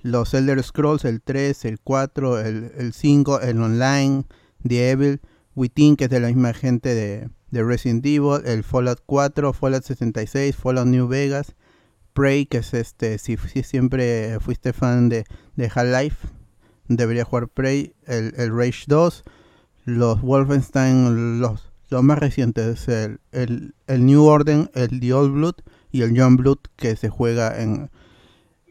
[0.02, 4.24] los Elder Scrolls, el 3, el 4, el, el 5, el Online,
[4.68, 5.22] The Evil,
[5.56, 9.84] Within, que es de la misma gente de, de Resident Evil, el Fallout 4, Fallout
[9.84, 11.56] 66, Fallout New Vegas,
[12.14, 15.26] Prey, que es este, si, si siempre fuiste fan de,
[15.56, 16.28] de Half-Life,
[16.90, 19.24] debería jugar Prey, el, el Rage 2,
[19.86, 25.56] los Wolfenstein, los, los más recientes, el, el, el New Order, el The Old Blood
[25.92, 27.90] y el Young Blood, que se juega en,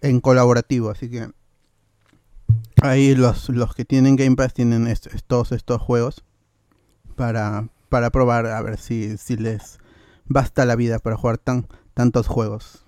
[0.02, 1.30] en colaborativo, así que
[2.82, 6.24] ahí los, los que tienen Game Pass tienen est- est- todos estos juegos
[7.16, 9.78] para, para probar a ver si, si les
[10.26, 12.84] basta la vida para jugar tan, tantos juegos.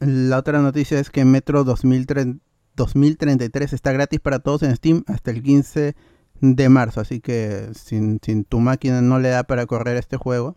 [0.00, 2.44] La otra noticia es que Metro 2030
[2.76, 5.94] 2033 está gratis para todos en Steam hasta el 15
[6.40, 10.56] de marzo, así que si, si tu máquina no le da para correr este juego,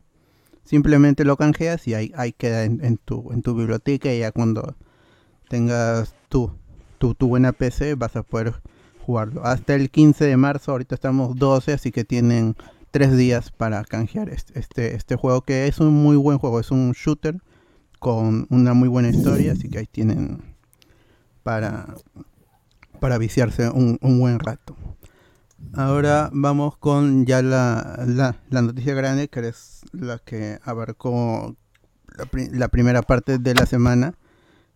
[0.64, 4.76] simplemente lo canjeas y ahí, ahí queda en, tu, en tu biblioteca y ya cuando
[5.48, 6.52] tengas tu,
[6.98, 8.56] tu, tu buena PC vas a poder
[9.06, 9.46] jugarlo.
[9.46, 12.56] Hasta el 15 de marzo, ahorita estamos 12, así que tienen
[12.90, 16.72] 3 días para canjear este, este, este juego que es un muy buen juego, es
[16.72, 17.38] un shooter
[18.00, 20.55] con una muy buena historia, así que ahí tienen
[21.46, 21.94] para,
[23.00, 24.76] para viciarse un, un buen rato.
[25.74, 31.56] Ahora vamos con ya la, la, noticia grande, que es la que abarcó
[32.18, 34.16] la, pri- la primera parte de la semana,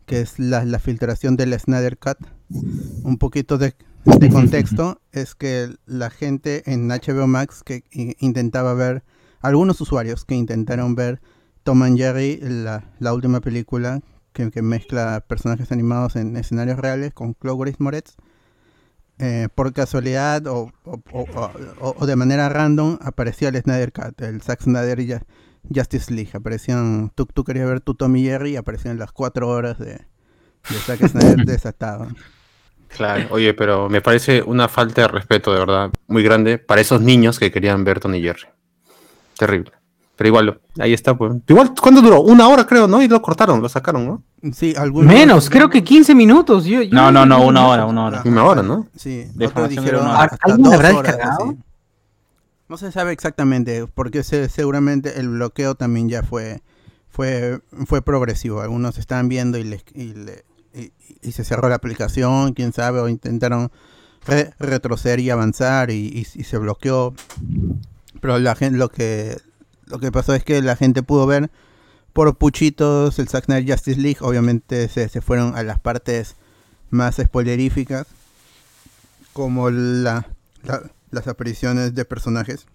[0.06, 2.20] que es la, la filtración del Snyder Cut.
[3.04, 3.74] Un poquito de,
[4.06, 7.84] de contexto es que la gente en HBO Max que
[8.20, 9.04] intentaba ver,
[9.42, 11.20] algunos usuarios que intentaron ver
[11.64, 12.40] Tom and Jerry,
[13.00, 14.02] la última película
[14.34, 18.16] que, que mezcla personajes animados en escenarios reales con Chloe Moretz,
[19.20, 24.62] eh, por casualidad o, o- o- de manera random aparecía el Snyder Cut, el Zack
[24.62, 25.14] Snyder y
[25.76, 26.32] Justice League.
[26.34, 30.06] Aparecían, tú, tú querías ver tu Tom y Jerry y aparecían las cuatro horas de,
[30.70, 32.08] de Zack Snyder desatado.
[32.88, 37.02] Claro, oye, pero me parece una falta de respeto, de verdad, muy grande para esos
[37.02, 38.48] niños que querían ver Tony Jerry.
[39.38, 39.72] Terrible.
[40.20, 41.34] Pero igual, ahí está, pues.
[41.48, 42.20] Igual, ¿cuánto duró?
[42.20, 43.02] Una hora, creo, ¿no?
[43.02, 44.24] Y lo cortaron, lo sacaron, ¿no?
[44.52, 45.08] Sí, algunos...
[45.14, 46.66] Menos, creo que 15 minutos.
[46.66, 48.22] Yo, yo- No, no, no, una hora, una hora.
[48.26, 48.86] Una hora, ¿no?
[48.98, 50.24] Sí, De dijeron una hora.
[50.26, 51.56] hasta ¿Alguien dos habrá horas, descargado?
[52.68, 56.62] No se sabe exactamente, porque se- seguramente el bloqueo también ya fue
[57.08, 58.60] fue fue progresivo.
[58.60, 60.44] Algunos estaban viendo y, les- y, le-
[60.74, 60.92] y-
[61.22, 63.72] y se cerró la aplicación, quién sabe, o intentaron
[64.28, 67.14] re- retroceder y avanzar y, y- y se bloqueó.
[68.20, 69.38] Pero la gente, lo que
[69.90, 71.50] lo que pasó es que la gente pudo ver
[72.14, 74.18] por puchitos el Zack Snyder Justice League.
[74.22, 76.36] Obviamente se, se fueron a las partes
[76.90, 78.08] más spoileríficas,
[79.34, 80.28] como la,
[80.64, 82.66] la- las apariciones de personajes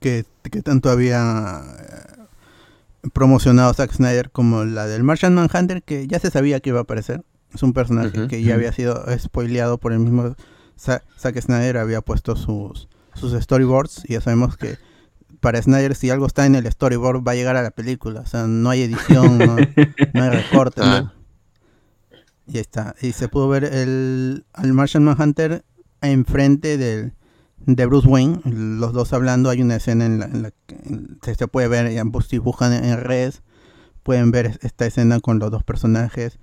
[0.00, 6.18] que, que tanto había eh, promocionado Zack Snyder, como la del Martian Manhunter, que ya
[6.18, 7.22] se sabía que iba a aparecer.
[7.54, 10.34] Es un personaje que ya había sido spoileado por el mismo
[10.78, 14.78] Za- Zack Snyder, había puesto sus, sus storyboards y ya sabemos que
[15.40, 18.26] para Snyder si algo está en el storyboard va a llegar a la película, o
[18.26, 19.56] sea, no hay edición, no,
[20.14, 20.80] no hay recorte.
[20.80, 20.86] ¿no?
[20.86, 21.14] Ah.
[22.46, 22.94] Y ahí está.
[23.00, 25.64] Y se pudo ver el, al Martian Manhunter
[26.00, 27.12] enfrente del,
[27.58, 29.50] de Bruce Wayne, los dos hablando.
[29.50, 30.76] Hay una escena en la, en la que
[31.22, 33.42] se, se puede ver, y ambos dibujan en, en redes.
[34.02, 36.38] Pueden ver esta escena con los dos personajes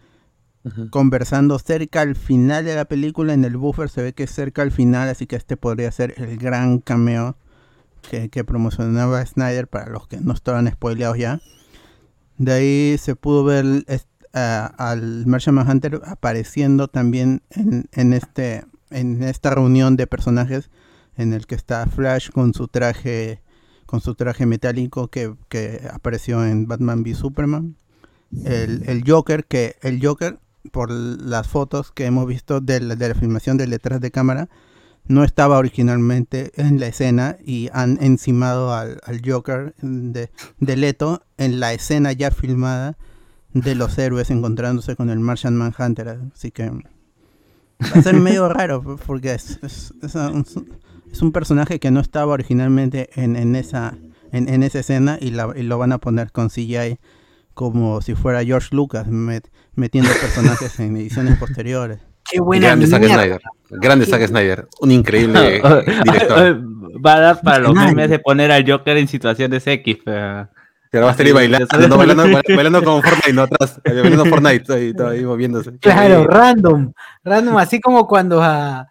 [0.90, 3.34] conversando cerca al final de la película.
[3.34, 6.14] En el buffer se ve que es cerca al final, así que este podría ser
[6.18, 7.38] el gran cameo
[8.02, 11.42] que, promocionaba Snyder para los que no estaban spoileados ya.
[12.38, 13.66] De ahí se pudo ver
[14.34, 20.70] al Martian Manhunter apareciendo también en, en este en esta reunión de personajes
[21.18, 23.42] en el que está Flash con su traje
[23.88, 27.78] con su traje metálico que, que apareció en Batman v Superman.
[28.44, 30.40] El, el Joker, que el Joker,
[30.74, 34.50] por las fotos que hemos visto de la, de la filmación de letras de cámara,
[35.08, 40.30] no estaba originalmente en la escena y han encimado al, al Joker de,
[40.60, 42.98] de Leto en la escena ya filmada
[43.54, 46.20] de los héroes encontrándose con el Martian Manhunter.
[46.34, 46.80] Así que va
[47.96, 50.46] a ser medio raro porque es, es, es un,
[51.12, 53.98] es un personaje que no estaba originalmente en, en esa
[54.34, 57.00] en, en esa escena y, la- y lo van a poner con CGI
[57.54, 62.00] como si fuera George Lucas met- metiendo personajes en ediciones posteriores.
[62.30, 63.40] Qué buena Grande Zack mierda.
[63.70, 64.68] Grande Zack Snyder.
[64.80, 65.62] Un increíble
[66.04, 66.62] director.
[67.06, 70.48] Va a dar para los memes de poner al Joker en situaciones X, pero...
[70.94, 72.24] Va a estar ahí bailando, bailando,
[72.56, 73.80] bailando como Fortnite, no atrás.
[73.84, 75.78] Bailando Fortnite, ahí, todo ahí moviéndose.
[75.80, 76.94] Claro, random.
[77.24, 78.88] Random, así como cuando a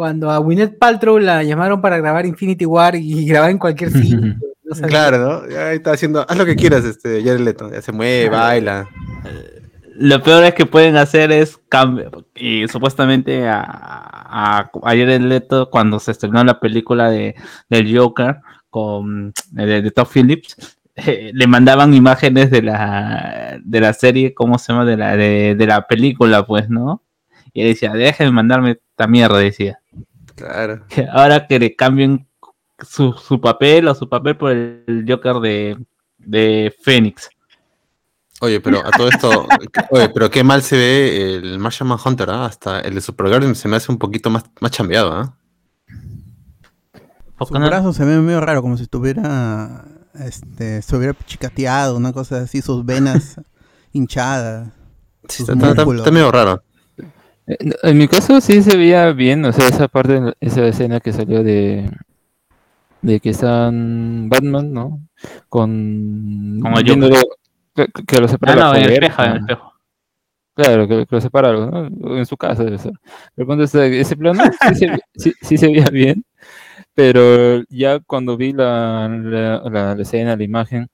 [0.00, 4.18] cuando a Gwyneth Paltrow la llamaron para grabar Infinity War y grabar en cualquier sitio.
[4.64, 4.88] no.
[4.88, 5.58] Claro, ¿no?
[5.58, 7.70] Ahí está haciendo, haz lo que quieras, este, Jared Leto.
[7.70, 8.88] Ya se mueve, baila.
[10.02, 12.24] Lo peor es que pueden hacer es cambiar.
[12.34, 17.34] Y supuestamente a, a, a Jared Leto, cuando se estrenó la película de,
[17.68, 18.38] del Joker
[18.70, 20.56] con de, de Todd Phillips,
[20.96, 24.86] eh, le mandaban imágenes de la, de la serie, ¿cómo se llama?
[24.86, 27.02] De la, de, de la película, pues, ¿no?
[27.52, 29.80] Y él decía, déjenme mandarme esta mierda, decía.
[30.34, 30.82] Claro.
[31.12, 32.26] Ahora que le cambien
[32.78, 35.76] su, su papel o su papel por el Joker de,
[36.16, 37.28] de Fénix.
[38.40, 39.46] Oye, pero a todo esto,
[39.90, 42.46] oye, pero qué mal se ve el Martian Manhunter, ¿ah?
[42.46, 45.36] Hasta el de Supergirl se me hace un poquito más, más chambeado, ¿ah?
[47.38, 49.84] Su brazo se ve medio raro, como si estuviera,
[50.14, 53.40] este, se hubiera chicateado, una cosa así, sus venas
[53.92, 54.68] hinchadas.
[55.28, 56.62] Sí, sus está, está- está medio raro.
[57.46, 61.12] Eh, En mi caso sí se veía bien, o sea, esa parte, esa escena que
[61.14, 61.90] salió de,
[63.00, 65.00] de que están Batman, ¿no?
[65.48, 66.60] Con...
[66.60, 67.14] Con el
[67.86, 69.06] que, que lo separa Ah, la no, en el puerta.
[69.06, 69.72] espejo, en el espejo.
[70.54, 72.16] Claro, que, que lo separa algo, ¿no?
[72.18, 72.92] En su casa debe ser.
[73.34, 76.24] Pero cuando ese, ese plano sí se, ve- sí- sí se veía bien,
[76.94, 80.88] pero ya cuando vi la, la, la- la escena, la imagen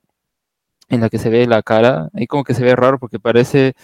[0.88, 3.74] en la que se ve la cara, ahí como que se ve raro porque parece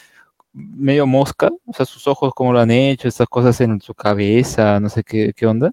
[0.52, 4.78] medio mosca, o sea, sus ojos como lo han hecho, estas cosas en su cabeza,
[4.80, 5.72] no sé qué, qué onda.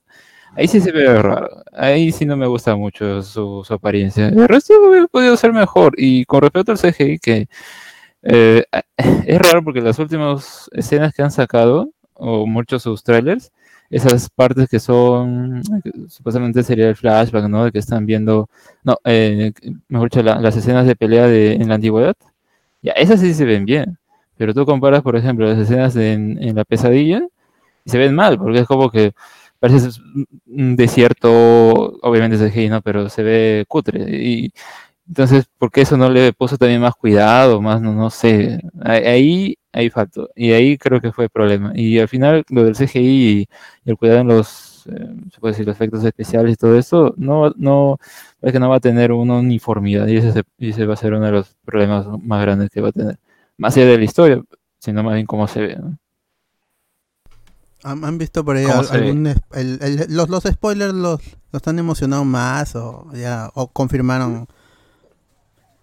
[0.59, 4.27] Ahí sí se ve raro, ahí sí no me gusta mucho su, su apariencia.
[4.27, 5.93] El resto hubiera podido ser mejor.
[5.97, 7.47] Y con respecto al CGI, que
[8.23, 8.63] eh,
[9.25, 13.51] es raro porque las últimas escenas que han sacado, o muchos de sus trailers,
[13.89, 15.61] esas partes que son,
[16.09, 17.65] supuestamente sería el flashback, ¿no?
[17.65, 18.49] De que están viendo,
[18.83, 19.53] no, eh,
[19.87, 22.15] mejor dicho, la- las escenas de pelea de, en la antigüedad,
[22.81, 23.97] ya, esas sí se ven bien.
[24.37, 27.23] Pero tú comparas, por ejemplo, las escenas de en, en la pesadilla
[27.85, 29.13] y se ven mal, porque es como que
[29.59, 29.89] parece
[30.47, 31.29] un- desierto,
[32.01, 32.81] obviamente es CGI, ¿no?
[32.81, 33.99] Pero se ve cutre.
[34.09, 34.51] Y
[35.07, 37.61] entonces, ¿por qué eso no le puso también más cuidado?
[37.61, 38.61] Más, no, no sé.
[38.81, 40.29] Ahí- Ahí, faltó.
[40.35, 41.71] Y ahí creo que fue el problema.
[41.75, 43.47] Y al final, lo del CGI y,
[43.85, 47.51] el cuidado en los, eh, se puede decir, los efectos especiales y todo eso, no,
[47.55, 47.97] no,
[48.41, 50.07] es que no va a tener una uniformidad.
[50.07, 52.91] Y ese, ese va a ser uno de los problemas más grandes que va a
[52.91, 53.17] tener.
[53.57, 54.41] Más allá de la historia,
[54.79, 55.97] sino más bien cómo se ve, ¿no?
[57.83, 59.07] ¿Han, han visto por ahí ¿Cómo al- se ve?
[59.07, 61.21] algún el- el- los, los spoilers los,
[61.51, 64.47] los han emocionado más o ya o confirmaron?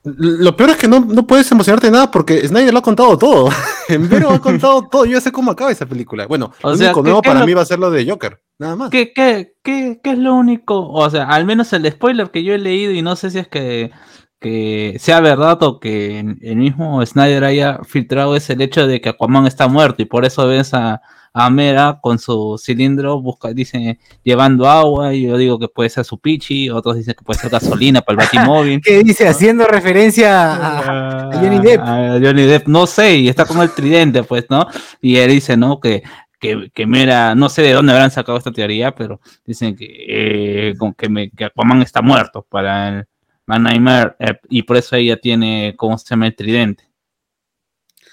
[0.04, 3.18] Lo peor es que no, no puedes emocionarte de nada porque Snyder lo ha contado
[3.18, 3.48] todo.
[3.88, 5.04] En Vero ha contado todo.
[5.04, 6.26] Yo ya sé cómo acaba esa película.
[6.26, 8.04] Bueno, O lo sea, único ¿qué- nuevo para lo- mí va a ser lo de
[8.08, 8.40] Joker.
[8.58, 8.90] Nada más.
[8.90, 10.88] ¿Qué, qué, qué, qué es lo único?
[10.90, 13.46] O sea, al menos el spoiler que yo he leído y no sé si es
[13.48, 13.92] que,
[14.40, 19.08] que sea verdad o que el mismo Snyder haya filtrado es el hecho de que
[19.10, 21.00] Aquaman está muerto y por eso ves a,
[21.38, 26.02] a Mera con su cilindro, busca, dice, llevando agua y yo digo que puede ser
[26.06, 28.80] su pichi, otros dicen que puede ser gasolina para el batimóvil.
[28.80, 29.28] ¿Qué dice?
[29.28, 31.80] Haciendo referencia a, a Johnny Depp.
[31.82, 34.66] A Johnny Depp, no sé, y está con el tridente, pues, ¿no?
[35.02, 35.78] Y él dice, ¿no?
[35.78, 36.02] Que,
[36.40, 40.74] que, que Mera, no sé de dónde habrán sacado esta teoría, pero dicen que, eh,
[40.78, 43.06] con que, me, que Aquaman está muerto para el
[43.44, 46.28] Man Nightmare, eh, y por eso ella tiene, ¿cómo se llama?
[46.28, 46.88] El tridente.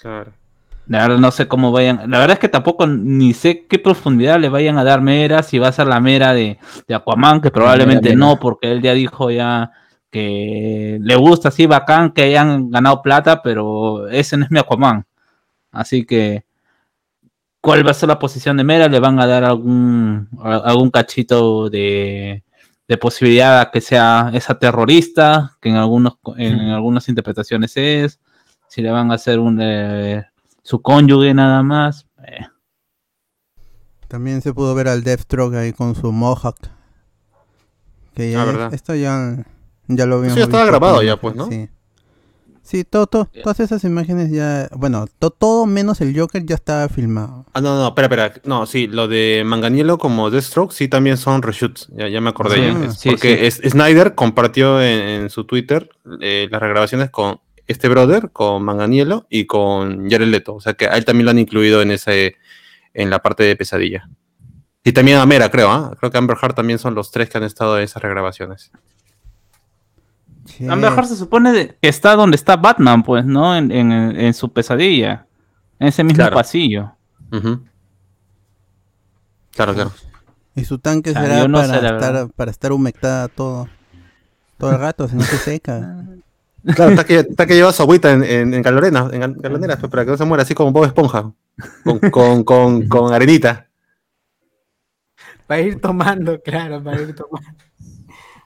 [0.02, 0.43] Claro.
[0.86, 4.38] La verdad no sé cómo vayan, la verdad es que tampoco ni sé qué profundidad
[4.38, 7.50] le vayan a dar Mera, si va a ser la Mera de, de Aquaman, que
[7.50, 8.18] probablemente Mera.
[8.18, 9.70] no, porque él ya dijo ya
[10.10, 15.06] que le gusta así bacán que hayan ganado plata, pero ese no es mi Aquaman.
[15.72, 16.44] Así que,
[17.60, 18.88] ¿cuál va a ser la posición de Mera?
[18.88, 22.44] Le van a dar algún, algún cachito de,
[22.86, 28.20] de posibilidad a que sea esa terrorista, que en, algunos, en algunas interpretaciones es,
[28.68, 30.26] si le van a hacer un, eh,
[30.64, 32.06] su cónyuge nada más.
[32.26, 32.46] eh,
[34.08, 36.56] También se pudo ver al Deathstroke ahí con su mohawk.
[38.14, 38.74] Que ya, Ah, ¿verdad?
[38.74, 39.44] esto ya,
[39.88, 41.48] ya lo habíamos ya estaba grabado ya, pues, ¿no?
[41.48, 41.68] Sí,
[42.62, 44.68] sí todo, todo- todas esas imágenes ya...
[44.76, 47.44] Bueno, to- todo menos el Joker ya estaba filmado.
[47.54, 48.40] Ah, no, no, espera, espera.
[48.44, 51.88] No, sí, lo de Manganiello como Deathstroke sí también son reshoots.
[51.92, 52.56] Ya, ya me acordé.
[52.56, 52.90] Sí, ya.
[52.92, 55.90] sí, Porque es- Snyder compartió en, en su Twitter
[56.20, 60.54] eh, las regrabaciones con este brother, con Manganiello y con Jared Leto.
[60.54, 62.36] O sea que a él también lo han incluido en ese
[62.92, 64.08] en la parte de pesadilla.
[64.84, 65.96] Y también a Mera, creo, ¿ah?
[65.98, 68.70] Creo que Amber Heard también son los tres que han estado en esas regrabaciones.
[70.44, 70.68] Sí.
[70.68, 73.56] Amber Heard se supone que está donde está Batman, pues, ¿no?
[73.56, 75.26] En, en- en su pesadilla.
[75.78, 76.36] En ese mismo Claro.
[76.36, 76.92] pasillo.
[79.52, 79.92] Claro, claro.
[80.54, 82.30] Y su tanque O sea, será yo no para, sé, la estar, verdad.
[82.36, 83.68] para estar humectada todo.
[84.58, 86.04] Todo el rato, si no se seca.
[86.74, 89.78] Claro, está que, está que lleva su agüita en, en, en galorena, en gal- galoneras,
[89.80, 91.32] pues, para que no se muera, así como Bob Esponja.
[91.84, 93.68] Con, con, con, con arenita.
[95.46, 97.48] Para ir tomando, claro, para ir tomando.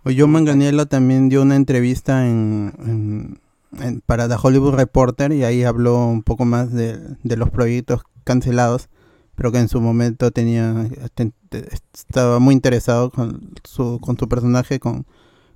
[0.04, 3.40] O John Manganiello también dio una entrevista en, en-
[3.80, 8.02] en- para The Hollywood Reporter y ahí habló un poco más de, de los proyectos
[8.24, 8.88] cancelados,
[9.34, 14.28] pero que en su momento tenía te- te- estaba muy interesado con su, con su
[14.28, 15.06] personaje, con,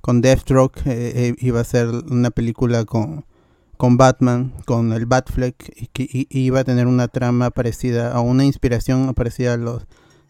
[0.03, 3.25] con Deathstroke, eh, eh, iba a ser una película con,
[3.79, 8.45] con Batman, con el Batfleck, y que iba a tener una trama parecida, o una
[8.45, 9.87] inspiración parecida a los,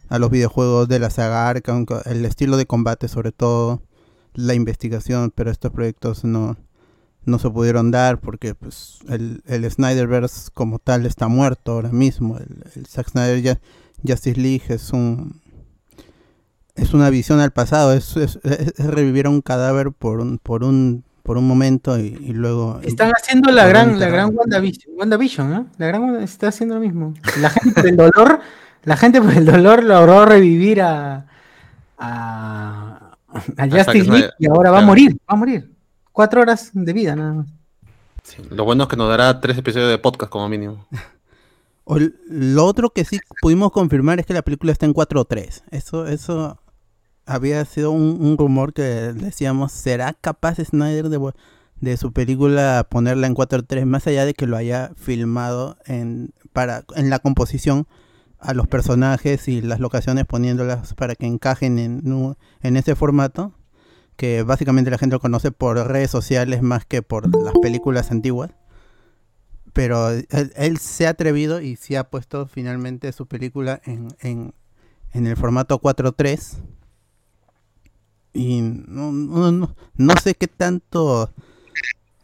[0.08, 3.82] a los videojuegos de la saga Arkham, el estilo de combate sobre todo,
[4.34, 6.56] la investigación, pero estos proyectos no,
[7.24, 12.38] no se pudieron dar porque pues el, el Snyderverse como tal está muerto ahora mismo.
[12.38, 13.60] El, el Zack Snyder ya,
[14.06, 15.41] Justice League es un
[16.74, 18.38] es una visión al pasado, es, es-
[18.78, 23.12] revivir a un cadáver por un, por un, por un momento y, y luego Están
[23.12, 25.66] haciendo la gran, la gran WandaVision, WandaVision, ¿no?
[25.78, 27.14] La gran Wanda- está haciendo lo mismo.
[27.40, 28.40] La gente por el dolor,
[28.84, 31.26] la gente por el dolor logró revivir a,
[31.98, 33.16] a,
[33.56, 35.70] a Justice League y ahora va a morir, va a morir.
[36.10, 37.46] Cuatro horas de vida nada más.
[38.22, 40.86] Sí, Lo bueno es que nos dará tres episodios de podcast como mínimo.
[41.84, 41.98] O
[42.28, 45.62] lo otro que sí pudimos confirmar es que la película está en 4.3.
[45.72, 46.60] Eso, eso
[47.26, 51.32] había sido un, rumor que decíamos, ¿será capaz Snyder de,
[51.80, 53.84] de su película ponerla en 4.3?
[53.86, 57.86] Más allá de que lo haya filmado en, para, en la composición
[58.38, 63.52] a los personajes y las locaciones poniéndolas para que encajen en, en ese formato,
[64.16, 68.50] que básicamente la gente lo conoce por redes sociales más que por las películas antiguas
[69.72, 74.54] pero él, él se ha atrevido y se ha puesto finalmente su película en, en,
[75.12, 76.58] en el formato 4.3
[78.32, 81.30] y no, no, no, no sé qué tanto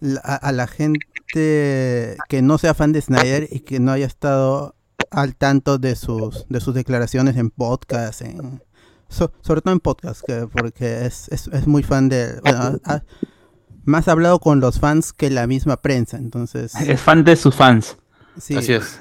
[0.00, 1.00] la- a, a la gente
[2.28, 4.74] que no sea fan de Snyder y que no haya estado
[5.10, 8.62] al tanto de sus de sus declaraciones en podcast en
[9.08, 13.02] so- sobre todo en podcast que, porque es, es, es muy fan de bueno, ha-
[13.84, 17.54] más ha hablado con los fans que la misma prensa entonces Es fan de sus
[17.54, 17.96] fans.
[18.38, 19.00] sí, Así es.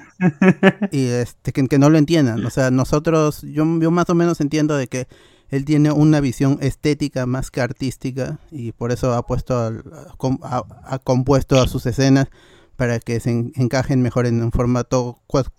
[0.92, 4.42] y este que, que no lo entiendan o sea nosotros yo, yo más o menos
[4.42, 5.08] entiendo de que
[5.50, 11.60] él tiene una visión estética más que artística y por eso ha puesto ha compuesto
[11.62, 12.28] a sus escenas
[12.76, 15.54] para que se en- encajen mejor en un formato 4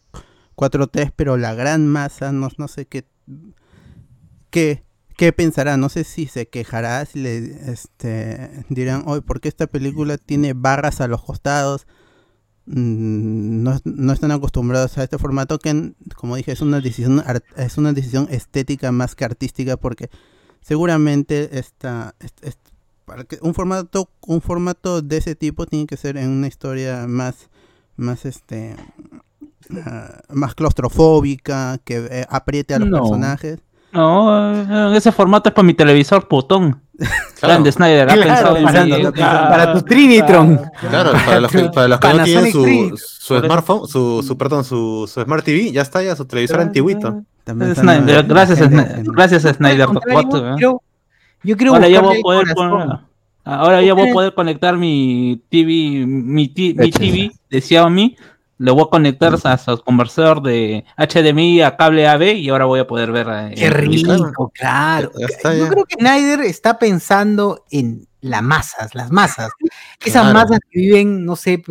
[0.57, 3.07] 4.3 pero la gran masa no, sé qué
[4.51, 4.85] qué
[5.17, 5.77] qué pensará.
[5.77, 10.53] No sé si se quejará si le este dirán hoy ¿por qué esta película tiene
[10.53, 11.87] barras a los costados
[12.71, 17.23] no, no están acostumbrados a este formato que como dije es una decisión
[17.57, 20.11] es una decisión estética más que artística porque
[20.61, 22.69] seguramente esta est- est-
[23.07, 27.07] para que un formato un formato de ese tipo tiene que ser en una historia
[27.09, 27.49] más
[27.97, 28.77] más este
[29.87, 32.99] ah, más claustrofóbica que eh, apriete a los No.
[33.01, 33.61] personajes
[33.93, 36.83] No, eh, ese formato es para mi televisor putón.
[36.99, 38.91] Claro, Grande Snyder, ha Claro, pensado en para, mí.
[39.03, 40.61] tu- para tu Trinitron.
[40.91, 45.09] claro, para los que, para los que no tienen su, smartphone, su, su, perdón, su,
[45.13, 47.23] su Smart TV, ya está ya su televisor antiguito.
[47.45, 50.57] También están, Snyder, gracias, Snyder, gracias eh.
[50.59, 52.99] yo quiero Ahora ya voy a poder poner-
[53.45, 56.49] ahora ya voy a poder conectar mi TV, mi, mi.
[56.49, 58.17] TV de Xiaomi,
[58.59, 62.81] le voy a conectar a su conversor de HDMI a cable AB y ahora voy
[62.81, 63.27] a poder ver.
[63.29, 65.13] eh, Qué rico, claro.
[65.19, 69.51] Está, Yo creo que Snyder está pensando en las masas, las masas.
[70.05, 70.35] Esas Claro.
[70.35, 71.63] masas que viven, no sé,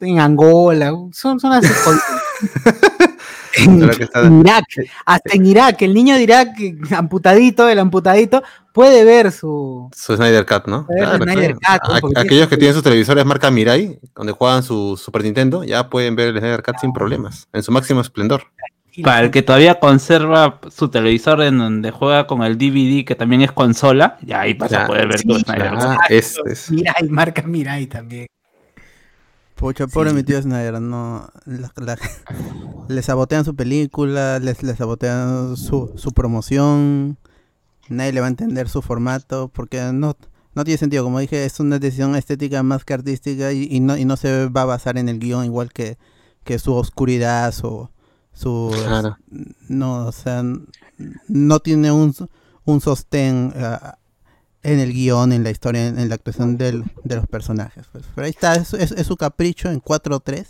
[0.00, 1.68] en Angola, son, son así.
[3.56, 4.64] en, está- en Irak,
[5.06, 6.48] hasta en Irak, el niño de Irak,
[6.96, 8.42] amputadito, el amputadito,
[8.72, 9.90] puede ver su.
[9.94, 10.86] Su Snyder Cut, ¿no?
[10.86, 15.88] Cut, Porque aquellos que tienen sus televisores marca Mirai, donde juegan su Super Nintendo, ya
[15.90, 18.44] pueden ver el Snyder Cut sin problemas, en su máximo esplendor.
[19.02, 23.40] Para el que todavía conserva su televisor en donde juega con el DVD, que también
[23.40, 25.70] es consola, ya ahí vas Ya, a poder ver sí, todo Snyder.
[25.74, 28.26] Ah, es, es- Mirai, marca Mirai también.
[29.62, 31.28] Pucha, pobre mi tío Snyder, no.
[31.46, 31.98] la- la-
[32.88, 37.16] le sabotean su película, les, les sabotean su, su promoción.
[37.88, 40.16] Nadie le va a entender su formato, porque no,
[40.54, 41.04] no tiene sentido.
[41.04, 44.48] Como dije, es una decisión estética más que artística y, y no, y no se
[44.48, 45.96] va a basar en el guion igual que,
[46.44, 47.88] que su oscuridad, su.
[48.32, 49.16] su Claro.
[49.68, 50.42] no, o sea,
[51.28, 52.14] no tiene un,
[52.64, 53.96] un sostén ah,
[54.62, 57.86] en el guion, en la historia, en, la actuación del- de los personajes.
[57.92, 58.04] pues.
[58.14, 60.46] Pero ahí está, es, es- es su capricho en 4-3.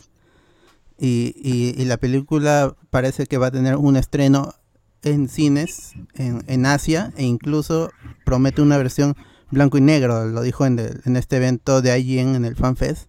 [0.99, 4.55] Y, y- y la película parece que va a tener un estreno
[5.03, 7.91] en cines en, en Asia e incluso
[8.25, 9.17] promete una versión
[9.51, 10.27] blanco y negro.
[10.27, 13.09] Lo dijo en, en este evento de IGN en el FanFest.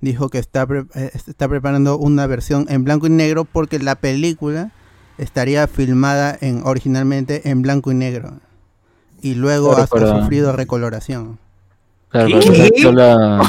[0.00, 4.72] Dijo que está, eh, está preparando una versión en blanco y negro porque la película
[5.18, 8.40] estaría filmada en originalmente en blanco y negro
[9.22, 11.38] y luego Claro, ha, ha para- sufrido recoloración.
[12.10, 12.72] Claro, ¿Qué?
[12.82, 13.42] sola-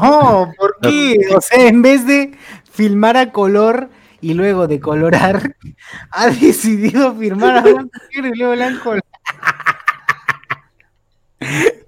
[0.00, 1.18] No, ¿por qué?
[1.36, 2.32] O sea, en vez de
[2.72, 3.90] filmar a color
[4.22, 5.54] y luego de colorar,
[6.10, 8.94] ha decidido filmar a blanco y luego blanco.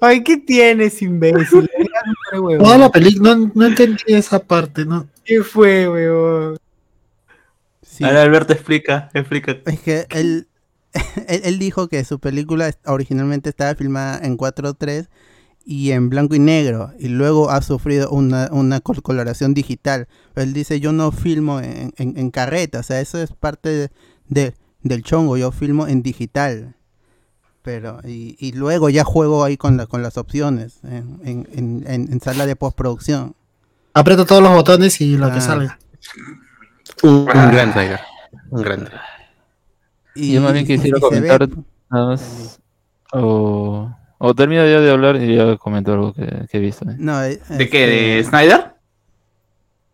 [0.01, 1.69] Ay, ¿qué tienes, imbécil?
[2.33, 2.59] Huevón.
[2.59, 5.07] Toda la película, no, no entendí esa parte, ¿no?
[5.25, 6.59] ¿Qué fue, weón?
[7.83, 9.57] Sí, Ahora Alberto explica, explica.
[9.67, 10.49] es que él,
[11.29, 15.09] él, él dijo que su película originalmente estaba filmada en 4.3
[15.65, 20.09] y en blanco y negro y luego ha sufrido una, una col- coloración digital.
[20.35, 23.91] Él dice yo no filmo en, en, en carreta, o sea, eso es parte de,
[24.29, 26.75] de- del chongo, yo filmo en digital.
[27.63, 31.85] Pero, y, y luego ya juego ahí con, la, con las opciones en, en, en-
[31.87, 33.37] en- en sala de postproducción.
[33.95, 35.33] Aprieto todos los botones y lo Ah.
[35.35, 35.79] que salga.
[37.05, 37.73] un, un gran.
[38.51, 38.89] Un gran.
[40.15, 41.49] Y, Yo más bien quisiera comentar
[41.91, 42.61] nada más.
[43.13, 46.89] O, o termina ya de hablar y ya comento algo que, que he visto.
[46.91, 46.97] ¿eh?
[46.99, 47.87] no, eh, ¿De qué?
[47.87, 48.75] ¿De este, Snyder?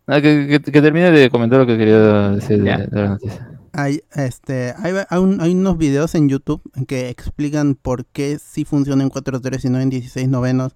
[0.07, 3.51] Ah, que, que- que termine de comentar lo que quería decir de, la noticia.
[3.73, 8.65] Hay, este, hay, hay un- hay unos videos en YouTube que explican por qué sí
[8.65, 10.75] funciona en 4.3 y no en 16 novenos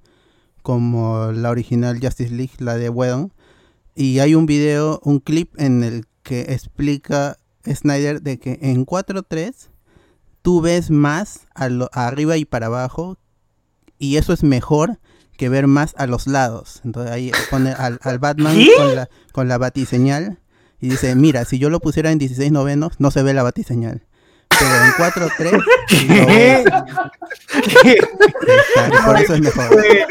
[0.63, 3.33] como la original Justice League, la de Whedon.
[3.95, 7.37] Y hay un video, un clip en el que explica
[7.67, 9.53] Snyder de que en 4.3
[10.43, 13.19] tú ves más a lo- arriba y para abajo
[13.99, 14.99] y eso es mejor
[15.37, 16.81] que ver más a los lados.
[16.85, 18.71] Entonces ahí pone al, al Batman ¿Qué?
[18.77, 20.39] con la, con la batiseñal
[20.81, 24.05] y dice, mira, si yo lo pusiera en 16 novenos, no se ve la batiseñal.
[24.49, 25.53] Pero en 4.3,
[26.19, 26.65] lo ves.
[27.85, 29.65] Está- por eso es mejor.
[29.75, 30.07] Oye,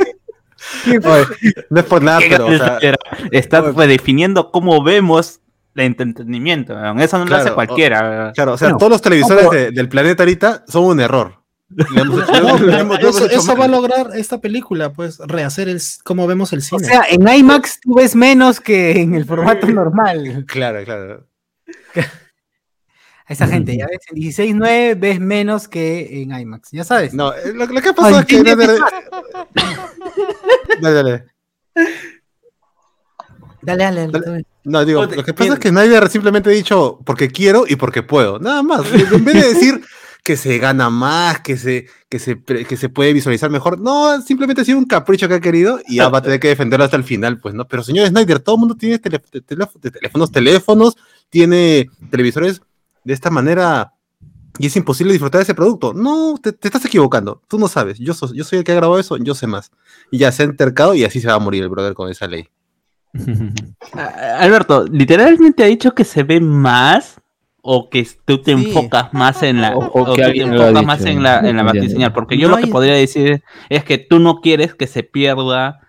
[1.69, 2.47] no es por nada, pero.
[2.47, 2.79] o sea,
[3.31, 5.40] Está pues, definiendo cómo vemos
[5.75, 6.73] el entretenimiento.
[6.99, 8.31] Eso no lo Claro, hace o- cualquiera.
[8.35, 11.39] Claro, o sea, Bueno, todos los televisores no, de- del planeta ahorita son un error.
[11.95, 16.83] No, eso, va a lograr esta película, pues, rehacer el cómo vemos el O cine.
[16.83, 20.43] sea, en IMAX tú ves menos que en el formato normal.
[20.47, 21.27] Claro, claro.
[21.95, 22.01] A
[23.33, 27.13] esa gente, ya ves, en 16.9 ves menos que en IMAX, ya sabes.
[27.13, 28.43] No, eh, lo, lo que pasa Ay, es que.
[28.43, 28.79] ¿qué Dale,
[30.81, 31.25] dale, dale.
[33.61, 34.25] Dale, dale, dale.
[34.25, 34.45] Dale.
[34.63, 38.03] No, digo, lo que pasa es que Snyder simplemente ha dicho porque quiero y porque
[38.03, 38.39] puedo.
[38.39, 38.81] Nada más.
[38.93, 39.81] En vez de decir
[40.23, 43.79] que se gana más, que se, que se, que se puede visualizar mejor.
[43.79, 46.47] No, simplemente ha sido un capricho que ha querido y ya va a tener que
[46.49, 47.67] defenderlo hasta el final, pues, ¿no?
[47.67, 49.43] Pero señor Snyder, todo el mundo tiene teléf-
[49.91, 50.95] teléfonos, teléfonos,
[51.31, 52.61] tiene televisores
[53.03, 53.93] de esta manera
[54.59, 55.93] y es imposible disfrutar de ese producto.
[55.95, 57.41] No, te, te estás equivocando.
[57.47, 57.97] Tú no sabes.
[57.97, 59.71] Yo, so- yo soy el que ha grabado eso, yo sé más.
[60.11, 62.27] Y ya se ha entercado y así se va a morir el brother con esa
[62.27, 62.47] ley.
[63.93, 67.19] Ah, Alberto, ¿literalmente ha dicho que se ve más?
[67.63, 68.65] ¿O que tú te Sí.
[68.67, 69.75] enfocas más en la.
[69.75, 71.21] O- o o que que te alguien lo ha enfocas dicho, más en ¿no?
[71.23, 71.73] la, en la Entiendo.
[71.73, 72.13] batiseñal?
[72.13, 75.03] Porque yo No lo que hay- podría decir es que tú no quieres que se
[75.03, 75.79] pierda.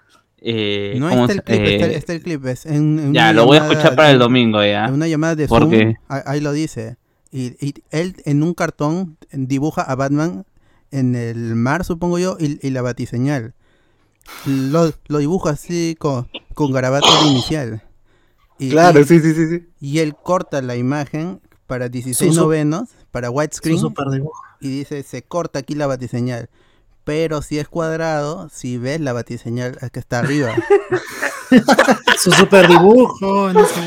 [0.44, 2.44] eh, No ¿cómo está el clip, está, eh, está el clip.
[2.46, 4.86] Es en, en ya, lo voy a escuchar para de- el domingo ya.
[4.86, 5.96] En una llamada de ¿Por Zoom, qué?
[6.08, 6.96] ahí, ahí lo dice.
[7.30, 10.44] Y, y él en un cartón dibuja a Batman
[10.90, 13.54] en el mar, supongo yo, y, y la batiseñal.
[14.46, 17.82] Lo, lo dibuja así con, con garabato de inicial.
[18.58, 19.66] Y, Claro, y, sí, sí, sí, sí.
[19.80, 23.78] y él corta la imagen para 16 Su- su- novenos, para widescreen,
[24.60, 26.48] y dice, se corta aquí la batiseñal.
[27.04, 30.52] Pero si es cuadrado, si ves la batiseñal que está arriba.
[32.18, 33.52] Su super dibujo.
[33.52, 33.80] No sé.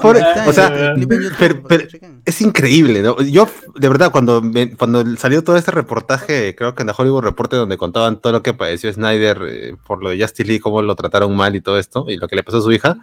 [0.00, 0.94] Por- o sea,
[1.38, 1.86] pero- pero-
[2.24, 3.20] es increíble, ¿no?
[3.22, 7.22] Yo, de verdad, cuando, me- cuando salió todo este reportaje, creo que en la Hollywood
[7.22, 10.82] Reporter, donde contaban todo lo que padeció Snyder eh, por lo de Justice League, cómo
[10.82, 12.96] lo trataron mal y todo esto, y lo que le pasó a su hija,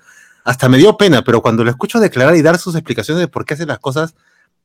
[0.44, 3.46] hasta me dio pena, pero cuando lo escucho declarar y dar sus explicaciones de por
[3.46, 4.16] qué hace las cosas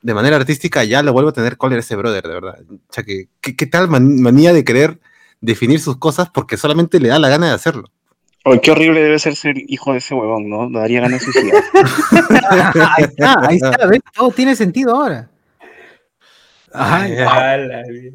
[0.04, 2.58] de manera artística, ya le vuelvo a tener cólera ese brother, de verdad.
[2.70, 5.00] O sea, que, que- qué tal man- manía de querer
[5.40, 7.90] definir sus cosas porque solamente le da la gana de hacerlo.
[8.44, 10.68] Oye, qué horrible debe ser ser hijo de ese huevón, ¿no?
[10.68, 11.62] Me daría ganas de suicidar.
[12.96, 14.00] ahí está, ahí está, ¿ves?
[14.14, 15.30] Todo tiene sentido ahora.
[16.70, 17.06] Ajá.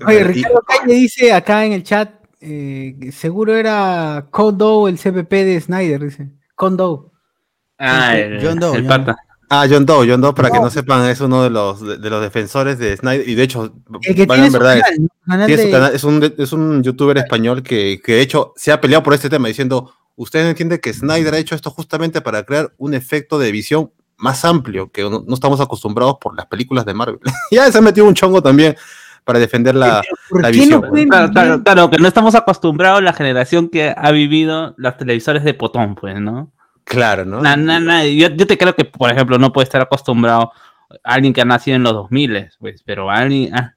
[0.06, 2.12] Oye, Ricardo Calle dice acá en el chat,
[2.42, 6.30] eh, seguro era Kondo el CPP de Snyder, dice.
[6.54, 7.12] Kondo.
[7.80, 9.18] Ah, el, John Doe, el John pata.
[9.50, 12.10] Ah, John Doe, John Doe, para que no sepan, es uno de los, de, de
[12.10, 13.74] los defensores de Snyder, y de hecho,
[14.04, 15.08] El que valgan tiene su verdades, canal, ¿no?
[15.26, 18.54] Canal tiene su de- canal, es, un, es un youtuber español que, que de hecho
[18.56, 21.72] se ha peleado por este tema, diciendo, usted no entiende que Snyder ha hecho esto
[21.72, 26.36] justamente para crear un efecto de visión más amplio, que no, no estamos acostumbrados por
[26.36, 27.20] las películas de Marvel.
[27.52, 28.76] ya se ha metido un chongo también
[29.24, 30.82] para defender la, ¿Por la qué visión.
[30.82, 34.74] no pueden Claro, claro, claro, que no estamos acostumbrados a la generación que ha vivido
[34.78, 36.52] los televisores de potón, pues, ¿no?
[36.90, 37.40] Claro, ¿no?
[37.42, 40.52] Na- na- na- yo, yo te creo que, por ejemplo, no puede estar acostumbrado
[41.04, 43.56] a alguien que ha nacido en los 2000, pues, pero alguien...
[43.56, 43.76] ah.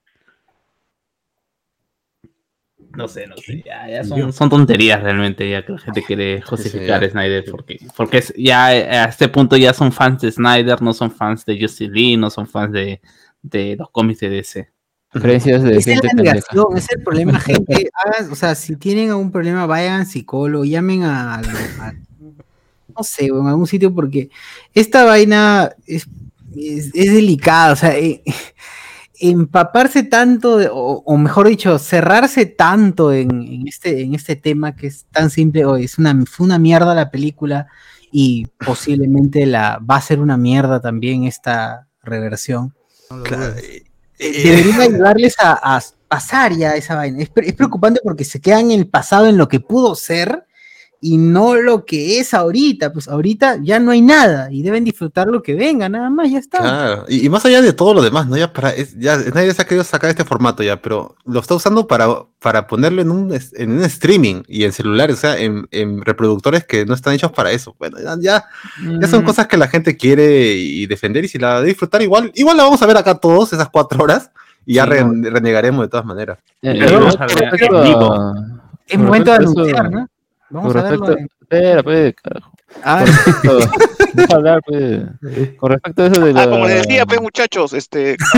[2.95, 6.43] No sé, no sé, ya, ya son, son tonterías realmente, ya que la gente quiere
[6.47, 10.31] justificar a Snyder, porque, porque es- ya eh, a este punto ya son fans de
[10.33, 13.01] Snyder, no son fans de Justice Lee, no son fans de,
[13.43, 14.71] de los cómics de DC.
[15.15, 16.33] De Esa es gente la pendeja.
[16.35, 17.91] negación, ese es el problema, gente.
[17.95, 21.93] hagan- o sea, si tienen algún problema, vayan al psicólogo, llamen a, a-
[22.97, 24.31] no sé, a algún sitio, porque
[24.75, 26.07] esta vaina es,
[26.57, 28.23] es, es delicada, o sea, eh,
[29.21, 34.75] empaparse tanto, de- o, o mejor dicho, cerrarse tanto en, en este, en este tema
[34.75, 37.69] que es tan simple, o es una, fue una mierda la película
[38.11, 42.75] y posiblemente la va a ser una mierda también esta reversión.
[43.25, 43.55] Claro,
[44.19, 47.23] debería ayudarles a, a pasar ya esa vaina.
[47.23, 50.47] Es, es preocupante porque se quedan en el pasado en lo que pudo ser
[51.05, 52.93] y no lo que es ahorita.
[52.93, 56.39] Pues ahorita ya no hay nada y deben disfrutar lo que venga, nada más, ya
[56.39, 56.59] está.
[56.59, 58.37] Claro, y, y más allá de todo lo demás, ¿no?
[58.37, 61.57] Ya para, es- ya nadie se ha querido sacar este formato ya, pero lo está
[61.57, 62.07] usando para,
[62.39, 66.65] para ponerlo en un, en un streaming y en celulares, o sea, en, en reproductores
[66.65, 67.75] que no están hechos para eso.
[67.81, 68.45] Bueno, ya, ya,
[69.01, 72.01] ya son Mm, cosas que la gente quiere y defender y si la de disfrutar
[72.03, 74.31] igual, igual la vamos a ver acá todos esas cuatro horas
[74.65, 75.31] y ya Sí, re- no.
[75.31, 76.39] renegaremos de todas maneras.
[76.63, 78.35] Eh, Pero eh, a a-
[78.87, 80.07] Es momento de a anunciar, ¿no?
[80.53, 81.07] Vamos con a verlo.
[81.07, 82.53] respecto- Espera, pues, carajo.
[82.85, 83.59] Ah, Con respecto-
[84.15, 85.01] Deja hablar, pues.
[85.57, 86.43] Con respecto a eso de la...
[86.43, 88.17] Ah, como les decía, pues muchachos, este,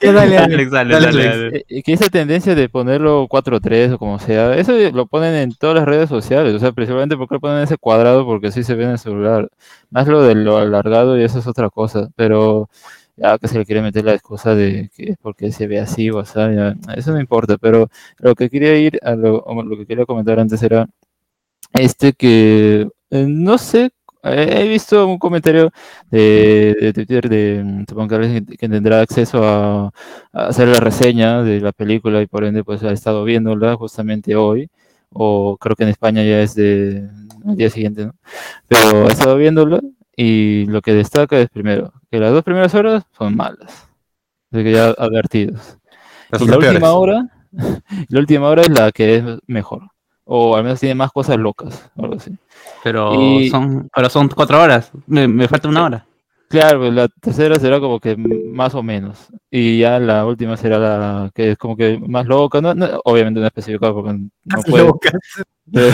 [0.00, 0.54] ya dale, dale.
[0.54, 4.72] Alex, dale, Dale, dale, eh, que esa tendencia de ponerlo 4-3 o como sea, eso
[4.92, 8.24] lo ponen en todas las redes sociales, o sea, principalmente porque lo ponen ese cuadrado
[8.26, 9.48] porque así se ve en el celular.
[9.90, 12.68] Más lo de lo alargado y eso es otra cosa, pero
[13.16, 16.10] ya que se le quiere meter la excusa de que es porque se ve así
[16.10, 17.88] o sea, ya, eso no importa, pero
[18.18, 20.86] lo que quería ir a lo, lo que quería comentar antes era
[21.72, 23.90] este que eh, no sé,
[24.22, 25.70] he visto un comentario
[26.10, 29.86] de, de Twitter de mm, supongo que que tendrá acceso a,
[30.32, 34.34] a hacer la reseña de la película y por ende pues ha estado viéndola justamente
[34.36, 34.68] hoy
[35.10, 37.08] o creo que en España ya es de
[37.46, 38.14] el día siguiente, ¿no?
[38.68, 39.80] Pero ha estado viéndola
[40.16, 43.88] y lo que destaca es primero que las dos primeras horas son malas,
[44.50, 45.78] así que ya advertidos.
[46.30, 46.70] Las Y la peores.
[46.70, 47.28] última hora,
[48.08, 49.82] la última hora es la que es mejor.
[50.24, 52.32] O al menos tiene más cosas locas, algo así.
[52.82, 56.06] Pero, Y- son, pero son cuatro horas, me, me falta una hora.
[56.48, 59.26] Claro, pues la tercera será como que más o menos.
[59.50, 62.60] Y ya la última será la que es como que más loca.
[62.60, 64.90] No, no- obviamente no especificado porque no puede.
[65.72, 65.90] Pero,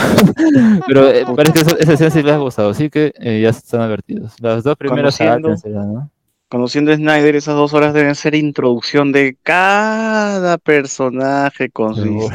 [0.87, 3.49] pero, eh, parece que esa, esa escena sí les ha gustado, así que eh, ya
[3.49, 4.35] están advertidos.
[4.39, 6.11] Las dos primeras Conociendo- sáltensela, ¿no?
[6.51, 12.31] conociendo a Snyder, esas dos horas deben ser introducción de cada personaje con su Seguro.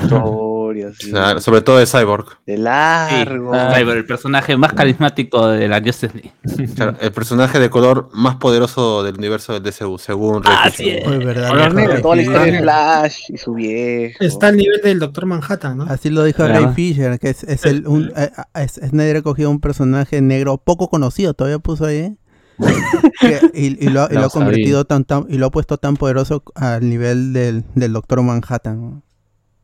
[1.09, 2.25] Claro, sobre todo de Cyborg.
[2.45, 3.53] de largo.
[3.53, 3.73] Ah.
[3.75, 6.73] Cyber, el personaje más carismático de la Justice League.
[6.75, 10.97] Claro, el personaje de color más poderoso del universo del DCU, según Así Fisher.
[11.13, 11.25] es.
[11.25, 12.59] Verdad, Color negro, Toda la historia de.
[12.61, 14.17] Flash y su viejo.
[14.23, 15.83] Está al nivel del Doctor Manhattan, ¿no?
[15.85, 16.65] Así lo dijo Claro.
[16.65, 20.57] Ray Fisher, que es, es el un, eh, es- Snyder ha cogido un personaje negro
[20.57, 22.15] poco conocido, todavía puso ahí, ¿eh?
[23.21, 26.89] Que- y, y lo, ha convertido tan, tan- y lo ha puesto tan poderoso al
[26.89, 29.03] nivel del, del Doctor Manhattan.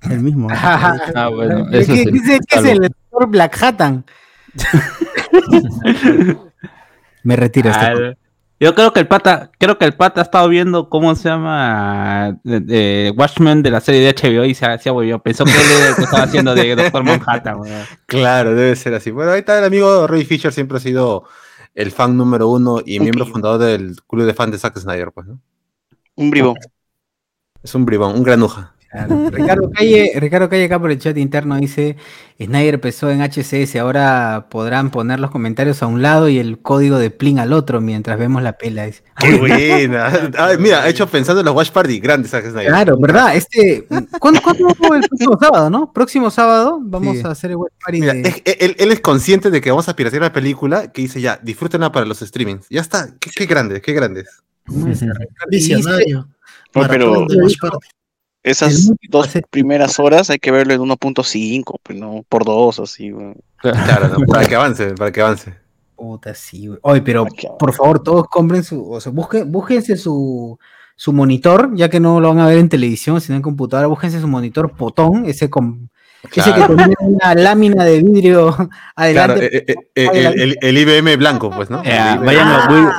[0.10, 0.48] El mismo.
[1.16, 2.12] Ah, bueno, ¿Qué- eso qué- sí.
[2.12, 4.06] qué es el- qué es el doctor Black Hattan?
[7.24, 7.70] Me retiro.
[7.70, 8.18] este Al-
[8.60, 12.38] Yo creo que el pata, creo que el pata ha estado viendo cómo se llama
[12.44, 15.20] de, de Watchmen de la serie de HBO y se ha, huevido.
[15.20, 17.60] Pensó que él era el que estaba haciendo de Doctor Manhattan.
[17.60, 17.84] weón.
[18.06, 19.12] Claro, debe ser así.
[19.12, 21.24] Bueno, ahí está el amigo Ray Fisher, siempre ha sido
[21.76, 25.28] el fan número uno y miembro fundador del club de fan de Zack Snyder, pues,
[25.28, 25.40] ¿no?
[26.16, 26.56] Un bribón.
[27.64, 28.73] Es un bribón, un granuja.
[28.94, 29.30] Claro.
[29.32, 31.98] Ricardo Calle, Ricardo Calle acá por el chat interno dice,
[32.40, 37.00] Snyder empezó en HCS, ahora podrán poner los comentarios a un lado y el código
[37.00, 38.86] de Plin al otro mientras vemos la pela.
[38.86, 39.02] dice.
[39.20, 40.30] Qué buena.
[40.38, 42.68] Ay, mira, ha hecho pensando en los Watch Party grandes, Zack Snyder.
[42.68, 43.36] Claro, ¿verdad?
[43.36, 43.88] Este,
[44.20, 45.92] ¿cuándo, cuándo el próximo sábado, no?
[45.92, 47.24] Próximo sábado vamos Sí.
[47.26, 49.90] a hacer el Watch Party Mira, de- es- él, él es consciente de que vamos
[49.90, 52.68] a piratear la película, que dice ya, disfrútenla para los streamings.
[52.70, 54.28] Ya está, qué, qué grandes, qué grandes.
[55.50, 56.28] Visionario.
[56.76, 57.26] No, pero
[58.44, 63.34] Esas dos primeras horas hay que verlo en 1.5, pues no por dos, así, güey.
[63.58, 64.26] Claro, ¿no?
[64.26, 65.56] para que avance, para que avance.
[65.96, 66.80] Puta, sí, güey.
[66.82, 67.26] Oye, pero
[67.58, 70.60] por favor, todos compren su, o sea, busquen, búsquense su,
[70.98, 74.20] su monitor, ya que no lo van a ver en televisión, sino en computadora, búsquense
[74.20, 75.90] su monitor potón, ese con
[76.32, 76.76] ese que Claro.
[76.76, 79.58] tiene una lámina de vidrio Claro, adelante.
[79.58, 81.82] eh, eh, eh, el, el- el IBM blanco, pues, ¿no?
[81.84, 82.92] Eh, vayan, a Wil-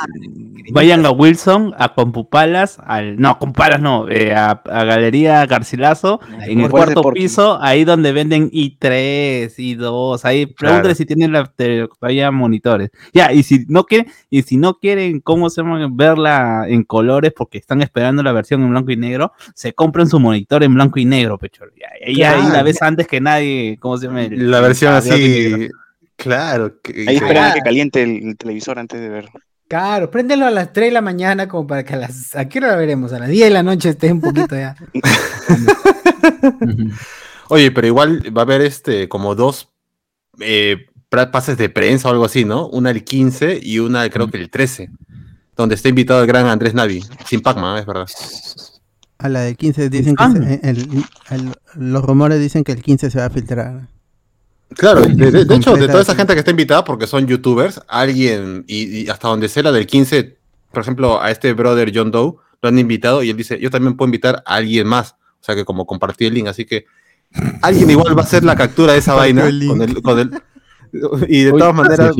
[0.73, 3.17] vayan a Wilson, a Compupalas, al.
[3.21, 8.51] No, Compupalas no, eh, a, a Galería Garcilaso, en el cuarto piso, ahí donde venden
[8.51, 10.95] i3, i2, ahí pregúntale Claro.
[10.95, 12.91] si tienen la, te- todavía monitores.
[13.13, 15.87] Ya, y si no quieren, y si no quieren, ¿cómo se llama?
[15.93, 20.19] Verla en colores porque están esperando la versión en blanco y negro, se compren su
[20.19, 21.65] monitor en blanco y negro, pecho.
[21.79, 21.89] Ya,
[22.31, 22.65] ahí- la Claro.
[22.65, 24.27] ves antes que nadie, ¿cómo se llama?
[24.31, 25.69] La versión ah, así.
[26.17, 26.81] Claro.
[26.81, 29.33] que- Ahí que- esperan que caliente el, el televisor antes de verlo.
[29.69, 32.37] Claro, préndelo a las 3 de la mañana como para que a las...
[32.37, 33.13] ¿A qué hora la veremos?
[33.13, 34.77] A las 10 de la noche esté un poquito ya.
[37.49, 39.71] Oye, pero igual va a haber este como dos
[40.41, 42.69] eh, pases de prensa o algo así, ¿no?
[42.69, 44.91] Una el 15 y una creo que el 13,
[45.57, 48.07] donde está invitado el gran Andrés Navi, sin Pac-Man, es verdad.
[49.19, 53.11] A la del 15 dicen que se- el- el- los rumores dicen que el 15
[53.11, 53.89] se va a filtrar.
[54.77, 57.81] Claro, de, de- de hecho, de toda esa gente que está invitada, porque son youtubers,
[57.87, 60.37] alguien, y, y hasta donde sea la del 15,
[60.73, 63.97] por ejemplo, a este brother John Doe, lo han invitado y él dice, yo también
[63.97, 65.13] puedo invitar a alguien más.
[65.41, 66.87] O sea que como compartí el link, así que
[67.63, 69.47] alguien igual va a hacer la captura de esa vaina.
[69.47, 70.31] el con el- con el-
[71.29, 72.15] y de Uy, todas maneras,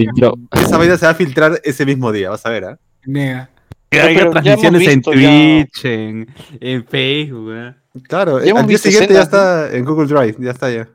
[0.53, 2.79] esa vaina se va a filtrar ese mismo día, vas a ver, ¿ah?
[3.07, 3.49] Nega.
[3.95, 7.53] Que No, haya transmisiones en ya- Twitch, en, en Facebook.
[7.55, 7.75] ¿eh?
[8.09, 10.89] Claro, Ya hemos al día siguiente ya está en Google Drive, ya está ya.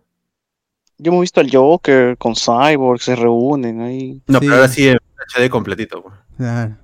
[0.98, 4.22] Yo hemos visto al Joker con Cyborg, se reúnen ahí.
[4.28, 4.46] No, Sí.
[4.46, 4.98] pero ahora sí en
[5.38, 6.04] HD completito.
[6.04, 6.14] pues.
[6.38, 6.78] Claro.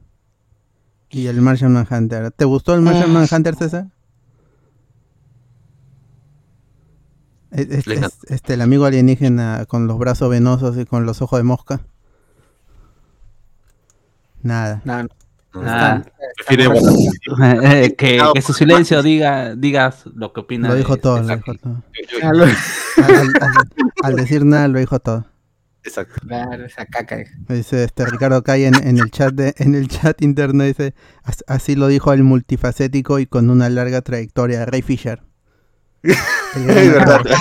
[1.10, 2.32] Y el Martian Manhunter.
[2.32, 3.14] ¿Te gustó el Martian Ah.
[3.14, 3.88] Manhunter, César?
[7.52, 7.88] Es-
[8.28, 11.82] este, el amigo alienígena con los brazos venosos y con los ojos de mosca.
[14.42, 14.82] Nada.
[14.84, 15.08] No,
[15.64, 16.04] Ah,
[16.38, 16.66] Prefiere
[17.84, 20.68] eh, que, que su silencio diga digas lo que opina.
[20.68, 21.82] Lo de- dijo todo, lo dijo Ah,
[22.24, 22.50] Al, al-
[23.42, 23.54] al-
[24.04, 25.26] al decir nada, lo dijo todo.
[25.84, 26.16] Exacto.
[26.28, 27.18] Claro, esa caca.
[27.48, 31.44] Dice este Ricardo Calle en, en el chat de, en el chat interno dice "As-
[31.48, 35.22] así lo dijo el multifacético y con una larga trayectoria Ray Fisher.
[36.04, 37.16] El gran Es verdad.
[37.16, 37.38] actor.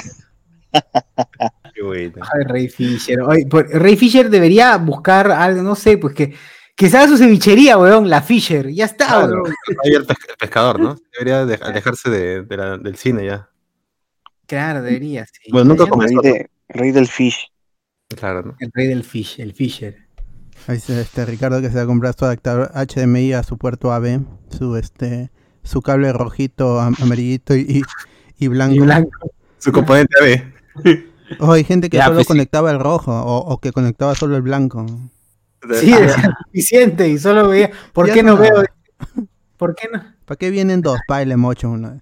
[1.74, 2.15] Qué bueno.
[2.20, 3.19] Ay, Ray Fisher.
[3.51, 6.35] Por- Ray Fisher debería buscar algo, no sé, pues que,
[6.77, 8.69] que se haga su cevichería, weón, la Fisher.
[8.71, 9.43] Ya está, Claro.
[9.43, 9.55] weón.
[9.85, 10.97] Ahí el, pes- el pescador, ¿no?
[11.13, 13.49] Debería de- alejarse de, de la- del cine ya.
[14.47, 15.51] Claro, debería, sí.
[15.51, 16.21] Bueno, nunca comenzó.
[16.21, 17.51] Rey, de, rey del fish.
[18.17, 18.57] Claro, ¿no?
[18.61, 19.97] El rey del fish, el Fisher.
[20.67, 23.93] Ahí Dice este Ricardo que se va a comprar su adaptador HDMI a su puerto
[23.93, 24.21] AB,
[24.51, 25.31] su este
[25.63, 27.83] su cable rojito, am- amarillito y,
[28.39, 28.75] y, blanco.
[28.75, 29.11] Y blanco.
[29.59, 31.05] Su componente AB.
[31.41, 32.33] O hay gente que Ya, solo pues sí.
[32.35, 34.85] conectaba el rojo o, o que conectaba solo el blanco.
[35.81, 36.15] Sí, es
[36.45, 37.70] suficiente y solo veía.
[37.93, 38.41] ¿Por qué no no.
[38.41, 38.65] veo?
[39.57, 40.03] ¿Por qué no?
[40.24, 40.99] ¿Para qué vienen dos?
[41.07, 42.01] Para el mocho uno.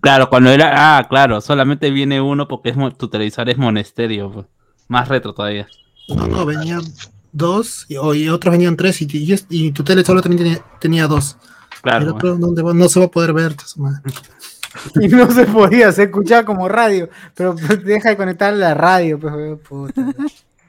[0.00, 0.98] Claro, cuando era.
[0.98, 4.32] Ah, claro, solamente viene uno porque es tu televisor es monesterio.
[4.32, 4.46] pues.
[4.88, 5.68] Más retro todavía.
[6.08, 6.82] No, no, venían
[7.32, 9.08] dos y, otros venían tres y,
[9.48, 11.36] y, tu tele solo tenía, tenía dos.
[11.80, 12.04] Claro.
[12.04, 12.74] el otro ¿dónde va?
[12.74, 13.56] no se va a poder ver.
[13.76, 14.00] madre.
[15.00, 17.08] Y no se podía, se escuchaba como radio.
[17.34, 20.02] Pero deja de conectar la radio, pues, puta.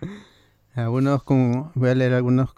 [0.75, 2.49] Algunos como voy a leer algunos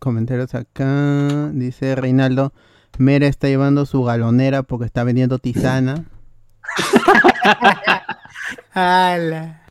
[0.00, 1.50] comentarios acá.
[1.52, 2.52] Dice Reinaldo,
[2.98, 6.04] Mera está llevando su galonera porque está vendiendo tisana.
[8.74, 9.62] Ala.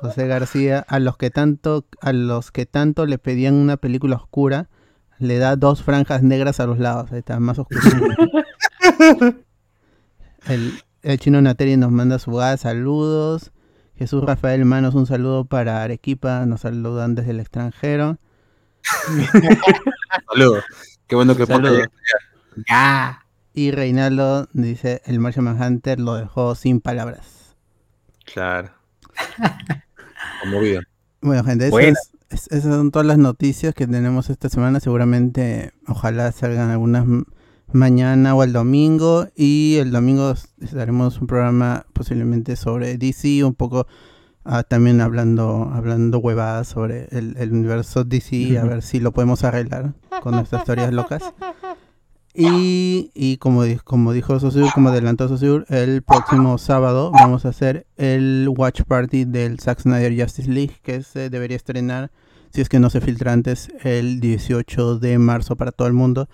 [0.00, 4.70] José García, a los que tanto, a los que tanto le pedían una película oscura,
[5.18, 7.82] le da dos franjas negras a los lados, ahí está, más oscuro.
[10.48, 13.52] El, el chino Nateri nos manda su gas, saludos.
[13.96, 18.18] Jesús Rafael Manos, un saludo para Arequipa, nos saludan desde el extranjero.
[20.32, 20.64] Saludos.
[21.06, 21.86] Qué bueno que Saludos.
[22.68, 23.24] Ya.
[23.54, 27.54] Y Reinaldo dice, el Martian Manhunter lo dejó sin palabras.
[28.32, 28.70] Claro.
[30.42, 30.80] Conmovido.
[31.20, 31.98] Bueno, gente, esas, Buena.
[32.30, 34.80] es- esas son todas las noticias que tenemos esta semana.
[34.80, 37.04] Seguramente, ojalá salgan algunas
[37.74, 39.26] mañana o el domingo.
[39.36, 40.34] Y el domingo
[40.78, 43.86] haremos un programa posiblemente sobre DC, un poco
[44.44, 49.44] ah, también hablando hablando huevadas sobre el, el universo DC, a ver si lo podemos
[49.44, 51.22] arreglar con nuestras teorías locas.
[52.34, 57.50] Y, y como, di- como dijo Sosur, como adelantó Sosur, el próximo sábado vamos a
[57.50, 62.10] hacer el watch party del Zack Snyder Justice League, que se debería estrenar,
[62.50, 66.30] si es que no se filtra antes, el 18 de marzo para todo el mundo.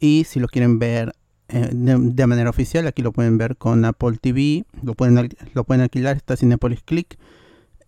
[0.00, 1.12] Y si lo quieren ver
[1.48, 5.64] eh, de, de manera oficial, aquí lo pueden ver con Apple TV, lo pueden, lo
[5.64, 7.18] pueden alquilar, está Cinepolis Click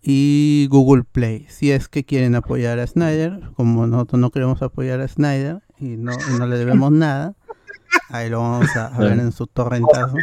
[0.03, 1.47] y Google Play.
[1.49, 5.95] Si es que quieren apoyar a Snyder, como nosotros no queremos apoyar a Snyder y
[5.95, 7.35] no, y no le debemos nada,
[8.09, 10.15] ahí lo vamos a, a ver en su torrentazo.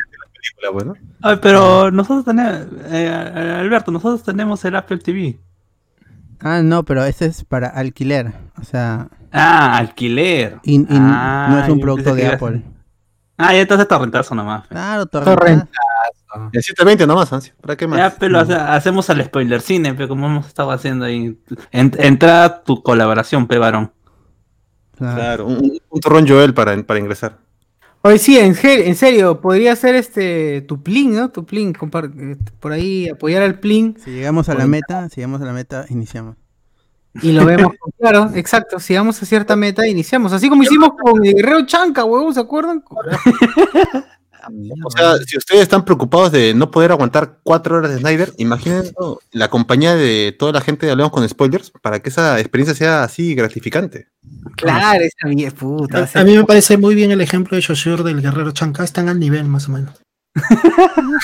[0.72, 0.94] bueno.
[1.22, 5.38] Ay, pero nosotros tenemos, eh, Alberto, nosotros tenemos el Apple TV.
[6.40, 10.58] Ah, no, pero ese es para alquiler, o sea, Ah, alquiler.
[10.62, 12.62] y, y Ah, no es un producto de Apple.
[13.36, 14.66] Ah, ya entonces torrentazo nomás.
[14.68, 15.36] Claro, Torrentazo.
[15.38, 15.70] torrentazo.
[16.52, 17.54] El 720 nomás, Ansia.
[17.60, 17.98] ¿Para qué más?
[17.98, 21.38] Ya, pero sea, hacemos el spoiler cine, pero como hemos estado haciendo ahí.
[21.72, 23.92] En- entra tu colaboración, pe varón.
[24.96, 25.16] Claro.
[25.16, 27.38] Claro, un, un turrón Joel para, para ingresar.
[28.02, 28.54] Oye, sí, en,
[28.94, 31.30] serio, podría ser este tu plin, ¿no?
[31.30, 35.42] Tu plin, eh, por ahí apoyar al plin Si llegamos a la meta, si llegamos
[35.42, 36.36] a la meta, iniciamos.
[37.22, 37.72] Y lo vemos.
[37.78, 38.78] con- claro, exacto.
[38.80, 40.32] Si llegamos a cierta meta, iniciamos.
[40.32, 42.82] Así como hicimos con el Guerrero Chanca, huevón, ¿se acuerdan?
[44.84, 48.84] O sea, si ustedes están preocupados de no poder aguantar cuatro horas de Snyder, imaginen
[49.32, 53.02] la compañía de toda la gente de Hablamos con Spoilers para que esa experiencia sea
[53.04, 54.08] así gratificante.
[54.56, 56.08] claro, esa mía puta.
[56.14, 58.82] A, a mí me parece muy bien el ejemplo de Shoshur del guerrero Chanca.
[58.82, 60.00] Están al nivel, más o menos.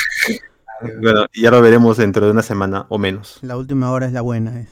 [1.01, 3.39] Bueno, y ya lo veremos dentro de una semana o menos.
[3.41, 4.61] La última hora es la buena.
[4.61, 4.69] Es.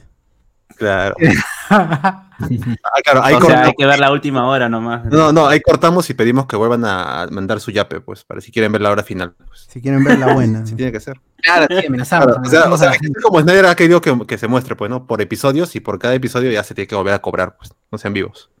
[0.77, 1.15] Claro.
[2.37, 5.05] Ah, claro, ahí o sea, hay que ver la última hora nomás.
[5.05, 8.51] No, no, ahí cortamos y pedimos que vuelvan a mandar su yape, pues, para si
[8.51, 9.33] quieren ver la hora final.
[9.47, 9.67] Pues.
[9.69, 10.65] Si quieren ver la buena.
[10.65, 11.17] Sí, tiene que ser.
[11.37, 12.25] Claro, sí, amenazamos.
[12.25, 13.21] Claro, o sea, o sea, gente.
[13.21, 15.07] como Snyder ha querido que, que se muestre, pues, ¿no?
[15.07, 17.97] Por episodios y por cada episodio ya se tiene que volver a cobrar, pues, no
[17.97, 18.51] sean vivos.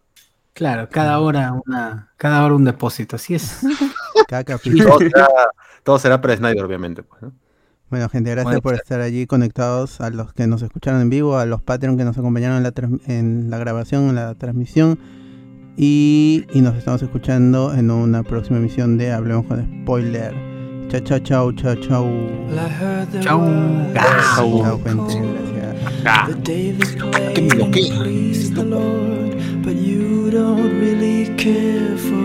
[0.53, 3.59] Claro, cada hora una, cada hora un depósito, así es.
[4.29, 4.85] Cada capítulo.
[4.85, 5.27] Todo será,
[5.83, 7.33] todo será para Snyder, obviamente, pues, ¿no?
[7.95, 8.81] Bueno, gente, gracias por ser.
[8.81, 12.17] estar allí conectados, a los que nos escucharon en vivo, a los Patreon que nos
[12.17, 12.73] acompañaron en la,
[13.07, 14.99] en la grabación, en la transmisión.
[15.77, 20.33] Y, y nos estamos escuchando en una próxima emisión de Hablemos con Spoiler.
[20.89, 22.05] Chao, chao, chao, chao, chao.
[23.21, 23.93] Chau.
[23.93, 25.21] Chao, chao, gente.
[26.03, 26.95] Gracias.
[26.97, 32.24] Playing please the Lord, but you don't really care for